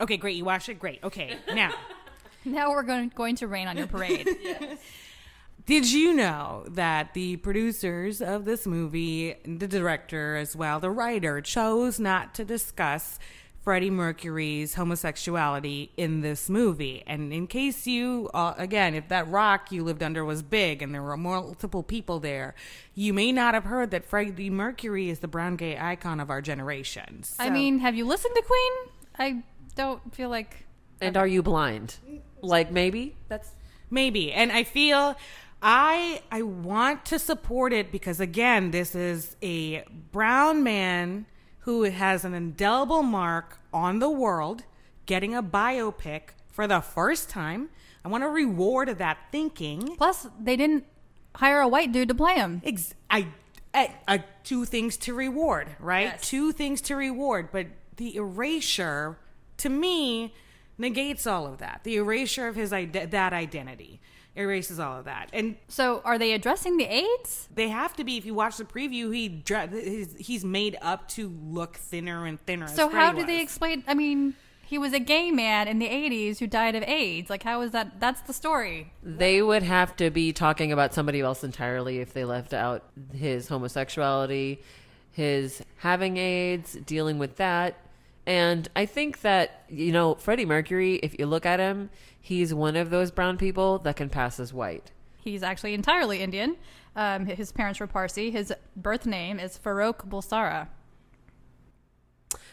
Okay, 0.00 0.16
great. 0.16 0.36
You 0.36 0.44
watched 0.44 0.68
it. 0.68 0.80
Great. 0.80 0.98
Okay, 1.04 1.36
now. 1.54 1.72
now 2.44 2.70
we're 2.70 2.82
going 2.82 3.10
going 3.14 3.36
to 3.36 3.46
rain 3.46 3.68
on 3.68 3.76
your 3.76 3.86
parade. 3.86 4.28
Did 5.64 5.92
you 5.92 6.12
know 6.12 6.64
that 6.70 7.14
the 7.14 7.36
producers 7.36 8.20
of 8.20 8.44
this 8.44 8.66
movie, 8.66 9.36
the 9.44 9.68
director 9.68 10.34
as 10.36 10.56
well, 10.56 10.80
the 10.80 10.90
writer, 10.90 11.40
chose 11.40 12.00
not 12.00 12.34
to 12.34 12.44
discuss 12.44 13.20
Freddie 13.60 13.90
Mercury's 13.90 14.74
homosexuality 14.74 15.92
in 15.96 16.20
this 16.20 16.50
movie? 16.50 17.04
And 17.06 17.32
in 17.32 17.46
case 17.46 17.86
you, 17.86 18.28
uh, 18.34 18.54
again, 18.56 18.96
if 18.96 19.06
that 19.06 19.28
rock 19.28 19.70
you 19.70 19.84
lived 19.84 20.02
under 20.02 20.24
was 20.24 20.42
big 20.42 20.82
and 20.82 20.92
there 20.92 21.02
were 21.02 21.16
multiple 21.16 21.84
people 21.84 22.18
there, 22.18 22.56
you 22.96 23.12
may 23.12 23.30
not 23.30 23.54
have 23.54 23.64
heard 23.64 23.92
that 23.92 24.04
Freddie 24.04 24.50
Mercury 24.50 25.10
is 25.10 25.20
the 25.20 25.28
brown 25.28 25.54
gay 25.54 25.78
icon 25.78 26.18
of 26.18 26.28
our 26.28 26.42
generation. 26.42 27.22
I 27.38 27.50
mean, 27.50 27.78
have 27.78 27.94
you 27.94 28.04
listened 28.04 28.34
to 28.34 28.42
Queen? 28.42 28.72
I 29.16 29.44
don't 29.76 30.12
feel 30.12 30.28
like 30.28 30.66
And 31.00 31.16
are 31.16 31.26
you 31.26 31.40
blind? 31.40 31.98
Like 32.40 32.72
maybe? 32.72 33.14
That's 33.28 33.52
maybe 33.92 34.32
and 34.32 34.50
i 34.50 34.64
feel 34.64 35.14
i 35.62 36.20
i 36.30 36.42
want 36.42 37.04
to 37.04 37.18
support 37.18 37.72
it 37.72 37.90
because 37.92 38.20
again 38.20 38.70
this 38.70 38.94
is 38.94 39.36
a 39.42 39.82
brown 40.10 40.62
man 40.62 41.24
who 41.60 41.84
has 41.84 42.24
an 42.24 42.34
indelible 42.34 43.02
mark 43.02 43.60
on 43.72 43.98
the 44.00 44.10
world 44.10 44.64
getting 45.06 45.34
a 45.34 45.42
biopic 45.42 46.30
for 46.50 46.66
the 46.66 46.80
first 46.80 47.30
time 47.30 47.68
i 48.04 48.08
want 48.08 48.22
to 48.22 48.28
reward 48.28 48.88
that 48.98 49.18
thinking 49.30 49.96
Plus, 49.96 50.26
they 50.40 50.56
didn't 50.56 50.84
hire 51.36 51.60
a 51.60 51.68
white 51.68 51.92
dude 51.92 52.08
to 52.08 52.14
play 52.14 52.34
him. 52.34 52.60
Ex- 52.64 52.94
I, 53.10 53.28
I, 53.74 53.94
I 54.06 54.24
two 54.44 54.64
things 54.64 54.96
to 54.98 55.14
reward, 55.14 55.68
right? 55.80 56.06
Yes. 56.06 56.28
Two 56.28 56.52
things 56.52 56.80
to 56.82 56.96
reward, 56.96 57.48
but 57.52 57.66
the 57.96 58.16
erasure 58.16 59.18
to 59.58 59.68
me 59.68 60.34
negates 60.78 61.26
all 61.26 61.46
of 61.46 61.58
that. 61.58 61.80
The 61.84 61.96
erasure 61.96 62.48
of 62.48 62.56
his 62.56 62.72
ide- 62.72 62.92
that 62.92 63.32
identity 63.32 64.00
erases 64.34 64.78
all 64.80 64.98
of 64.98 65.04
that, 65.04 65.28
and 65.32 65.56
So, 65.68 66.00
are 66.04 66.18
they 66.18 66.32
addressing 66.32 66.76
the 66.76 66.84
AIDS? 66.84 67.48
they 67.54 67.68
have 67.68 67.94
to 67.96 68.04
be. 68.04 68.16
If 68.16 68.24
you 68.24 68.34
watch 68.34 68.56
the 68.56 68.64
preview, 68.64 69.14
he 69.14 69.28
dre- 69.28 69.68
he's, 69.68 70.14
he's 70.18 70.44
made 70.44 70.76
up 70.80 71.08
to 71.10 71.28
look 71.28 71.76
thinner 71.76 72.26
and 72.26 72.40
thinner. 72.40 72.68
So, 72.68 72.88
Freddie 72.88 73.04
how 73.04 73.12
do 73.12 73.26
they 73.26 73.40
explain? 73.42 73.84
I 73.86 73.94
mean, 73.94 74.34
he 74.64 74.78
was 74.78 74.94
a 74.94 74.98
gay 74.98 75.30
man 75.30 75.68
in 75.68 75.78
the 75.78 75.88
'80s 75.88 76.38
who 76.38 76.46
died 76.46 76.74
of 76.74 76.82
AIDS. 76.84 77.28
Like, 77.28 77.42
how 77.42 77.60
is 77.60 77.72
that? 77.72 78.00
That's 78.00 78.22
the 78.22 78.32
story. 78.32 78.92
they 79.02 79.42
would 79.42 79.62
have 79.62 79.94
to 79.96 80.10
be 80.10 80.32
talking 80.32 80.72
about 80.72 80.94
somebody 80.94 81.20
else 81.20 81.44
entirely 81.44 81.98
if 81.98 82.14
they 82.14 82.24
left 82.24 82.54
out 82.54 82.84
his 83.12 83.48
homosexuality, 83.48 84.62
his 85.10 85.62
having 85.78 86.16
AIDS, 86.16 86.72
dealing 86.86 87.18
with 87.18 87.36
that. 87.36 87.76
And 88.26 88.68
I 88.76 88.86
think 88.86 89.22
that, 89.22 89.64
you 89.68 89.90
know, 89.92 90.14
Freddie 90.14 90.44
Mercury, 90.44 90.96
if 90.96 91.18
you 91.18 91.26
look 91.26 91.44
at 91.44 91.58
him, 91.58 91.90
he's 92.20 92.54
one 92.54 92.76
of 92.76 92.90
those 92.90 93.10
brown 93.10 93.36
people 93.36 93.78
that 93.80 93.96
can 93.96 94.08
pass 94.08 94.38
as 94.38 94.52
white. 94.52 94.92
He's 95.18 95.42
actually 95.42 95.74
entirely 95.74 96.20
Indian. 96.20 96.56
Um, 96.94 97.26
his 97.26 97.50
parents 97.52 97.80
were 97.80 97.86
Parsi. 97.86 98.30
His 98.30 98.52
birth 98.76 99.06
name 99.06 99.40
is 99.40 99.58
Farokh 99.58 100.08
Bulsara 100.08 100.68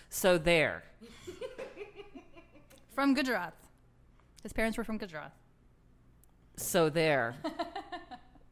So 0.10 0.38
there. 0.38 0.84
from 2.93 3.13
Gujarat. 3.13 3.53
His 4.43 4.53
parents 4.53 4.77
were 4.77 4.84
from 4.84 4.97
Gujarat. 4.97 5.34
So 6.58 6.89
there. 6.89 7.36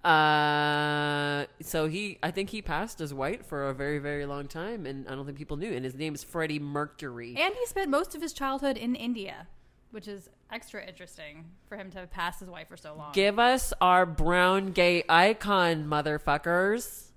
uh, 0.08 1.46
so 1.62 1.88
he, 1.88 2.18
I 2.24 2.32
think 2.32 2.50
he 2.50 2.62
passed 2.62 3.02
as 3.02 3.14
white 3.14 3.46
for 3.46 3.68
a 3.68 3.74
very, 3.74 4.00
very 4.00 4.26
long 4.26 4.48
time, 4.48 4.86
and 4.86 5.06
I 5.08 5.16
don't 5.16 5.26
think 5.26 5.38
people 5.38 5.58
knew. 5.58 5.74
And 5.74 5.84
his 5.84 5.96
name 5.96 6.16
is 6.16 6.24
Freddie 6.24 6.60
Mercury. 6.60 7.36
And 7.38 7.54
he 7.54 7.66
spent 7.66 7.90
most 7.90 8.16
of 8.16 8.22
his 8.22 8.32
childhood 8.32 8.78
in 8.78 8.96
India, 8.96 9.48
which 9.92 10.08
is 10.08 10.30
extra 10.50 10.86
interesting 10.86 11.44
for 11.68 11.76
him 11.76 11.92
to 11.92 12.00
have 12.00 12.10
passed 12.10 12.40
his 12.40 12.50
wife 12.50 12.70
for 12.70 12.78
so 12.78 12.96
long. 12.96 13.12
Give 13.12 13.38
us 13.38 13.74
our 13.82 14.06
brown 14.06 14.72
gay 14.72 15.04
icon, 15.10 15.86
motherfuckers. 15.86 17.08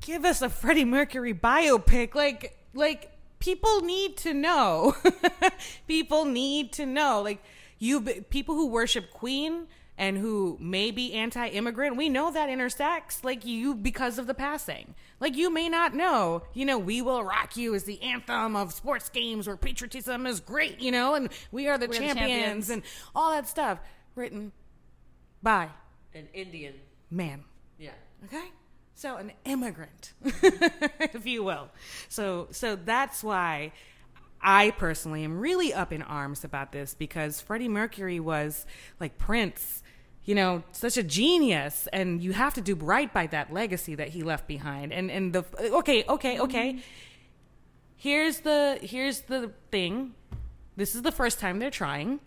give 0.00 0.24
us 0.24 0.40
a 0.40 0.48
Freddie 0.48 0.86
Mercury 0.86 1.34
biopic. 1.34 2.14
Like, 2.14 2.56
like 2.72 3.12
people 3.40 3.82
need 3.82 4.16
to 4.18 4.32
know. 4.32 4.96
people 5.86 6.24
need 6.24 6.72
to 6.72 6.86
know. 6.86 7.20
Like, 7.22 7.42
you 7.78 8.00
people 8.00 8.54
who 8.54 8.68
worship 8.68 9.10
Queen 9.10 9.66
and 9.98 10.16
who 10.16 10.56
may 10.60 10.90
be 10.92 11.12
anti-immigrant, 11.12 11.96
we 11.96 12.08
know 12.08 12.30
that 12.30 12.48
intersects 12.48 13.22
like 13.24 13.44
you 13.44 13.74
because 13.74 14.18
of 14.18 14.26
the 14.26 14.32
passing. 14.34 14.94
Like 15.20 15.36
you 15.36 15.50
may 15.52 15.68
not 15.68 15.92
know, 15.94 16.44
you 16.54 16.64
know, 16.64 16.78
"We 16.78 17.02
Will 17.02 17.22
Rock 17.24 17.56
You" 17.56 17.74
is 17.74 17.84
the 17.84 18.00
anthem 18.00 18.54
of 18.56 18.72
sports 18.72 19.08
games 19.08 19.46
where 19.46 19.56
patriotism 19.56 20.24
is 20.26 20.40
great, 20.40 20.80
you 20.80 20.92
know, 20.92 21.14
and 21.14 21.28
we 21.52 21.66
are 21.68 21.76
the, 21.76 21.86
We're 21.88 21.92
the 21.94 21.98
champions, 21.98 22.30
champions. 22.30 22.70
and 22.70 22.82
all 23.14 23.32
that 23.32 23.48
stuff 23.48 23.80
written 24.14 24.52
by 25.42 25.68
An 26.14 26.28
Indian. 26.32 26.74
man. 27.10 27.44
Yeah. 27.78 27.90
Okay? 28.26 28.46
So 28.94 29.16
an 29.16 29.32
immigrant, 29.44 30.12
if 30.24 31.26
you 31.26 31.42
will. 31.44 31.68
So 32.08 32.48
so 32.52 32.74
that's 32.76 33.22
why 33.22 33.72
I 34.40 34.70
personally 34.72 35.24
am 35.24 35.38
really 35.40 35.72
up 35.74 35.92
in 35.92 36.02
arms 36.02 36.44
about 36.44 36.72
this 36.72 36.94
because 36.94 37.40
Freddie 37.40 37.68
Mercury 37.68 38.18
was 38.20 38.66
like 39.00 39.18
Prince, 39.18 39.82
you 40.28 40.34
know, 40.34 40.62
such 40.72 40.98
a 40.98 41.02
genius 41.02 41.88
and 41.90 42.22
you 42.22 42.34
have 42.34 42.52
to 42.52 42.60
do 42.60 42.74
right 42.74 43.10
by 43.14 43.26
that 43.28 43.50
legacy 43.50 43.94
that 43.94 44.08
he 44.08 44.22
left 44.22 44.46
behind. 44.46 44.92
And 44.92 45.10
and 45.10 45.32
the 45.32 45.42
okay, 45.58 46.04
okay, 46.06 46.34
mm-hmm. 46.34 46.42
okay. 46.42 46.78
Here's 47.96 48.40
the 48.40 48.78
here's 48.82 49.22
the 49.22 49.52
thing. 49.70 50.12
This 50.76 50.94
is 50.94 51.00
the 51.00 51.12
first 51.12 51.40
time 51.40 51.60
they're 51.60 51.70
trying. 51.70 52.20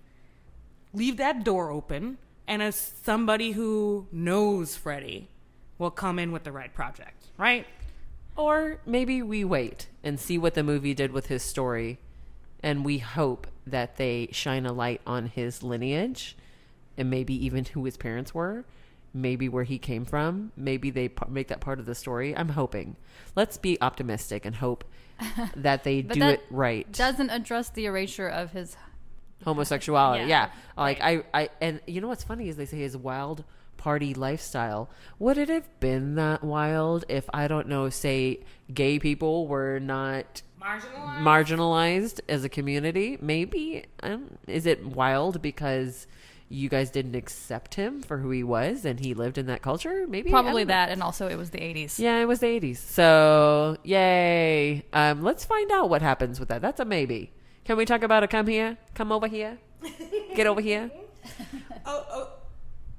Leave 0.93 1.17
that 1.17 1.43
door 1.43 1.69
open 1.69 2.17
and 2.47 2.63
as 2.63 2.93
somebody 3.03 3.51
who 3.51 4.07
knows 4.11 4.75
Freddie 4.75 5.29
will 5.77 5.91
come 5.91 6.17
in 6.17 6.31
with 6.31 6.43
the 6.43 6.51
right 6.51 6.73
project, 6.73 7.27
right? 7.37 7.67
Or 8.35 8.79
maybe 8.83 9.21
we 9.21 9.43
wait 9.43 9.89
and 10.03 10.19
see 10.19 10.39
what 10.39 10.55
the 10.55 10.63
movie 10.63 10.95
did 10.95 11.11
with 11.11 11.27
his 11.27 11.43
story, 11.43 11.99
and 12.63 12.83
we 12.83 12.97
hope 12.97 13.45
that 13.67 13.97
they 13.97 14.29
shine 14.31 14.65
a 14.65 14.73
light 14.73 15.01
on 15.05 15.27
his 15.27 15.61
lineage, 15.61 16.35
and 16.97 17.09
maybe 17.09 17.33
even 17.45 17.65
who 17.65 17.85
his 17.85 17.97
parents 17.97 18.33
were, 18.33 18.65
maybe 19.13 19.47
where 19.49 19.63
he 19.63 19.77
came 19.77 20.05
from. 20.05 20.51
Maybe 20.55 20.89
they 20.89 21.09
p- 21.09 21.25
make 21.29 21.47
that 21.49 21.59
part 21.61 21.79
of 21.79 21.85
the 21.85 21.95
story. 21.95 22.35
I'm 22.35 22.49
hoping. 22.49 22.95
Let's 23.35 23.57
be 23.57 23.77
optimistic 23.81 24.45
and 24.45 24.55
hope 24.55 24.83
that 25.55 25.83
they 25.83 26.01
But 26.01 26.13
do 26.15 26.19
that 26.21 26.33
it 26.35 26.43
right. 26.49 26.91
Doesn't 26.91 27.29
address 27.29 27.69
the 27.69 27.85
erasure 27.85 28.27
of 28.27 28.51
his. 28.51 28.75
homosexuality. 29.43 30.21
Yeah. 30.25 30.27
Yeah. 30.47 30.49
Like 30.77 30.99
I, 31.01 31.23
I, 31.33 31.49
and 31.59 31.81
you 31.87 32.01
know 32.01 32.07
what's 32.07 32.23
funny 32.23 32.47
is 32.49 32.57
they 32.57 32.65
say 32.65 32.77
his 32.79 32.95
wild 32.97 33.43
party 33.77 34.13
lifestyle. 34.13 34.89
Would 35.19 35.37
it 35.37 35.49
have 35.49 35.67
been 35.79 36.15
that 36.15 36.43
wild 36.43 37.03
if 37.09 37.27
I 37.33 37.47
don't 37.47 37.67
know, 37.67 37.89
say, 37.89 38.41
gay 38.73 38.99
people 38.99 39.47
were 39.47 39.79
not 39.79 40.41
Marginalized. 40.61 41.21
marginalized 41.23 42.19
as 42.29 42.43
a 42.43 42.49
community? 42.49 43.17
Maybe. 43.21 43.85
Um, 44.03 44.37
is 44.47 44.65
it 44.67 44.85
wild 44.85 45.41
because 45.41 46.05
you 46.51 46.69
guys 46.69 46.91
didn't 46.91 47.15
accept 47.15 47.75
him 47.75 48.01
for 48.01 48.17
who 48.17 48.29
he 48.31 48.43
was 48.43 48.85
and 48.85 48.99
he 48.99 49.13
lived 49.13 49.37
in 49.37 49.47
that 49.47 49.61
culture? 49.61 50.05
Maybe 50.07 50.29
Probably 50.29 50.63
don't 50.63 50.67
know. 50.69 50.73
that, 50.73 50.89
and 50.89 51.01
also 51.01 51.27
it 51.27 51.37
was 51.37 51.51
the 51.51 51.59
80s. 51.59 51.99
Yeah, 51.99 52.17
it 52.19 52.27
was 52.27 52.39
the 52.39 52.47
80s. 52.47 52.77
So, 52.77 53.77
yay. 53.83 54.85
Um, 54.93 55.21
let's 55.23 55.45
find 55.45 55.71
out 55.71 55.89
what 55.89 56.01
happens 56.01 56.39
with 56.39 56.49
that. 56.49 56.61
That's 56.61 56.79
a 56.79 56.85
maybe. 56.85 57.31
Can 57.65 57.77
we 57.77 57.85
talk 57.85 58.03
about 58.03 58.23
a 58.23 58.27
come 58.27 58.47
here? 58.47 58.77
Come 58.95 59.11
over 59.11 59.27
here? 59.27 59.57
Get 60.35 60.47
over 60.47 60.61
here? 60.61 60.91
oh, 61.85 62.05
oh. 62.11 62.29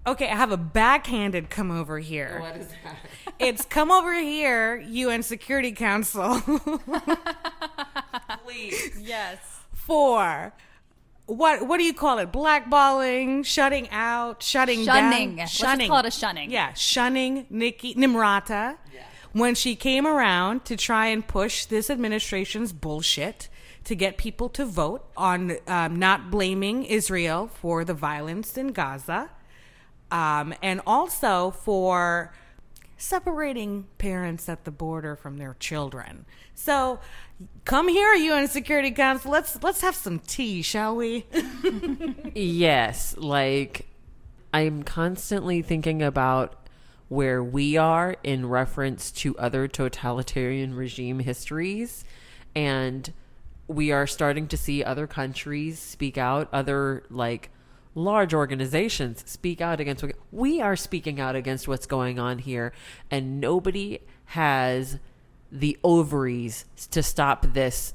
Okay, 0.04 0.28
I 0.28 0.34
have 0.34 0.50
a 0.50 0.56
backhanded 0.56 1.48
come 1.48 1.70
over 1.70 2.00
here. 2.00 2.42
is 2.56 2.66
that? 2.84 2.96
It's 3.38 3.64
come 3.64 3.90
over 3.90 4.14
here, 4.14 4.76
UN 4.88 5.22
Security 5.22 5.72
Council, 5.72 6.40
Please. 8.44 8.98
Yes. 9.00 9.38
for 9.72 10.52
what 11.32 11.66
what 11.66 11.78
do 11.78 11.84
you 11.84 11.94
call 11.94 12.18
it? 12.18 12.30
Blackballing, 12.32 13.44
shutting 13.44 13.88
out, 13.90 14.42
shutting 14.42 14.84
Shunning. 14.84 15.30
down, 15.30 15.36
Let's 15.36 15.58
just 15.58 15.80
call 15.88 15.98
it 15.98 16.06
a 16.06 16.10
shunning. 16.10 16.50
Yeah, 16.50 16.72
shunning 16.74 17.46
Nikki 17.50 17.94
Nimrata 17.94 18.76
when 19.32 19.54
she 19.54 19.74
came 19.74 20.06
around 20.06 20.64
to 20.66 20.76
try 20.76 21.06
and 21.06 21.26
push 21.26 21.64
this 21.64 21.88
administration's 21.90 22.72
bullshit 22.72 23.48
to 23.84 23.94
get 23.94 24.16
people 24.16 24.48
to 24.50 24.64
vote 24.64 25.04
on 25.16 25.56
um, 25.66 25.96
not 25.98 26.30
blaming 26.30 26.84
Israel 26.84 27.48
for 27.48 27.84
the 27.84 27.94
violence 27.94 28.56
in 28.56 28.68
Gaza, 28.68 29.30
um, 30.10 30.54
and 30.62 30.80
also 30.86 31.50
for 31.50 32.32
separating 33.02 33.86
parents 33.98 34.48
at 34.48 34.64
the 34.64 34.70
border 34.70 35.16
from 35.16 35.36
their 35.36 35.56
children. 35.58 36.24
So, 36.54 37.00
come 37.64 37.88
here, 37.88 38.14
UN 38.14 38.46
Security 38.46 38.92
Council. 38.92 39.30
Let's 39.30 39.62
let's 39.62 39.80
have 39.80 39.94
some 39.96 40.20
tea, 40.20 40.62
shall 40.62 40.96
we? 40.96 41.26
Yes, 42.34 43.14
like 43.18 43.86
I'm 44.54 44.82
constantly 44.84 45.60
thinking 45.62 46.02
about 46.02 46.68
where 47.08 47.42
we 47.42 47.76
are 47.76 48.16
in 48.22 48.48
reference 48.48 49.10
to 49.10 49.36
other 49.36 49.68
totalitarian 49.68 50.74
regime 50.74 51.18
histories 51.18 52.04
and 52.54 53.12
we 53.68 53.92
are 53.92 54.06
starting 54.06 54.46
to 54.48 54.56
see 54.56 54.82
other 54.82 55.06
countries 55.06 55.78
speak 55.78 56.16
out, 56.16 56.48
other 56.52 57.04
like 57.10 57.50
large 57.94 58.32
organizations 58.32 59.22
speak 59.26 59.60
out 59.60 59.78
against 59.78 60.02
we 60.30 60.60
are 60.60 60.76
speaking 60.76 61.20
out 61.20 61.36
against 61.36 61.68
what's 61.68 61.84
going 61.84 62.18
on 62.18 62.38
here 62.38 62.72
and 63.10 63.40
nobody 63.40 63.98
has 64.26 64.98
the 65.50 65.78
ovaries 65.84 66.64
to 66.90 67.02
stop 67.02 67.46
this 67.52 67.92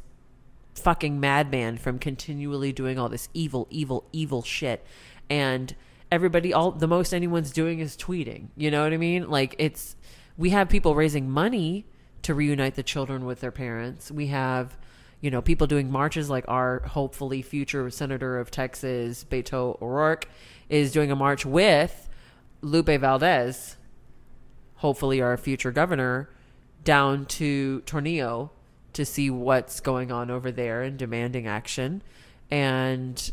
fucking 0.75 1.19
madman 1.19 1.77
from 1.77 1.99
continually 1.99 2.71
doing 2.71 2.99
all 2.99 3.09
this 3.09 3.29
evil, 3.33 3.67
evil, 3.69 4.05
evil 4.13 4.43
shit. 4.43 4.85
And 5.29 5.75
everybody, 6.11 6.53
all 6.53 6.71
the 6.71 6.87
most 6.87 7.13
anyone's 7.13 7.51
doing 7.51 7.79
is 7.79 7.97
tweeting. 7.97 8.49
You 8.55 8.71
know 8.71 8.83
what 8.83 8.93
I 8.93 8.97
mean? 8.97 9.29
Like 9.29 9.55
it's, 9.57 9.95
we 10.37 10.51
have 10.51 10.69
people 10.69 10.95
raising 10.95 11.29
money 11.29 11.85
to 12.21 12.33
reunite 12.33 12.75
the 12.75 12.83
children 12.83 13.25
with 13.25 13.41
their 13.41 13.51
parents. 13.51 14.11
We 14.11 14.27
have, 14.27 14.77
you 15.21 15.31
know, 15.31 15.41
people 15.41 15.67
doing 15.67 15.91
marches 15.91 16.29
like 16.29 16.45
our 16.47 16.81
hopefully 16.81 17.41
future 17.41 17.89
senator 17.89 18.37
of 18.37 18.51
Texas, 18.51 19.25
Beto 19.27 19.81
O'Rourke, 19.81 20.29
is 20.69 20.91
doing 20.91 21.11
a 21.11 21.15
march 21.15 21.45
with 21.45 22.07
Lupe 22.61 22.87
Valdez, 22.87 23.77
hopefully 24.75 25.21
our 25.21 25.37
future 25.37 25.71
governor, 25.71 26.29
down 26.83 27.25
to 27.25 27.81
Tornillo 27.85 28.51
to 28.93 29.05
see 29.05 29.29
what's 29.29 29.79
going 29.79 30.11
on 30.11 30.29
over 30.31 30.51
there 30.51 30.81
and 30.81 30.97
demanding 30.97 31.47
action. 31.47 32.01
And 32.49 33.31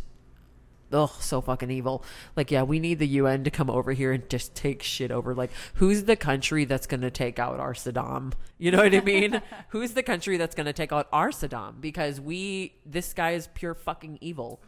oh, 0.94 1.14
so 1.20 1.40
fucking 1.40 1.70
evil. 1.70 2.04
Like, 2.36 2.50
yeah, 2.50 2.62
we 2.62 2.78
need 2.78 2.98
the 2.98 3.06
UN 3.08 3.44
to 3.44 3.50
come 3.50 3.68
over 3.68 3.92
here 3.92 4.12
and 4.12 4.28
just 4.30 4.54
take 4.54 4.82
shit 4.82 5.10
over. 5.10 5.34
Like, 5.34 5.50
who's 5.74 6.04
the 6.04 6.16
country 6.16 6.64
that's 6.64 6.86
going 6.86 7.02
to 7.02 7.10
take 7.10 7.38
out 7.38 7.60
our 7.60 7.74
Saddam? 7.74 8.32
You 8.58 8.70
know 8.70 8.78
what 8.78 8.94
I 8.94 9.00
mean? 9.00 9.42
who's 9.68 9.92
the 9.92 10.02
country 10.02 10.36
that's 10.36 10.54
going 10.54 10.66
to 10.66 10.72
take 10.72 10.92
out 10.92 11.08
our 11.12 11.30
Saddam? 11.30 11.80
Because 11.80 12.20
we, 12.20 12.74
this 12.86 13.12
guy 13.12 13.32
is 13.32 13.48
pure 13.54 13.74
fucking 13.74 14.18
evil. 14.20 14.60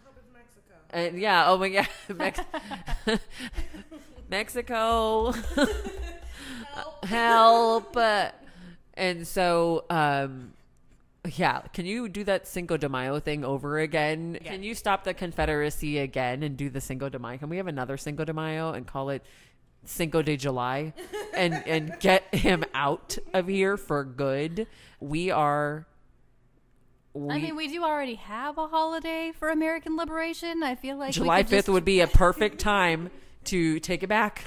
And 0.90 1.18
yeah, 1.18 1.48
oh 1.48 1.58
my 1.58 1.68
god, 1.68 1.88
Mex- 2.14 2.40
Mexico, 4.30 5.34
help! 7.02 7.96
And 8.94 9.26
so, 9.26 9.84
um, 9.90 10.52
yeah, 11.26 11.60
can 11.72 11.86
you 11.86 12.08
do 12.08 12.24
that 12.24 12.46
Cinco 12.46 12.76
de 12.76 12.88
Mayo 12.88 13.20
thing 13.20 13.44
over 13.44 13.78
again? 13.78 14.38
Can 14.44 14.62
you 14.62 14.74
stop 14.74 15.04
the 15.04 15.14
Confederacy 15.14 15.98
again 15.98 16.42
and 16.42 16.56
do 16.56 16.70
the 16.70 16.80
Cinco 16.80 17.08
de 17.08 17.18
Mayo? 17.18 17.38
Can 17.38 17.48
we 17.48 17.56
have 17.58 17.66
another 17.66 17.96
Cinco 17.96 18.24
de 18.24 18.32
Mayo 18.32 18.72
and 18.72 18.86
call 18.86 19.10
it 19.10 19.22
Cinco 19.84 20.22
de 20.22 20.36
July 20.36 20.92
and 21.34 21.54
and 21.66 21.98
get 22.00 22.34
him 22.34 22.64
out 22.74 23.18
of 23.34 23.48
here 23.48 23.76
for 23.76 24.04
good? 24.04 24.66
We 25.00 25.30
are. 25.30 25.86
We, 27.12 27.34
I 27.34 27.38
mean, 27.40 27.56
we 27.56 27.68
do 27.68 27.82
already 27.82 28.16
have 28.16 28.58
a 28.58 28.68
holiday 28.68 29.32
for 29.38 29.48
American 29.48 29.96
liberation. 29.96 30.62
I 30.62 30.74
feel 30.74 30.96
like 30.98 31.12
July 31.12 31.42
fifth 31.42 31.66
just- 31.66 31.68
would 31.70 31.84
be 31.84 32.00
a 32.00 32.06
perfect 32.06 32.58
time 32.58 33.10
to 33.44 33.80
take 33.80 34.02
it 34.02 34.08
back. 34.08 34.44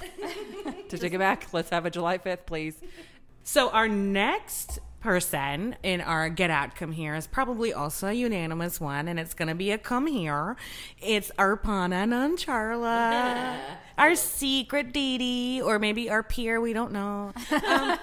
to 0.89 0.97
take 0.97 1.13
it 1.13 1.17
back. 1.19 1.47
Let's 1.51 1.69
have 1.71 1.85
a 1.85 1.89
July 1.89 2.17
fifth, 2.17 2.45
please. 2.45 2.75
So 3.41 3.71
our 3.71 3.87
next 3.87 4.77
person 4.99 5.75
in 5.83 6.01
our 6.01 6.29
get 6.29 6.49
out 6.49 6.75
come 6.75 6.91
here 6.91 7.15
is 7.15 7.27
probably 7.27 7.73
also 7.73 8.07
a 8.07 8.13
unanimous 8.13 8.79
one, 8.79 9.07
and 9.07 9.19
it's 9.19 9.33
going 9.33 9.47
to 9.47 9.55
be 9.55 9.71
a 9.71 9.77
come 9.77 10.07
here. 10.07 10.55
It's 11.01 11.31
Aparna 11.37 12.07
Nancherla, 12.07 13.59
our 13.97 14.15
secret 14.15 14.93
Didi, 14.93 15.61
or 15.61 15.79
maybe 15.79 16.09
our 16.09 16.23
peer. 16.23 16.59
We 16.61 16.73
don't 16.73 16.91
know. 16.91 17.33
Um, 17.51 17.51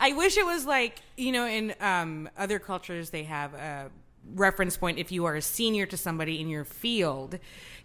I 0.00 0.12
wish 0.14 0.36
it 0.36 0.46
was 0.46 0.64
like 0.66 1.02
you 1.16 1.32
know 1.32 1.46
in 1.46 1.74
um, 1.80 2.28
other 2.36 2.58
cultures 2.58 3.10
they 3.10 3.24
have 3.24 3.54
a 3.54 3.90
reference 4.34 4.76
point 4.76 4.98
if 4.98 5.10
you 5.10 5.24
are 5.24 5.36
a 5.36 5.42
senior 5.42 5.86
to 5.86 5.96
somebody 5.96 6.40
in 6.40 6.48
your 6.48 6.64
field 6.64 7.38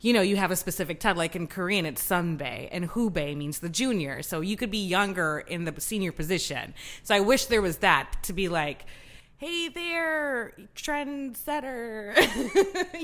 you 0.03 0.13
know 0.13 0.21
you 0.21 0.35
have 0.35 0.51
a 0.51 0.55
specific 0.55 0.99
title 0.99 1.17
like 1.17 1.35
in 1.35 1.47
korean 1.47 1.85
it's 1.85 2.03
sunbae 2.03 2.67
and 2.71 2.89
hubae 2.91 3.35
means 3.35 3.59
the 3.59 3.69
junior 3.69 4.21
so 4.21 4.41
you 4.41 4.55
could 4.55 4.69
be 4.69 4.85
younger 4.85 5.39
in 5.47 5.65
the 5.65 5.73
senior 5.79 6.11
position 6.11 6.73
so 7.01 7.15
i 7.15 7.19
wish 7.19 7.45
there 7.45 7.61
was 7.61 7.77
that 7.77 8.11
to 8.21 8.33
be 8.33 8.47
like 8.49 8.85
hey 9.43 9.67
there, 9.67 10.53
trendsetter, 10.73 12.15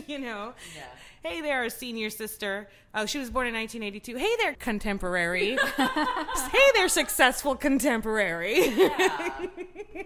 you 0.08 0.18
know. 0.18 0.54
Yeah. 0.74 0.84
Hey 1.22 1.42
there, 1.42 1.70
senior 1.70 2.10
sister. 2.10 2.70
Oh, 2.96 3.06
she 3.06 3.20
was 3.20 3.30
born 3.30 3.48
in 3.48 3.54
1982. 3.54 4.16
Hey 4.16 4.36
there, 4.38 4.54
contemporary. 4.54 5.58
hey 5.78 6.72
there, 6.76 6.88
successful 6.88 7.58
contemporary. 7.58 8.70
yeah. 8.70 9.48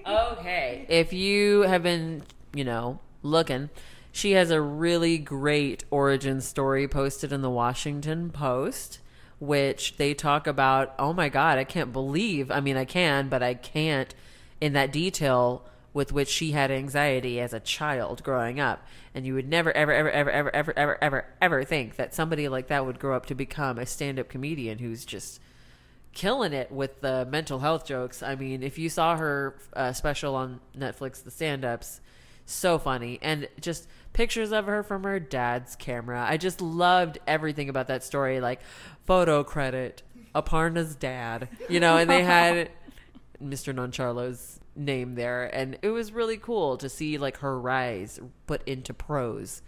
Okay. 0.08 0.88
If 0.90 1.14
you 1.14 1.62
have 1.62 1.84
been, 1.84 2.24
you 2.54 2.64
know, 2.64 3.00
looking, 3.22 3.70
she 4.16 4.34
has 4.34 4.52
a 4.52 4.62
really 4.62 5.18
great 5.18 5.86
origin 5.90 6.40
story 6.40 6.88
posted 6.88 7.34
in 7.34 7.42
the 7.42 7.50
Washington 7.50 8.30
Post, 8.30 9.00
which 9.40 9.98
they 9.98 10.14
talk 10.14 10.46
about. 10.46 10.94
Oh 11.00 11.14
my 11.14 11.30
God, 11.30 11.58
I 11.58 11.64
can't 11.64 11.92
believe. 11.92 12.52
I 12.52 12.62
mean, 12.62 12.78
I 12.78 12.86
can, 12.86 13.28
but 13.28 13.42
I 13.42 13.56
can't 13.56 14.14
in 14.62 14.74
that 14.74 14.94
detail 14.94 15.66
with 15.96 16.14
which 16.14 16.30
she 16.30 16.52
had 16.52 16.70
anxiety 16.70 17.40
as 17.40 17.54
a 17.54 17.60
child 17.60 18.22
growing 18.22 18.60
up. 18.60 18.86
And 19.16 19.26
you 19.26 19.34
would 19.34 19.50
never, 19.50 19.76
ever, 19.76 19.92
ever, 19.92 20.12
ever, 20.12 20.32
ever, 20.32 20.56
ever, 20.56 20.78
ever, 20.78 20.98
ever, 21.04 21.26
ever 21.42 21.64
think 21.64 21.96
that 21.96 22.14
somebody 22.14 22.48
like 22.48 22.68
that 22.68 22.86
would 22.86 23.00
grow 23.00 23.16
up 23.16 23.26
to 23.26 23.36
become 23.36 23.80
a 23.80 23.86
stand 23.88 24.20
up 24.20 24.30
comedian 24.30 24.78
who's 24.78 25.06
just 25.06 25.40
killing 26.14 26.54
it 26.54 26.72
with 26.72 27.02
the 27.02 27.26
mental 27.32 27.58
health 27.58 27.88
jokes. 27.88 28.22
I 28.22 28.36
mean, 28.36 28.62
if 28.62 28.78
you 28.78 28.90
saw 28.90 29.18
her 29.18 29.56
uh, 29.76 29.92
special 29.92 30.36
on 30.36 30.60
Netflix, 30.78 31.24
the 31.24 31.32
stand 31.32 31.66
ups, 31.66 32.00
so 32.46 32.78
funny. 32.78 33.20
And 33.22 33.48
just 33.62 33.88
pictures 34.14 34.52
of 34.52 34.66
her 34.66 34.84
from 34.84 35.04
her 35.04 35.20
dad's 35.20 35.76
camera. 35.76 36.26
I 36.28 36.38
just 36.38 36.62
loved 36.62 37.18
everything 37.28 37.70
about 37.70 37.88
that 37.88 38.04
story. 38.04 38.40
Like, 38.40 38.62
photo 39.06 39.44
credit, 39.44 40.04
Aparna's 40.36 40.96
dad, 40.96 41.50
you 41.70 41.80
know, 41.80 41.98
and 41.98 42.10
they 42.10 42.24
had 42.24 42.70
Mr. 43.42 43.74
Nancherla's 43.74 44.60
name 44.76 45.16
there. 45.16 45.46
And 45.54 45.78
it 45.82 45.90
was 45.90 46.12
really 46.12 46.38
cool 46.38 46.78
to 46.78 46.90
see 46.90 47.18
like 47.18 47.38
her 47.38 47.60
rise 47.60 48.20
put 48.48 48.68
into 48.68 48.94
prose. 48.94 49.62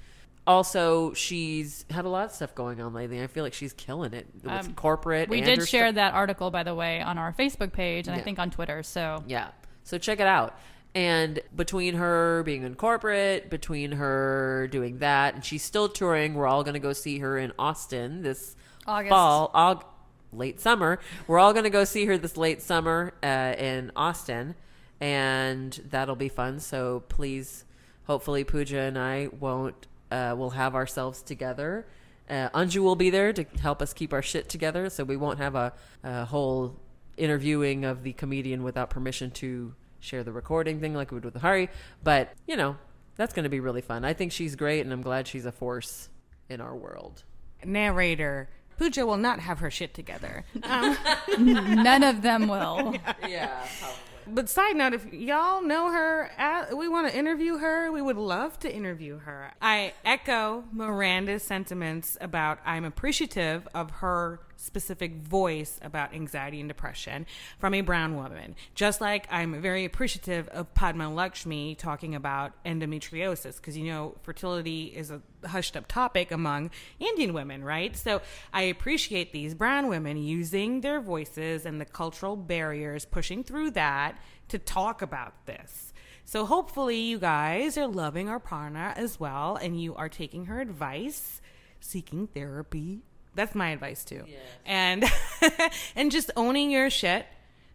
Also, 0.48 1.12
she's 1.14 1.86
had 1.90 2.06
a 2.06 2.10
lot 2.10 2.26
of 2.26 2.32
stuff 2.32 2.54
going 2.54 2.80
on 2.80 2.94
lately. 2.94 3.22
I 3.22 3.26
feel 3.28 3.44
like 3.44 3.54
she's 3.54 3.74
killing 3.74 4.14
it 4.14 4.28
with 4.44 4.52
Um, 4.52 4.74
corporate. 4.76 5.28
We 5.28 5.42
did 5.42 5.68
share 5.68 5.88
stuff. 5.88 5.96
that 5.96 6.14
article, 6.14 6.52
by 6.52 6.62
the 6.62 6.76
way, 6.76 7.02
on 7.02 7.18
our 7.18 7.34
Facebook 7.34 7.74
page 7.74 8.08
and 8.08 8.16
I 8.16 8.20
think 8.22 8.38
on 8.38 8.52
Twitter. 8.52 8.84
So 8.84 9.24
Yeah. 9.28 9.50
So 9.84 9.98
check 9.98 10.20
it 10.20 10.28
out. 10.28 10.56
And 10.96 11.42
between 11.54 11.96
her 11.96 12.42
being 12.44 12.64
in 12.64 12.76
corporate, 12.76 13.50
between 13.50 13.92
her 13.92 14.70
doing 14.72 15.00
that, 15.00 15.36
and 15.36 15.44
she's 15.44 15.62
still 15.62 15.90
touring, 15.90 16.36
we're 16.36 16.48
all 16.48 16.64
going 16.64 16.76
to 16.76 16.80
go 16.80 16.94
see 16.94 17.20
her 17.20 17.38
in 17.38 17.52
Austin 17.60 18.22
this 18.22 18.56
August. 18.88 19.10
fall, 19.10 19.52
Aug- 19.54 19.84
late 20.32 20.62
summer. 20.62 21.00
We're 21.28 21.40
all 21.40 21.52
going 21.52 21.66
to 21.66 21.70
go 21.70 21.84
see 21.84 22.06
her 22.06 22.18
this 22.18 22.38
late 22.38 22.62
summer 22.62 23.14
uh, 23.22 23.56
in 23.58 23.92
Austin, 23.94 24.56
and 25.02 25.78
that'll 25.90 26.16
be 26.16 26.30
fun. 26.30 26.62
So 26.62 27.04
please, 27.10 27.66
hopefully, 28.06 28.46
Pooja 28.46 28.80
and 28.80 28.98
I 28.98 29.28
won't. 29.38 29.88
Uh, 30.10 30.34
we'll 30.38 30.52
have 30.52 30.76
ourselves 30.76 31.22
together. 31.22 31.86
Uh, 32.30 32.50
Anju 32.52 32.78
will 32.78 32.96
be 32.96 33.10
there 33.10 33.34
to 33.34 33.44
help 33.62 33.82
us 33.82 33.92
keep 33.92 34.14
our 34.14 34.22
shit 34.22 34.48
together, 34.48 34.90
so 34.90 35.04
we 35.04 35.18
won't 35.18 35.40
have 35.40 35.56
a, 35.56 35.74
a 36.06 36.24
whole 36.24 36.80
interviewing 37.18 37.84
of 37.84 38.04
the 38.04 38.14
comedian 38.14 38.64
without 38.64 38.90
permission 38.90 39.30
to 39.32 39.74
share 40.06 40.24
the 40.24 40.32
recording 40.32 40.80
thing 40.80 40.94
like 40.94 41.12
we 41.12 41.16
would 41.16 41.26
with 41.26 41.36
Hari. 41.42 41.70
But 42.04 42.32
you 42.48 42.56
know, 42.56 42.78
that's 43.16 43.34
going 43.34 43.44
to 43.44 43.50
be 43.50 43.60
really 43.60 43.82
fun. 43.82 44.06
I 44.06 44.14
think 44.14 44.32
she's 44.32 44.56
great, 44.56 44.82
and 44.82 44.94
I'm 44.94 45.02
glad 45.02 45.28
she's 45.28 45.46
a 45.46 45.52
force 45.52 46.10
in 46.50 46.62
our 46.62 46.76
world. 46.76 47.24
Narrator. 47.64 48.50
Pooja 48.78 49.06
will 49.06 49.16
not 49.18 49.40
have 49.40 49.60
her 49.60 49.72
shit 49.72 49.94
together. 49.94 50.44
Um, 50.64 50.98
none 51.84 52.04
of 52.04 52.22
them 52.22 52.48
will. 52.48 52.96
Yeah, 53.28 53.66
probably. 53.80 53.98
but 54.28 54.50
side 54.50 54.76
note, 54.76 54.94
if 54.94 55.12
y'all 55.14 55.62
know 55.62 55.92
her, 55.92 56.30
uh, 56.38 56.76
we 56.76 56.88
want 56.90 57.10
to 57.10 57.18
interview 57.18 57.58
her. 57.58 57.92
We 57.92 58.02
would 58.02 58.18
love 58.18 58.60
to 58.60 58.74
interview 58.74 59.20
her. 59.20 59.52
I 59.62 59.94
echo 60.04 60.64
Miranda's 60.74 61.44
sentiments 61.44 62.18
about 62.20 62.60
I'm 62.66 62.84
appreciative 62.84 63.68
of 63.74 63.92
her 63.92 64.40
specific 64.58 65.16
voice 65.16 65.80
about 65.82 66.14
anxiety 66.14 66.60
and 66.60 66.70
depression 66.70 67.26
from 67.60 67.74
a 67.74 67.82
brown 67.82 68.16
woman. 68.16 68.56
Just 68.74 69.02
like 69.02 69.28
I'm 69.32 69.62
very 69.62 69.86
appreciative 69.86 70.48
of 70.50 70.74
Padma 70.74 71.14
Lakshmi 71.14 71.76
talking 71.76 72.16
about 72.16 72.52
endometriosis, 72.66 73.58
because 73.58 73.78
you 73.78 73.86
know, 73.86 74.16
fertility 74.24 74.86
is 74.86 75.12
a 75.12 75.22
hushed 75.46 75.78
up 75.78 75.88
topic 75.88 76.32
among 76.32 76.72
Indian 77.00 77.34
women, 77.34 77.64
right? 77.64 77.96
So 77.96 78.22
I 78.54 78.64
appreciate 78.64 79.32
these 79.32 79.54
brown 79.54 79.88
women 79.88 80.18
using 80.18 80.82
their 80.82 81.00
voices 81.00 81.66
and 81.66 81.80
the 81.80 81.86
cultural 81.86 82.36
barriers, 82.36 83.06
pushing 83.06 83.44
through 83.44 83.72
that 83.72 84.18
to 84.50 84.60
talk 84.60 85.02
about 85.02 85.46
this. 85.46 85.94
So 86.24 86.46
hopefully 86.46 86.98
you 86.98 87.20
guys 87.20 87.78
are 87.78 87.88
loving 87.88 88.30
our 88.30 88.40
partner 88.40 88.94
as 88.98 89.20
well 89.20 89.58
and 89.58 89.80
you 89.80 89.94
are 89.96 90.10
taking 90.10 90.46
her 90.46 90.60
advice, 90.60 91.40
seeking 91.80 92.26
therapy. 92.26 93.04
That's 93.36 93.54
my 93.54 93.70
advice 93.70 94.04
too. 94.04 94.24
And 94.66 95.04
and 95.96 96.12
just 96.12 96.32
owning 96.36 96.72
your 96.72 96.90
shit, 96.90 97.26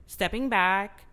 stepping 0.06 0.48
back, 0.48 1.04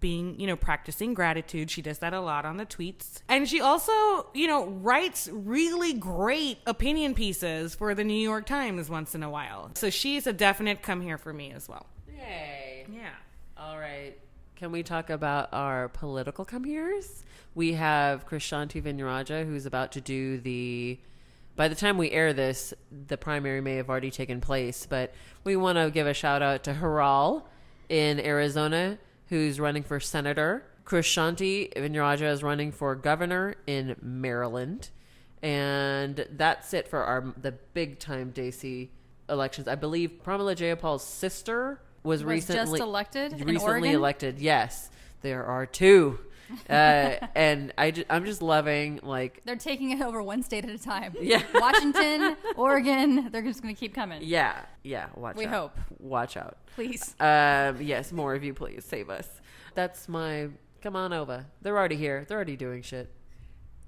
being, 0.00 0.38
you 0.38 0.46
know, 0.46 0.56
practicing 0.56 1.14
gratitude. 1.14 1.70
She 1.70 1.82
does 1.82 1.98
that 1.98 2.12
a 2.12 2.20
lot 2.20 2.44
on 2.44 2.56
the 2.56 2.66
tweets. 2.66 3.20
And 3.28 3.48
she 3.48 3.60
also, 3.60 4.26
you 4.34 4.46
know, 4.46 4.66
writes 4.66 5.28
really 5.32 5.92
great 5.92 6.58
opinion 6.66 7.14
pieces 7.14 7.74
for 7.74 7.94
the 7.94 8.04
New 8.04 8.14
York 8.14 8.46
Times 8.46 8.88
once 8.88 9.14
in 9.14 9.22
a 9.22 9.30
while. 9.30 9.70
So 9.74 9.90
she's 9.90 10.26
a 10.26 10.32
definite 10.32 10.82
come 10.82 11.00
here 11.00 11.18
for 11.18 11.32
me 11.32 11.52
as 11.52 11.68
well. 11.68 11.86
Yay. 12.16 12.86
Yeah. 12.92 13.10
All 13.56 13.78
right. 13.78 14.14
Can 14.56 14.72
we 14.72 14.82
talk 14.82 15.10
about 15.10 15.48
our 15.52 15.88
political 15.88 16.44
come 16.44 16.64
heres? 16.64 17.24
We 17.54 17.74
have 17.74 18.26
Krishanti 18.26 18.82
Vignarajah, 18.82 19.46
who's 19.46 19.66
about 19.66 19.92
to 19.92 20.00
do 20.00 20.38
the. 20.38 20.98
By 21.58 21.66
the 21.66 21.74
time 21.74 21.98
we 21.98 22.12
air 22.12 22.32
this, 22.32 22.72
the 23.08 23.16
primary 23.16 23.60
may 23.60 23.74
have 23.74 23.90
already 23.90 24.12
taken 24.12 24.40
place, 24.40 24.86
but 24.88 25.12
we 25.42 25.56
want 25.56 25.76
to 25.76 25.90
give 25.90 26.06
a 26.06 26.14
shout 26.14 26.40
out 26.40 26.62
to 26.62 26.72
Hiral 26.72 27.42
in 27.88 28.20
Arizona, 28.20 28.96
who's 29.26 29.58
running 29.58 29.82
for 29.82 29.98
senator. 29.98 30.62
Krishanti 30.84 31.74
Vignarajah 31.74 32.30
is 32.30 32.44
running 32.44 32.70
for 32.70 32.94
governor 32.94 33.56
in 33.66 33.96
Maryland. 34.00 34.90
And 35.42 36.28
that's 36.30 36.74
it 36.74 36.86
for 36.86 37.02
our 37.02 37.34
the 37.42 37.50
big 37.74 37.98
time 37.98 38.32
Desi 38.32 38.90
elections. 39.28 39.66
I 39.66 39.74
believe 39.74 40.20
Pramila 40.24 40.54
Jayapal's 40.54 41.02
sister 41.02 41.80
was, 42.04 42.22
Was 42.22 42.24
recently 42.24 42.78
just 42.78 42.88
elected 42.88 43.32
in 43.32 43.44
recently 43.48 43.90
elected. 43.90 44.38
Yes, 44.38 44.90
there 45.22 45.44
are 45.44 45.66
two, 45.66 46.20
uh, 46.70 46.72
and 47.34 47.72
I 47.78 47.90
ju- 47.90 48.04
I'm 48.08 48.24
just 48.24 48.42
loving 48.42 49.00
like 49.02 49.42
They're 49.44 49.56
taking 49.56 49.90
it 49.90 50.00
over 50.02 50.22
one 50.22 50.42
state 50.42 50.64
at 50.64 50.70
a 50.70 50.78
time. 50.78 51.14
Yeah. 51.20 51.42
Washington, 51.54 52.36
Oregon, 52.56 53.28
they're 53.30 53.42
just 53.42 53.62
going 53.62 53.74
to 53.74 53.78
keep 53.78 53.94
coming. 53.94 54.20
yeah 54.22 54.62
yeah. 54.82 55.08
Watch 55.14 55.36
We 55.36 55.46
out. 55.46 55.52
hope. 55.52 55.78
Watch 55.98 56.36
out. 56.36 56.56
Please. 56.74 57.14
Um, 57.20 57.80
yes, 57.82 58.12
more 58.12 58.34
of 58.34 58.42
you, 58.44 58.54
please 58.54 58.84
save 58.84 59.10
us. 59.10 59.28
That's 59.74 60.08
my 60.08 60.48
come 60.82 60.96
on 60.96 61.12
over. 61.12 61.46
They're 61.62 61.76
already 61.76 61.96
here. 61.96 62.24
They're 62.28 62.36
already 62.38 62.56
doing 62.56 62.82
shit. 62.82 63.10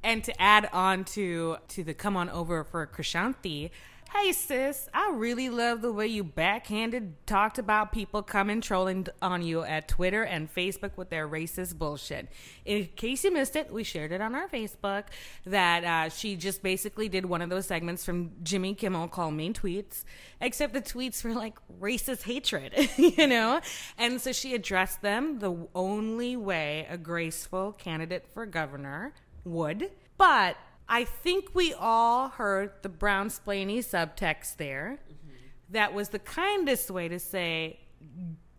And 0.02 0.24
to 0.24 0.40
add 0.40 0.68
on 0.72 1.04
to 1.16 1.56
to 1.68 1.84
the 1.84 1.94
come 1.94 2.16
on 2.16 2.28
over 2.30 2.64
for 2.64 2.86
Krishanti, 2.86 3.70
hey 4.12 4.32
sis, 4.32 4.88
I 4.92 5.12
really 5.14 5.48
love 5.48 5.82
the 5.82 5.92
way 5.92 6.08
you 6.08 6.24
backhanded 6.24 7.14
talked 7.26 7.58
about 7.58 7.92
people 7.92 8.22
coming 8.22 8.60
trolling 8.60 9.06
on 9.22 9.42
you 9.42 9.62
at 9.62 9.86
Twitter 9.86 10.24
and 10.24 10.52
Facebook 10.52 10.96
with 10.96 11.10
their 11.10 11.28
racist 11.28 11.78
bullshit. 11.78 12.28
In 12.64 12.86
case 12.96 13.22
you 13.22 13.32
missed 13.32 13.54
it, 13.54 13.72
we 13.72 13.84
shared 13.84 14.10
it 14.10 14.20
on 14.20 14.34
our 14.34 14.48
Facebook 14.48 15.04
that 15.46 15.84
uh, 15.84 16.08
she 16.08 16.34
just 16.34 16.60
basically 16.60 17.08
did 17.08 17.24
one 17.24 17.40
of 17.40 17.50
those 17.50 17.66
segments 17.66 18.04
from 18.04 18.32
Jimmy 18.42 18.74
Kimmel 18.74 19.06
called 19.06 19.34
Mean 19.34 19.54
Tweets, 19.54 20.02
except 20.40 20.72
the 20.72 20.82
tweets 20.82 21.22
were 21.22 21.34
like 21.34 21.58
racist 21.80 22.22
hatred, 22.24 22.74
you 22.96 23.28
know? 23.28 23.60
And 23.96 24.20
so 24.20 24.32
she 24.32 24.54
addressed 24.54 25.02
them 25.02 25.38
the 25.38 25.54
only 25.72 26.36
way 26.36 26.86
a 26.90 26.98
graceful 26.98 27.72
candidate 27.72 28.26
for 28.34 28.44
governor 28.44 29.14
would. 29.44 29.92
But 30.18 30.56
I 30.90 31.04
think 31.04 31.54
we 31.54 31.72
all 31.72 32.30
heard 32.30 32.72
the 32.82 32.88
brown 32.88 33.28
splainy 33.28 33.78
subtext 33.78 34.56
there. 34.56 34.98
Mm-hmm. 35.08 35.36
That 35.70 35.94
was 35.94 36.08
the 36.08 36.18
kindest 36.18 36.90
way 36.90 37.06
to 37.06 37.20
say, 37.20 37.78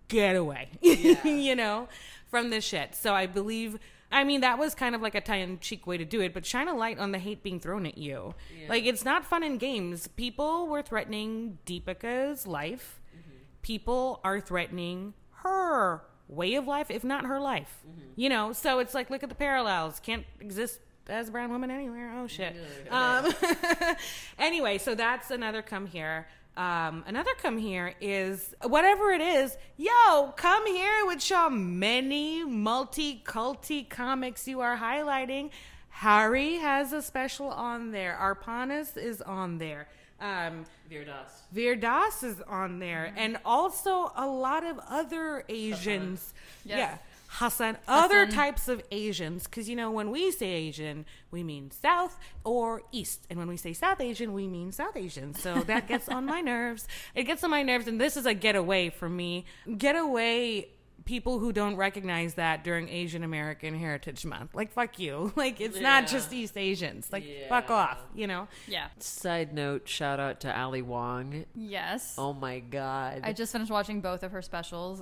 get 0.07 0.37
away, 0.37 0.69
you 0.81 1.55
know, 1.57 1.89
from 2.29 2.49
this 2.49 2.63
shit. 2.63 2.95
So 2.95 3.13
I 3.13 3.25
believe, 3.25 3.77
I 4.13 4.23
mean, 4.23 4.41
that 4.41 4.57
was 4.57 4.73
kind 4.73 4.95
of 4.95 5.01
like 5.01 5.13
a 5.13 5.19
tongue 5.19 5.41
in 5.41 5.59
cheek 5.59 5.85
way 5.85 5.97
to 5.97 6.05
do 6.05 6.21
it, 6.21 6.33
but 6.33 6.45
shine 6.45 6.69
a 6.69 6.73
light 6.73 6.99
on 6.99 7.11
the 7.11 7.19
hate 7.19 7.43
being 7.43 7.59
thrown 7.59 7.85
at 7.85 7.97
you. 7.97 8.33
Like, 8.69 8.85
it's 8.85 9.03
not 9.03 9.25
fun 9.25 9.43
in 9.43 9.57
games. 9.57 10.07
People 10.07 10.67
were 10.67 10.81
threatening 10.81 11.57
Deepika's 11.65 12.47
life, 12.47 13.01
mm-hmm. 13.13 13.35
people 13.61 14.21
are 14.23 14.39
threatening 14.39 15.15
her 15.43 16.01
way 16.29 16.55
of 16.55 16.65
life, 16.65 16.89
if 16.89 17.03
not 17.03 17.25
her 17.25 17.41
life. 17.41 17.81
Mm-hmm. 17.85 17.99
You 18.15 18.29
know, 18.29 18.53
so 18.53 18.79
it's 18.79 18.93
like, 18.93 19.09
look 19.09 19.21
at 19.21 19.27
the 19.27 19.35
parallels. 19.35 19.99
Can't 19.99 20.23
exist 20.39 20.79
as 21.11 21.29
a 21.29 21.31
brown 21.31 21.51
woman 21.51 21.69
anywhere. 21.71 22.13
Oh 22.17 22.27
shit. 22.27 22.55
Um, 22.89 23.31
anyway, 24.39 24.77
so 24.77 24.95
that's 24.95 25.31
another 25.31 25.61
come 25.61 25.85
here. 25.85 26.27
Um, 26.57 27.03
another 27.07 27.31
come 27.41 27.57
here 27.57 27.93
is 28.01 28.53
whatever 28.63 29.11
it 29.11 29.21
is. 29.21 29.57
Yo, 29.77 30.33
come 30.35 30.65
here 30.67 31.05
with 31.05 31.29
your 31.29 31.49
many 31.49 32.43
multi-culty 32.43 33.89
comics 33.89 34.47
you 34.47 34.59
are 34.59 34.77
highlighting. 34.77 35.49
Hari 35.89 36.55
has 36.57 36.93
a 36.93 37.01
special 37.01 37.47
on 37.47 37.91
there. 37.91 38.17
Aparna's 38.19 38.97
is 38.97 39.21
on 39.21 39.57
there. 39.59 39.87
Um, 40.19 40.65
Virdas. 40.89 41.29
Vir 41.51 41.75
Das 41.75 42.21
is 42.21 42.41
on 42.47 42.79
there, 42.79 43.07
Mm-hmm. 43.07 43.17
and 43.17 43.37
also 43.43 44.11
a 44.15 44.27
lot 44.27 44.63
of 44.63 44.77
other 44.87 45.43
Asians. 45.49 46.33
Yes. 46.63 46.77
Yeah, 46.77 46.97
Hasan. 47.39 47.77
Other 47.87 48.25
Hasan. 48.25 48.35
types 48.35 48.67
of 48.67 48.81
Asians, 48.91 49.45
because 49.45 49.69
you 49.69 49.75
know 49.75 49.89
when 49.91 50.11
we 50.11 50.31
say 50.31 50.47
Asian, 50.47 51.05
we 51.31 51.43
mean 51.43 51.71
South 51.71 52.19
or 52.43 52.81
East, 52.91 53.25
and 53.29 53.39
when 53.39 53.47
we 53.47 53.57
say 53.57 53.73
South 53.73 54.01
Asian, 54.01 54.33
we 54.33 54.47
mean 54.47 54.71
South 54.71 54.97
Asian. 54.97 55.33
So 55.33 55.61
that 55.61 55.87
gets 55.87 56.09
on 56.09 56.25
my 56.25 56.41
nerves. 56.41 56.87
It 57.15 57.23
gets 57.23 57.43
on 57.43 57.49
my 57.49 57.63
nerves, 57.63 57.87
and 57.87 57.99
this 58.01 58.17
is 58.17 58.25
a 58.25 58.33
getaway 58.33 58.89
for 58.89 59.09
me. 59.09 59.45
Getaway. 59.77 60.69
People 61.03 61.39
who 61.39 61.51
don't 61.51 61.77
recognize 61.77 62.35
that 62.35 62.63
during 62.63 62.87
Asian 62.87 63.23
American 63.23 63.73
Heritage 63.73 64.23
Month, 64.23 64.53
like 64.53 64.71
fuck 64.71 64.99
you, 64.99 65.33
like 65.35 65.59
it's 65.59 65.79
not 65.79 66.05
just 66.05 66.31
East 66.31 66.55
Asians, 66.55 67.11
like 67.11 67.25
fuck 67.49 67.71
off, 67.71 67.97
you 68.13 68.27
know. 68.27 68.47
Yeah. 68.67 68.85
Side 68.99 69.51
note, 69.51 69.89
shout 69.89 70.19
out 70.19 70.41
to 70.41 70.55
Ali 70.55 70.83
Wong. 70.83 71.45
Yes. 71.55 72.13
Oh 72.19 72.33
my 72.33 72.59
god. 72.59 73.21
I 73.23 73.33
just 73.33 73.51
finished 73.51 73.71
watching 73.71 74.01
both 74.01 74.21
of 74.21 74.31
her 74.31 74.43
specials. 74.43 75.01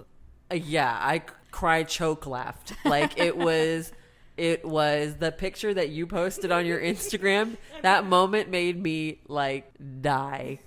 Uh, 0.51 0.55
yeah, 0.55 0.97
I 0.99 1.23
cried 1.51 1.87
choke 1.87 2.25
laughed. 2.25 2.73
Like 2.85 3.17
it 3.19 3.37
was 3.37 3.91
it 4.37 4.63
was 4.63 5.15
the 5.15 5.31
picture 5.31 5.73
that 5.73 5.89
you 5.89 6.07
posted 6.07 6.51
on 6.51 6.65
your 6.65 6.79
Instagram. 6.79 7.57
That 7.81 8.05
moment 8.05 8.49
made 8.49 8.81
me 8.81 9.19
like 9.27 9.71
die 10.01 10.59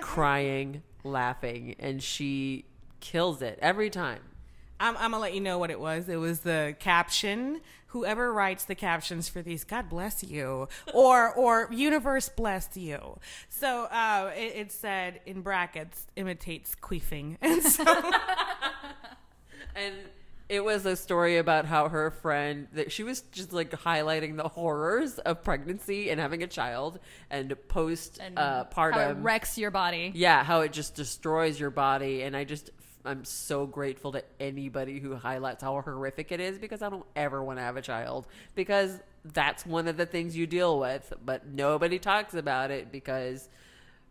crying, 0.00 0.82
laughing 1.04 1.76
and 1.78 2.02
she 2.02 2.64
kills 3.00 3.42
it 3.42 3.58
every 3.62 3.90
time. 3.90 4.20
I'm, 4.80 4.96
I'm 4.96 5.10
gonna 5.12 5.18
let 5.20 5.34
you 5.34 5.40
know 5.40 5.58
what 5.58 5.70
it 5.70 5.78
was. 5.78 6.08
It 6.08 6.16
was 6.16 6.40
the 6.40 6.74
caption. 6.80 7.60
Whoever 7.88 8.32
writes 8.32 8.64
the 8.64 8.74
captions 8.76 9.28
for 9.28 9.42
these, 9.42 9.64
God 9.64 9.88
bless 9.88 10.22
you, 10.24 10.68
or 10.94 11.32
or 11.34 11.68
universe 11.72 12.28
bless 12.28 12.76
you. 12.76 13.18
So 13.48 13.84
uh, 13.84 14.30
it, 14.36 14.54
it 14.56 14.72
said 14.72 15.20
in 15.26 15.42
brackets 15.42 16.06
imitates 16.16 16.74
queefing, 16.80 17.36
and 17.42 17.62
so 17.62 17.84
And 19.76 19.94
it 20.48 20.64
was 20.64 20.84
a 20.84 20.96
story 20.96 21.36
about 21.38 21.64
how 21.64 21.88
her 21.88 22.10
friend 22.10 22.66
that 22.72 22.90
she 22.90 23.04
was 23.04 23.20
just 23.32 23.52
like 23.52 23.70
highlighting 23.70 24.36
the 24.36 24.48
horrors 24.48 25.18
of 25.20 25.44
pregnancy 25.44 26.10
and 26.10 26.20
having 26.20 26.42
a 26.42 26.48
child 26.48 26.98
and 27.30 27.54
post 27.68 28.18
And 28.20 28.36
uh 28.36 28.64
how 28.74 28.88
it 28.88 28.94
partum 28.94 29.22
wrecks 29.22 29.56
your 29.56 29.70
body. 29.70 30.10
yeah 30.14 30.42
how 30.42 30.62
it 30.62 30.72
just 30.72 30.96
destroys 30.96 31.60
your 31.60 31.70
body 31.70 32.22
and 32.22 32.36
i 32.36 32.42
just 32.42 32.70
i'm 33.04 33.24
so 33.24 33.66
grateful 33.66 34.12
to 34.12 34.22
anybody 34.38 35.00
who 35.00 35.14
highlights 35.14 35.62
how 35.62 35.80
horrific 35.80 36.32
it 36.32 36.40
is 36.40 36.58
because 36.58 36.82
i 36.82 36.88
don't 36.88 37.06
ever 37.16 37.42
want 37.42 37.58
to 37.58 37.62
have 37.62 37.76
a 37.76 37.82
child 37.82 38.26
because 38.54 38.98
that's 39.24 39.66
one 39.66 39.88
of 39.88 39.96
the 39.96 40.06
things 40.06 40.36
you 40.36 40.46
deal 40.46 40.78
with 40.78 41.12
but 41.24 41.46
nobody 41.46 41.98
talks 41.98 42.34
about 42.34 42.70
it 42.70 42.90
because 42.90 43.48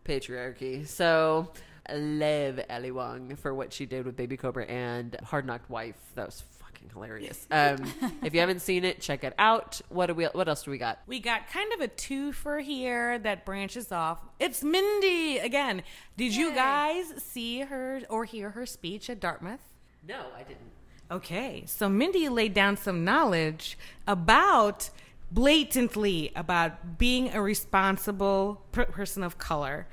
patriarchy 0.04 0.86
so 0.86 1.50
I 1.88 1.94
love 1.94 2.60
Ali 2.70 2.92
Wong 2.92 3.34
for 3.34 3.52
what 3.52 3.72
she 3.72 3.84
did 3.84 4.06
with 4.06 4.16
Baby 4.16 4.36
Cobra 4.36 4.64
and 4.66 5.16
Hard 5.24 5.44
Knocked 5.44 5.68
Wife. 5.68 5.96
That 6.14 6.26
was 6.26 6.44
fucking 6.80 6.90
hilarious. 6.94 7.46
Um, 7.52 7.84
if 8.22 8.32
you 8.32 8.40
haven't 8.40 8.60
seen 8.60 8.84
it, 8.84 9.00
check 9.00 9.24
it 9.24 9.34
out. 9.38 9.80
What 9.88 10.06
do 10.06 10.14
we? 10.14 10.24
What 10.26 10.48
else 10.48 10.62
do 10.62 10.70
we 10.70 10.78
got? 10.78 11.00
we 11.06 11.18
got 11.20 11.48
kind 11.48 11.72
of 11.72 11.80
a 11.80 11.88
twofer 11.88 12.62
here 12.62 13.18
that 13.18 13.44
branches 13.44 13.90
off. 13.92 14.20
It's 14.38 14.62
Mindy 14.62 15.38
again. 15.38 15.82
Did 16.16 16.34
you 16.34 16.52
guys 16.54 17.12
see 17.22 17.60
her 17.60 18.00
or 18.08 18.24
hear 18.24 18.50
her 18.50 18.66
speech 18.66 19.10
at 19.10 19.20
Dartmouth? 19.20 19.60
No, 20.06 20.20
I 20.36 20.42
didn't. 20.42 20.58
Okay, 21.10 21.64
so 21.66 21.88
Mindy 21.88 22.28
laid 22.28 22.54
down 22.54 22.76
some 22.76 23.04
knowledge 23.04 23.76
about 24.06 24.90
blatantly 25.32 26.30
about 26.36 26.98
being 26.98 27.32
a 27.34 27.42
responsible 27.42 28.62
per- 28.72 28.84
person 28.86 29.22
of 29.22 29.36
color 29.38 29.86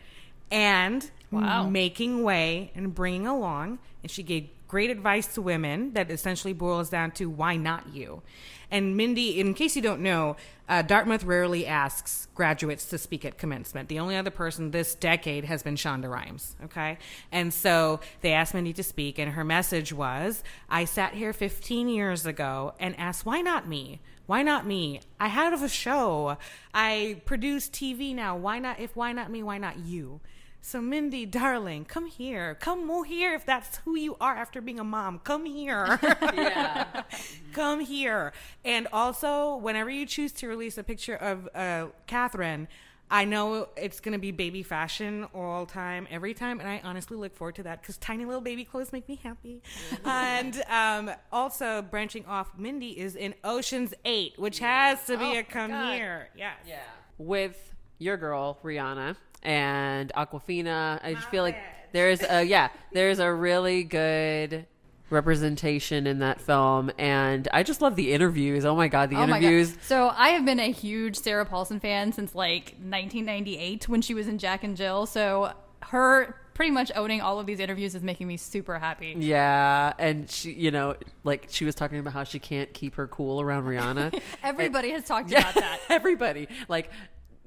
and 0.52 1.10
Wow. 1.32 1.68
making 1.68 2.24
way 2.24 2.72
and 2.76 2.94
bringing 2.96 3.28
along. 3.28 3.80
And 4.04 4.10
she 4.12 4.24
gave 4.24 4.50
great 4.68 4.90
advice 4.90 5.34
to 5.36 5.42
women 5.42 5.94
that 5.94 6.12
essentially 6.12 6.54
boils 6.54 6.90
down 6.90 7.12
to 7.12 7.30
why 7.30 7.56
not 7.56 7.94
you? 7.94 8.22
And 8.70 8.98
Mindy, 8.98 9.40
in 9.40 9.54
case 9.54 9.76
you 9.76 9.82
don't 9.82 10.02
know, 10.02 10.36
uh, 10.68 10.82
Dartmouth 10.82 11.24
rarely 11.24 11.66
asks 11.66 12.28
graduates 12.36 12.86
to 12.90 12.98
speak 12.98 13.24
at 13.24 13.38
commencement. 13.38 13.88
The 13.88 14.00
only 14.00 14.18
other 14.18 14.30
person 14.30 14.72
this 14.72 14.94
decade 14.94 15.46
has 15.46 15.64
been 15.64 15.76
Shonda 15.76 16.10
Rhimes. 16.10 16.56
Okay. 16.66 16.98
And 17.32 17.54
so 17.54 18.02
they 18.22 18.34
asked 18.34 18.54
Mindy 18.54 18.74
to 18.74 18.84
speak, 18.84 19.20
and 19.20 19.32
her 19.32 19.46
message 19.46 19.94
was 19.94 20.44
I 20.70 20.84
sat 20.84 21.14
here 21.14 21.32
15 21.32 21.88
years 21.88 22.26
ago 22.26 22.74
and 22.80 23.00
asked, 23.00 23.26
why 23.26 23.42
not 23.42 23.68
me? 23.68 24.02
Why 24.26 24.44
not 24.44 24.68
me? 24.68 25.00
I 25.22 25.30
had 25.30 25.54
a 25.54 25.70
show. 25.70 26.38
I 26.74 27.22
produce 27.26 27.70
TV 27.70 28.14
now. 28.14 28.36
Why 28.36 28.60
not? 28.60 28.78
If 28.80 28.94
why 28.94 29.14
not 29.14 29.32
me? 29.32 29.42
Why 29.42 29.58
not 29.58 29.78
you? 29.80 30.20
So 30.62 30.82
Mindy, 30.82 31.26
darling, 31.26 31.86
come 31.86 32.08
here. 32.08 32.56
Come 32.56 33.04
here 33.06 33.34
if 33.36 33.46
that's 33.46 33.78
who 33.86 33.96
you 33.96 34.18
are 34.20 34.36
after 34.36 34.60
being 34.60 34.80
a 34.80 34.84
mom. 34.84 35.20
Come 35.20 35.46
here. 35.46 36.00
Yeah. 36.34 37.04
come 37.54 37.80
here. 37.80 38.34
And 38.66 38.88
also, 38.92 39.56
whenever 39.58 39.90
you 39.90 40.06
choose 40.06 40.32
to 40.34 40.48
release 40.48 40.78
a 40.78 40.84
picture 40.84 41.16
of 41.16 41.48
uh, 41.56 41.88
Catherine, 42.06 42.68
I 43.10 43.24
know 43.24 43.70
it's 43.78 44.02
going 44.02 44.12
to 44.12 44.20
be 44.20 44.32
baby 44.32 44.62
fashion 44.64 45.26
all 45.34 45.66
time, 45.66 46.06
every 46.12 46.34
time, 46.34 46.60
and 46.60 46.68
I 46.68 46.82
honestly 46.84 47.16
look 47.16 47.36
forward 47.36 47.56
to 47.56 47.64
that 47.64 47.82
because 47.82 47.98
tiny 47.98 48.26
little 48.26 48.42
baby 48.42 48.66
clothes 48.66 48.92
make 48.92 49.08
me 49.08 49.20
happy. 49.24 49.62
and 50.04 50.62
um, 50.70 51.12
also, 51.32 51.82
branching 51.82 52.26
off, 52.26 52.52
Mindy 52.58 53.00
is 53.00 53.16
in 53.16 53.34
Ocean's 53.46 53.94
Eight, 54.04 54.34
which 54.38 54.60
has 54.60 55.06
to 55.06 55.18
be 55.18 55.24
Oh, 55.38 55.40
a 55.40 55.44
come 55.44 55.72
God. 55.72 55.94
here. 55.94 56.28
Yes. 56.38 56.58
Yeah. 56.68 56.80
With 57.18 57.74
your 58.00 58.18
girl 58.18 58.60
Rihanna 58.64 59.16
and 59.44 60.12
Awkwafina, 60.16 61.00
I 61.04 61.14
just 61.14 61.30
feel 61.30 61.44
like 61.44 61.58
there's 61.94 62.22
a 62.22 62.44
yeah, 62.44 62.70
there's 62.94 63.20
a 63.20 63.32
really 63.32 63.84
good 63.84 64.66
representation 65.10 66.06
in 66.06 66.20
that 66.20 66.42
film 66.42 66.92
and 66.98 67.48
I 67.54 67.64
just 67.64 67.82
love 67.82 67.96
the 67.96 68.12
interviews. 68.12 68.66
Oh 68.66 68.76
my 68.76 68.88
god, 68.88 69.10
the 69.10 69.16
Oh 69.18 69.24
interviews. 69.24 69.72
God. 69.72 69.84
So 69.84 70.10
I 70.16 70.30
have 70.30 70.46
been 70.46 70.60
a 70.60 70.72
huge 70.72 71.16
Sarah 71.18 71.46
Paulson 71.46 71.80
fan 71.80 72.12
since 72.12 72.36
like 72.36 72.76
1998 72.82 73.88
when 73.88 74.02
she 74.02 74.14
was 74.14 74.28
in 74.28 74.38
Jack 74.38 74.64
and 74.64 74.76
Jill. 74.76 75.06
So 75.06 75.54
her 75.84 76.36
pretty 76.54 76.72
much 76.72 76.92
owning 76.96 77.22
all 77.22 77.40
of 77.40 77.46
these 77.46 77.60
interviews 77.60 77.94
is 77.96 78.02
making 78.04 78.28
me 78.28 78.36
super 78.36 78.80
happy. 78.80 79.16
Yeah, 79.18 79.94
and 80.00 80.30
she, 80.30 80.52
you 80.54 80.72
know, 80.72 80.96
like 81.24 81.48
she 81.52 81.66
was 81.66 81.76
talking 81.76 82.00
about 82.00 82.14
how 82.14 82.24
she 82.24 82.40
can't 82.40 82.74
keep 82.74 82.96
her 82.96 83.08
cool 83.08 83.40
around 83.40 83.64
Rihanna. 83.66 84.20
Everybody 84.44 84.90
has 84.92 85.06
talked 85.06 85.32
about 85.32 85.54
that. 85.54 85.80
Everybody. 85.90 86.48
Like 86.68 86.90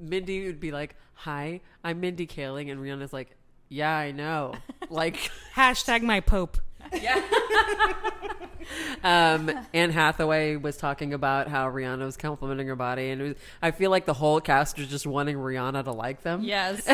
Mindy 0.01 0.47
would 0.47 0.61
be 0.61 0.73
like, 0.73 0.97
"Hi, 1.15 1.61
I'm 1.85 2.01
Mindy 2.01 2.27
Kaling," 2.27 2.71
and 2.71 2.81
Rihanna's 2.81 3.13
like, 3.13 3.37
"Yeah, 3.69 3.95
I 3.95 4.13
know." 4.13 4.55
Like 4.93 5.31
Hashtag 5.55 6.03
my 6.03 6.19
Pope. 6.19 6.59
um, 9.05 9.51
Anne 9.73 9.91
Hathaway 9.91 10.57
was 10.57 10.77
talking 10.77 11.15
about 11.15 11.47
how 11.47 11.71
Rihanna 11.71 12.05
was 12.05 12.17
complimenting 12.17 12.67
her 12.67 12.75
body, 12.75 13.11
and 13.11 13.21
it 13.21 13.25
was, 13.25 13.35
I 13.63 13.71
feel 13.71 13.91
like 13.93 14.05
the 14.05 14.15
whole 14.15 14.41
cast 14.41 14.79
was 14.79 14.89
just 14.89 15.07
wanting 15.07 15.37
Rihanna 15.37 15.85
to 15.85 15.93
like 15.93 16.23
them. 16.23 16.43
Yes. 16.43 16.89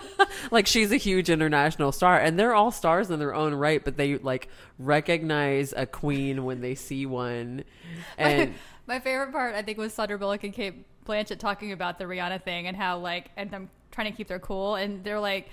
like 0.50 0.66
she's 0.66 0.90
a 0.90 0.96
huge 0.96 1.28
international 1.28 1.92
star, 1.92 2.18
and 2.18 2.38
they're 2.38 2.54
all 2.54 2.70
stars 2.70 3.10
in 3.10 3.18
their 3.18 3.34
own 3.34 3.54
right, 3.54 3.84
but 3.84 3.98
they 3.98 4.16
like 4.16 4.48
recognize 4.78 5.74
a 5.76 5.84
queen 5.84 6.44
when 6.44 6.62
they 6.62 6.74
see 6.74 7.04
one, 7.04 7.64
and 8.16 8.54
My 8.86 9.00
favorite 9.00 9.32
part, 9.32 9.54
I 9.54 9.60
think, 9.60 9.76
was 9.76 9.92
Sandra 9.92 10.18
Bullock 10.18 10.44
and 10.44 10.52
Kate 10.52 10.86
Blanchett 11.08 11.38
talking 11.38 11.72
about 11.72 11.98
the 11.98 12.04
Rihanna 12.04 12.42
thing 12.42 12.66
and 12.66 12.76
how, 12.76 12.98
like, 12.98 13.30
and 13.36 13.52
I'm 13.54 13.70
trying 13.90 14.10
to 14.10 14.16
keep 14.16 14.28
their 14.28 14.38
cool, 14.38 14.76
and 14.76 15.02
they're 15.02 15.20
like, 15.20 15.48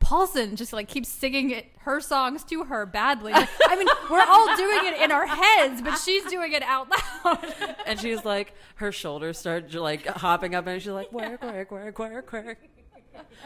Paulson 0.00 0.56
just 0.56 0.72
like 0.72 0.88
keeps 0.88 1.08
singing 1.08 1.50
it, 1.50 1.66
her 1.80 2.00
songs 2.00 2.42
to 2.44 2.64
her 2.64 2.86
badly. 2.86 3.32
I 3.34 3.76
mean, 3.76 3.86
we're 4.10 4.24
all 4.24 4.56
doing 4.56 4.86
it 4.86 5.02
in 5.02 5.12
our 5.12 5.26
heads, 5.26 5.82
but 5.82 5.96
she's 5.96 6.24
doing 6.24 6.52
it 6.52 6.62
out 6.62 6.88
loud. 6.90 7.54
and 7.86 8.00
she's 8.00 8.24
like 8.24 8.54
her 8.76 8.90
shoulders 8.90 9.38
start 9.38 9.72
like 9.74 10.06
hopping 10.06 10.54
up, 10.54 10.66
and 10.66 10.80
she's 10.80 10.90
like 10.90 11.12
work, 11.12 11.42
work, 11.42 11.70
work, 11.70 11.98
work, 11.98 12.32
work. 12.32 12.58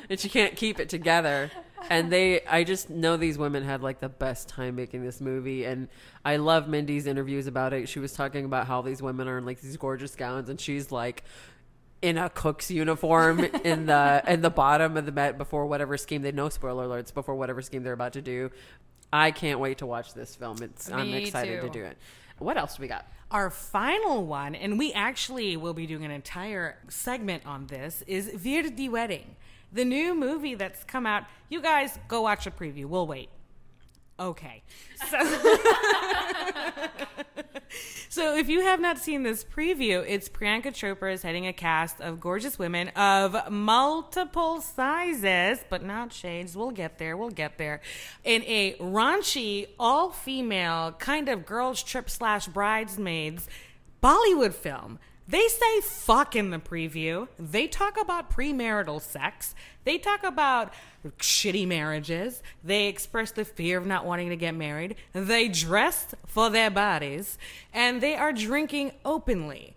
And 0.08 0.20
she 0.20 0.28
can't 0.28 0.54
keep 0.54 0.78
it 0.78 0.88
together. 0.88 1.50
And 1.90 2.10
they, 2.12 2.42
I 2.44 2.64
just 2.64 2.90
know 2.90 3.16
these 3.16 3.38
women 3.38 3.64
had 3.64 3.82
like 3.82 3.98
the 3.98 4.08
best 4.08 4.48
time 4.48 4.76
making 4.76 5.04
this 5.04 5.20
movie. 5.20 5.64
And 5.64 5.88
I 6.24 6.36
love 6.36 6.68
Mindy's 6.68 7.06
interviews 7.06 7.46
about 7.46 7.72
it. 7.72 7.88
She 7.88 7.98
was 7.98 8.12
talking 8.12 8.44
about 8.44 8.66
how 8.66 8.82
these 8.82 9.02
women 9.02 9.26
are 9.26 9.38
in 9.38 9.44
like 9.44 9.60
these 9.60 9.76
gorgeous 9.76 10.14
gowns, 10.14 10.48
and 10.48 10.60
she's 10.60 10.92
like 10.92 11.24
in 12.02 12.18
a 12.18 12.28
cook's 12.28 12.70
uniform 12.70 13.40
in 13.40 13.86
the 13.86 14.22
in 14.28 14.42
the 14.42 14.50
bottom 14.50 14.96
of 14.96 15.06
the 15.06 15.12
bed 15.12 15.38
before 15.38 15.66
whatever 15.66 15.96
scheme 15.96 16.22
they 16.22 16.32
no 16.32 16.48
spoiler 16.48 16.86
alerts 16.86 17.12
before 17.14 17.34
whatever 17.34 17.62
scheme 17.62 17.82
they're 17.82 17.92
about 17.92 18.12
to 18.14 18.22
do. 18.22 18.50
I 19.12 19.30
can't 19.30 19.60
wait 19.60 19.78
to 19.78 19.86
watch 19.86 20.12
this 20.14 20.34
film. 20.34 20.62
It's 20.62 20.90
I'm 20.90 21.10
Me 21.10 21.24
excited 21.24 21.60
to 21.62 21.70
do 21.70 21.84
it. 21.84 21.96
What 22.38 22.56
else 22.56 22.76
do 22.76 22.82
we 22.82 22.88
got? 22.88 23.06
Our 23.30 23.48
final 23.48 24.26
one, 24.26 24.54
and 24.54 24.78
we 24.78 24.92
actually 24.92 25.56
will 25.56 25.72
be 25.74 25.86
doing 25.86 26.04
an 26.04 26.10
entire 26.10 26.76
segment 26.88 27.46
on 27.46 27.66
this, 27.68 28.02
is 28.06 28.28
Veere 28.30 28.74
Di 28.74 28.88
Wedding. 28.88 29.36
the 29.72 29.84
new 29.84 30.14
movie 30.14 30.54
that's 30.54 30.84
come 30.84 31.06
out. 31.06 31.24
You 31.48 31.60
guys 31.62 31.98
go 32.08 32.22
watch 32.22 32.46
a 32.46 32.50
preview. 32.50 32.86
We'll 32.86 33.06
wait. 33.06 33.28
Okay. 34.18 34.62
So, 35.10 35.18
so 38.08 38.36
if 38.36 38.48
you 38.48 38.60
have 38.60 38.80
not 38.80 38.98
seen 38.98 39.24
this 39.24 39.44
preview, 39.44 40.04
it's 40.06 40.28
Priyanka 40.28 40.66
Chopra 40.66 41.12
is 41.12 41.22
heading 41.22 41.48
a 41.48 41.52
cast 41.52 42.00
of 42.00 42.20
gorgeous 42.20 42.56
women 42.58 42.88
of 42.90 43.50
multiple 43.50 44.60
sizes, 44.60 45.64
but 45.68 45.82
not 45.82 46.12
shades. 46.12 46.56
We'll 46.56 46.70
get 46.70 46.98
there. 46.98 47.16
We'll 47.16 47.30
get 47.30 47.58
there. 47.58 47.80
In 48.22 48.42
a 48.44 48.74
raunchy, 48.74 49.68
all 49.80 50.10
female 50.10 50.92
kind 50.92 51.28
of 51.28 51.44
girls 51.44 51.82
trip 51.82 52.08
slash 52.08 52.46
bridesmaids 52.46 53.48
Bollywood 54.02 54.54
film. 54.54 54.98
They 55.26 55.48
say 55.48 55.80
fuck 55.80 56.36
in 56.36 56.50
the 56.50 56.58
preview. 56.58 57.28
They 57.38 57.66
talk 57.66 57.98
about 57.98 58.30
premarital 58.30 59.00
sex. 59.00 59.54
They 59.84 59.96
talk 59.96 60.22
about 60.22 60.72
shitty 61.18 61.66
marriages. 61.66 62.42
They 62.62 62.88
express 62.88 63.30
the 63.30 63.44
fear 63.44 63.78
of 63.78 63.86
not 63.86 64.04
wanting 64.04 64.28
to 64.30 64.36
get 64.36 64.54
married. 64.54 64.96
They 65.12 65.48
dress 65.48 66.14
for 66.26 66.50
their 66.50 66.70
bodies. 66.70 67.38
And 67.72 68.02
they 68.02 68.16
are 68.16 68.32
drinking 68.32 68.92
openly. 69.04 69.76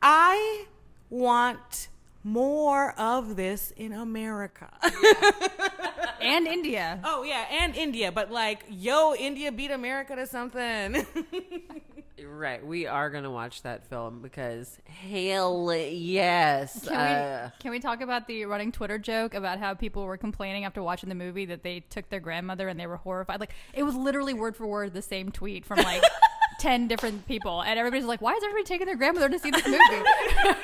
I 0.00 0.66
want 1.10 1.88
more 2.24 2.92
of 2.98 3.36
this 3.36 3.72
in 3.76 3.92
America. 3.92 4.70
and 6.20 6.46
India. 6.46 6.98
oh, 7.04 7.24
yeah, 7.24 7.44
and 7.50 7.76
India. 7.76 8.10
But 8.10 8.30
like, 8.30 8.64
yo, 8.70 9.14
India 9.14 9.52
beat 9.52 9.70
America 9.70 10.16
to 10.16 10.26
something. 10.26 11.06
Right, 12.24 12.64
we 12.64 12.86
are 12.86 13.10
gonna 13.10 13.30
watch 13.30 13.62
that 13.62 13.88
film 13.88 14.20
because 14.20 14.78
hell 14.86 15.72
yes. 15.74 16.86
Can 16.86 16.96
Uh, 16.96 17.50
we 17.56 17.62
can 17.62 17.70
we 17.70 17.80
talk 17.80 18.00
about 18.00 18.26
the 18.26 18.44
running 18.44 18.72
Twitter 18.72 18.98
joke 18.98 19.34
about 19.34 19.58
how 19.58 19.74
people 19.74 20.04
were 20.04 20.16
complaining 20.16 20.64
after 20.64 20.82
watching 20.82 21.08
the 21.08 21.14
movie 21.14 21.46
that 21.46 21.62
they 21.62 21.80
took 21.80 22.08
their 22.10 22.20
grandmother 22.20 22.68
and 22.68 22.78
they 22.78 22.86
were 22.86 22.96
horrified? 22.98 23.40
Like 23.40 23.54
it 23.74 23.82
was 23.82 23.94
literally 23.94 24.34
word 24.34 24.56
for 24.56 24.66
word 24.66 24.94
the 24.94 25.02
same 25.02 25.30
tweet 25.32 25.64
from 25.64 25.78
like 25.78 26.02
ten 26.60 26.88
different 26.88 27.26
people, 27.26 27.62
and 27.62 27.78
everybody's 27.78 28.06
like, 28.06 28.20
"Why 28.20 28.32
is 28.32 28.42
everybody 28.44 28.64
taking 28.64 28.86
their 28.86 28.96
grandmother 28.96 29.28
to 29.28 29.38
see 29.38 29.50
this 29.50 29.66
movie?" 29.66 29.78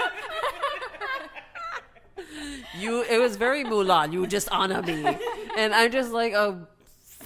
you, 2.78 3.02
it 3.02 3.18
was 3.18 3.36
very 3.36 3.64
Mulan. 3.64 4.12
You 4.12 4.26
just 4.26 4.48
honor 4.50 4.82
me, 4.82 5.04
and 5.56 5.74
I'm 5.74 5.90
just 5.90 6.12
like, 6.12 6.34
oh, 6.34 6.66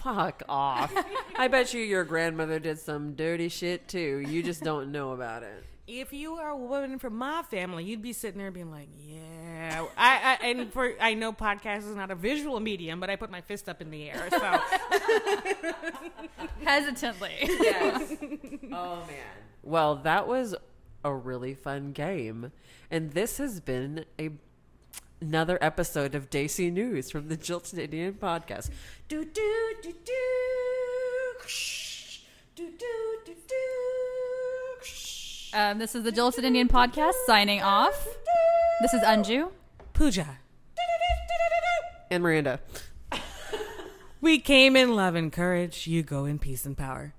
fuck 0.03 0.43
off. 0.49 0.93
I 1.37 1.49
bet 1.49 1.75
you 1.75 1.83
your 1.83 2.05
grandmother 2.05 2.59
did 2.59 2.79
some 2.79 3.15
dirty 3.15 3.49
shit 3.49 3.89
too. 3.89 4.25
You 4.27 4.43
just 4.43 4.63
don't 4.63 4.93
know 4.93 5.13
about 5.13 5.43
it. 5.43 5.65
if 5.87 6.13
you 6.13 6.35
are 6.35 6.51
a 6.51 6.57
woman 6.57 6.99
from 6.99 7.17
my 7.17 7.43
family, 7.43 7.85
you'd 7.85 8.03
be 8.03 8.13
sitting 8.13 8.39
there 8.39 8.51
being 8.51 8.71
like, 8.71 8.89
"Yeah." 8.99 9.87
I, 9.97 10.39
I 10.41 10.47
and 10.47 10.73
for 10.73 10.93
I 11.01 11.15
know 11.15 11.33
podcast 11.33 11.89
is 11.89 11.97
not 11.97 12.11
a 12.11 12.15
visual 12.15 12.59
medium, 12.61 13.01
but 13.01 13.11
I 13.11 13.17
put 13.17 13.31
my 13.31 13.41
fist 13.41 13.69
up 13.69 13.81
in 13.81 13.91
the 13.91 14.11
air. 14.11 14.29
So 14.31 14.39
Hesitantly. 16.65 17.33
Yes. 17.41 18.15
oh 18.73 18.97
man. 19.07 19.37
Well, 19.63 19.97
that 19.97 20.27
was 20.27 20.55
a 21.05 21.15
really 21.15 21.55
fun 21.55 21.93
game, 21.93 22.53
and 22.91 23.13
this 23.13 23.39
has 23.39 23.61
been 23.61 24.05
a 24.19 24.31
another 25.23 25.57
episode 25.61 26.17
of 26.17 26.29
Desi 26.31 26.71
News 26.73 27.11
from 27.11 27.29
the 27.29 27.37
Jilted 27.37 27.79
Indian 27.79 28.15
podcast. 28.15 28.71
Do 29.09 29.25
do 29.25 29.75
do 29.81 29.93
do. 30.05 30.13
Do 32.57 32.67
do 32.67 33.19
do 33.25 33.35
do. 33.49 33.57
Um, 35.55 35.79
this 35.79 35.95
is 35.95 36.03
the 36.03 36.11
Jilted 36.11 36.43
Indian 36.43 36.67
podcast 36.69 37.13
signing 37.25 37.63
off. 37.63 38.09
This 38.81 38.93
is 38.95 39.03
Anju. 39.03 39.51
Pooja, 39.93 40.39
And 42.11 42.23
Miranda. 42.23 42.59
we 44.21 44.41
came 44.41 44.75
in 44.75 44.97
love 44.97 45.15
and 45.15 45.33
courage. 45.33 45.87
You 45.87 46.03
go 46.03 46.25
in 46.25 46.41
peace 46.41 46.67
and 46.67 46.77
power. 46.77 47.15